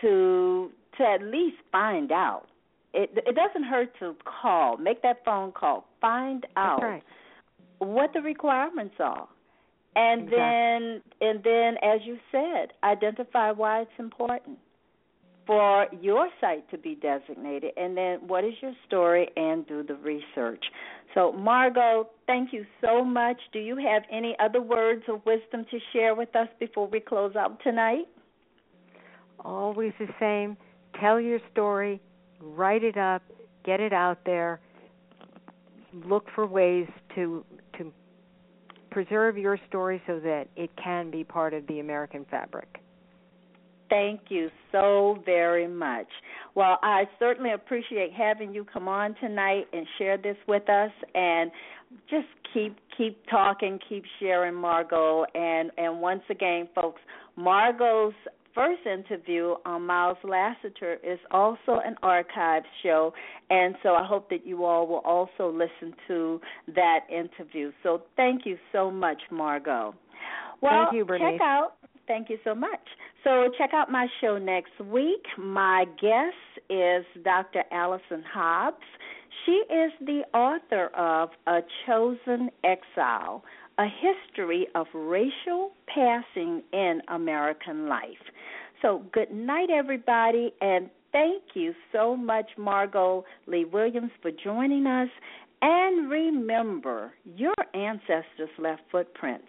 to 0.01 0.70
to 0.97 1.05
at 1.05 1.22
least 1.22 1.57
find 1.72 2.12
out. 2.12 2.47
It 2.95 3.11
it 3.16 3.34
doesn't 3.34 3.64
hurt 3.64 3.90
to 3.99 4.14
call, 4.24 4.76
make 4.76 5.03
that 5.03 5.24
phone 5.24 5.51
call, 5.51 5.84
find 6.01 6.47
out 6.57 6.82
right. 6.82 7.03
What 7.79 8.12
the 8.12 8.20
requirements 8.20 8.95
are. 8.99 9.29
And 9.97 10.22
exactly. 10.22 10.39
then 10.39 11.03
and 11.20 11.45
then 11.45 11.75
as 11.83 12.01
you 12.05 12.18
said, 12.33 12.72
identify 12.83 13.53
why 13.53 13.83
it's 13.83 13.91
important 13.99 14.59
for 15.47 15.87
your 16.01 16.29
site 16.41 16.68
to 16.70 16.79
be 16.79 16.95
designated 16.95 17.72
and 17.77 17.97
then 17.97 18.27
what 18.27 18.45
is 18.45 18.55
your 18.62 18.72
story 18.87 19.29
and 19.37 19.66
do 19.66 19.83
the 19.83 19.95
research. 19.95 20.64
So 21.14 21.33
Margo, 21.33 22.09
thank 22.27 22.53
you 22.53 22.64
so 22.81 23.05
much. 23.05 23.37
Do 23.53 23.59
you 23.59 23.77
have 23.77 24.03
any 24.11 24.35
other 24.41 24.61
words 24.61 25.03
of 25.09 25.20
wisdom 25.27 25.64
to 25.70 25.79
share 25.93 26.14
with 26.14 26.35
us 26.35 26.49
before 26.59 26.89
we 26.89 27.01
close 27.01 27.37
out 27.37 27.61
tonight? 27.62 28.07
Always 29.41 29.93
the 29.99 30.09
same. 30.18 30.57
Tell 31.01 31.20
your 31.20 31.41
story, 31.53 32.01
write 32.41 32.83
it 32.83 32.97
up, 32.97 33.22
get 33.64 33.81
it 33.81 33.93
out 33.93 34.18
there. 34.25 34.61
Look 35.93 36.27
for 36.35 36.47
ways 36.47 36.89
to 37.14 37.45
to 37.45 37.45
preserve 38.95 39.36
your 39.36 39.59
story 39.68 40.01
so 40.07 40.20
that 40.20 40.47
it 40.57 40.70
can 40.82 41.11
be 41.11 41.24
part 41.24 41.53
of 41.53 41.66
the 41.66 41.80
American 41.80 42.24
fabric. 42.30 42.80
Thank 43.90 44.20
you 44.28 44.51
so 44.70 45.18
very 45.26 45.66
much. 45.66 46.07
Well, 46.55 46.78
I 46.82 47.05
certainly 47.18 47.53
appreciate 47.53 48.12
having 48.12 48.55
you 48.55 48.64
come 48.64 48.88
on 48.88 49.16
tonight 49.20 49.64
and 49.72 49.84
share 49.99 50.16
this 50.16 50.36
with 50.47 50.68
us 50.70 50.92
and 51.14 51.51
just 52.09 52.28
keep 52.55 52.76
keep 52.97 53.18
talking, 53.28 53.80
keep 53.88 54.05
sharing 54.20 54.55
Margo 54.55 55.24
and 55.34 55.72
and 55.76 56.01
once 56.01 56.22
again 56.30 56.68
folks, 56.74 57.01
Margo's 57.36 58.14
first 58.55 58.86
interview 58.86 59.55
on 59.64 59.86
Miles 59.86 60.18
Lassiter 60.24 60.98
is 61.02 61.18
also 61.30 61.80
an 61.84 61.96
archive 62.02 62.62
show, 62.82 63.12
and 63.50 63.74
so 63.82 63.90
I 63.90 64.05
hope 64.05 64.30
that 64.30 64.46
you 64.46 64.64
all 64.64 64.86
will 64.86 65.02
also 65.05 65.50
listen 65.50 65.94
to 66.09 66.40
that 66.74 67.00
interview. 67.11 67.72
So 67.82 68.02
thank 68.16 68.46
you 68.46 68.57
so 68.72 68.90
much, 68.90 69.20
Margo. 69.30 69.94
Well, 70.61 70.86
thank 70.86 70.94
you, 70.94 71.05
Bernice. 71.05 71.32
check 71.32 71.40
out. 71.42 71.72
Thank 72.07 72.30
you 72.30 72.38
so 72.44 72.55
much. 72.55 72.80
So 73.24 73.50
check 73.57 73.70
out 73.72 73.90
my 73.90 74.07
show 74.20 74.38
next 74.38 74.78
week. 74.80 75.24
My 75.38 75.86
guest 76.00 76.64
is 76.68 77.05
Dr. 77.24 77.64
Allyson 77.72 78.22
Hobbs. 78.30 78.76
She 79.44 79.52
is 79.52 79.92
the 80.00 80.22
author 80.36 80.86
of 80.96 81.30
A 81.46 81.61
Chosen 81.86 82.50
Exile, 82.62 83.42
a 83.79 83.87
history 83.87 84.66
of 84.75 84.87
racial 84.95 85.72
passing 85.93 86.62
in 86.72 87.01
American 87.09 87.89
life. 87.89 88.31
So, 88.83 89.03
good 89.12 89.33
night, 89.33 89.70
everybody, 89.70 90.53
and 90.61 90.91
thank 91.12 91.43
you 91.55 91.72
so 91.93 92.16
much, 92.16 92.47
Margo 92.59 93.25
Lee 93.47 93.64
Williams, 93.64 94.11
for 94.20 94.31
joining 94.31 94.87
us. 94.87 95.09
And 95.62 96.11
remember, 96.11 97.12
your 97.25 97.55
ancestors 97.72 98.51
left 98.59 98.83
footprints. 98.93 99.49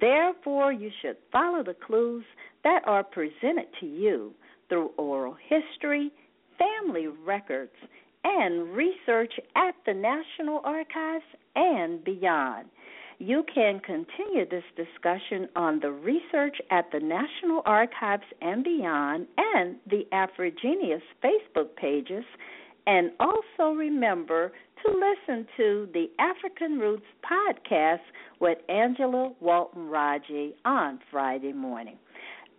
Therefore, 0.00 0.72
you 0.72 0.90
should 1.00 1.16
follow 1.32 1.62
the 1.62 1.74
clues 1.74 2.24
that 2.64 2.82
are 2.86 3.04
presented 3.04 3.66
to 3.80 3.86
you 3.86 4.32
through 4.68 4.90
oral 4.98 5.36
history, 5.48 6.10
family 6.58 7.06
records, 7.06 7.72
and 8.24 8.74
research 8.74 9.32
at 9.54 9.74
the 9.86 9.94
National 9.94 10.60
Archives 10.64 11.24
and 11.54 12.04
beyond. 12.04 12.66
You 13.18 13.44
can 13.52 13.80
continue 13.80 14.46
this 14.48 14.64
discussion 14.76 15.48
on 15.56 15.80
the 15.80 15.90
research 15.90 16.56
at 16.70 16.90
the 16.92 17.00
National 17.00 17.62
Archives 17.64 18.24
and 18.42 18.62
beyond 18.62 19.26
and 19.38 19.76
the 19.86 20.06
AfriGeneas 20.12 21.02
Facebook 21.24 21.74
pages 21.76 22.24
And 22.86 23.10
also 23.18 23.74
remember 23.74 24.52
to 24.84 24.92
listen 24.92 25.46
to 25.56 25.88
the 25.92 26.06
African 26.18 26.78
Roots 26.78 27.06
podcast 27.28 28.00
with 28.40 28.58
Angela 28.68 29.32
Walton 29.40 29.88
Raji 29.88 30.54
on 30.64 31.00
Friday 31.10 31.52
morning. 31.52 31.98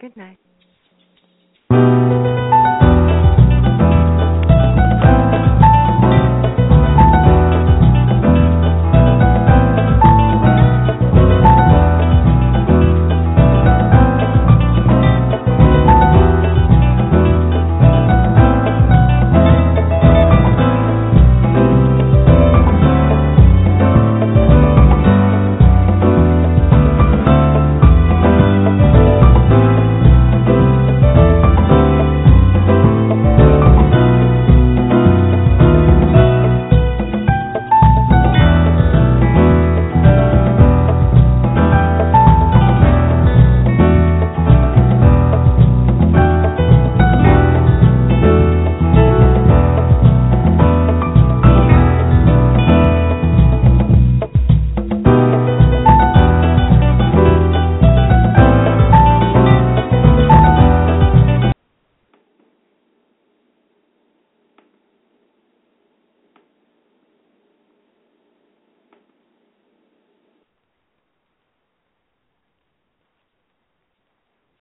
Good 0.00 0.16
night. 0.16 0.38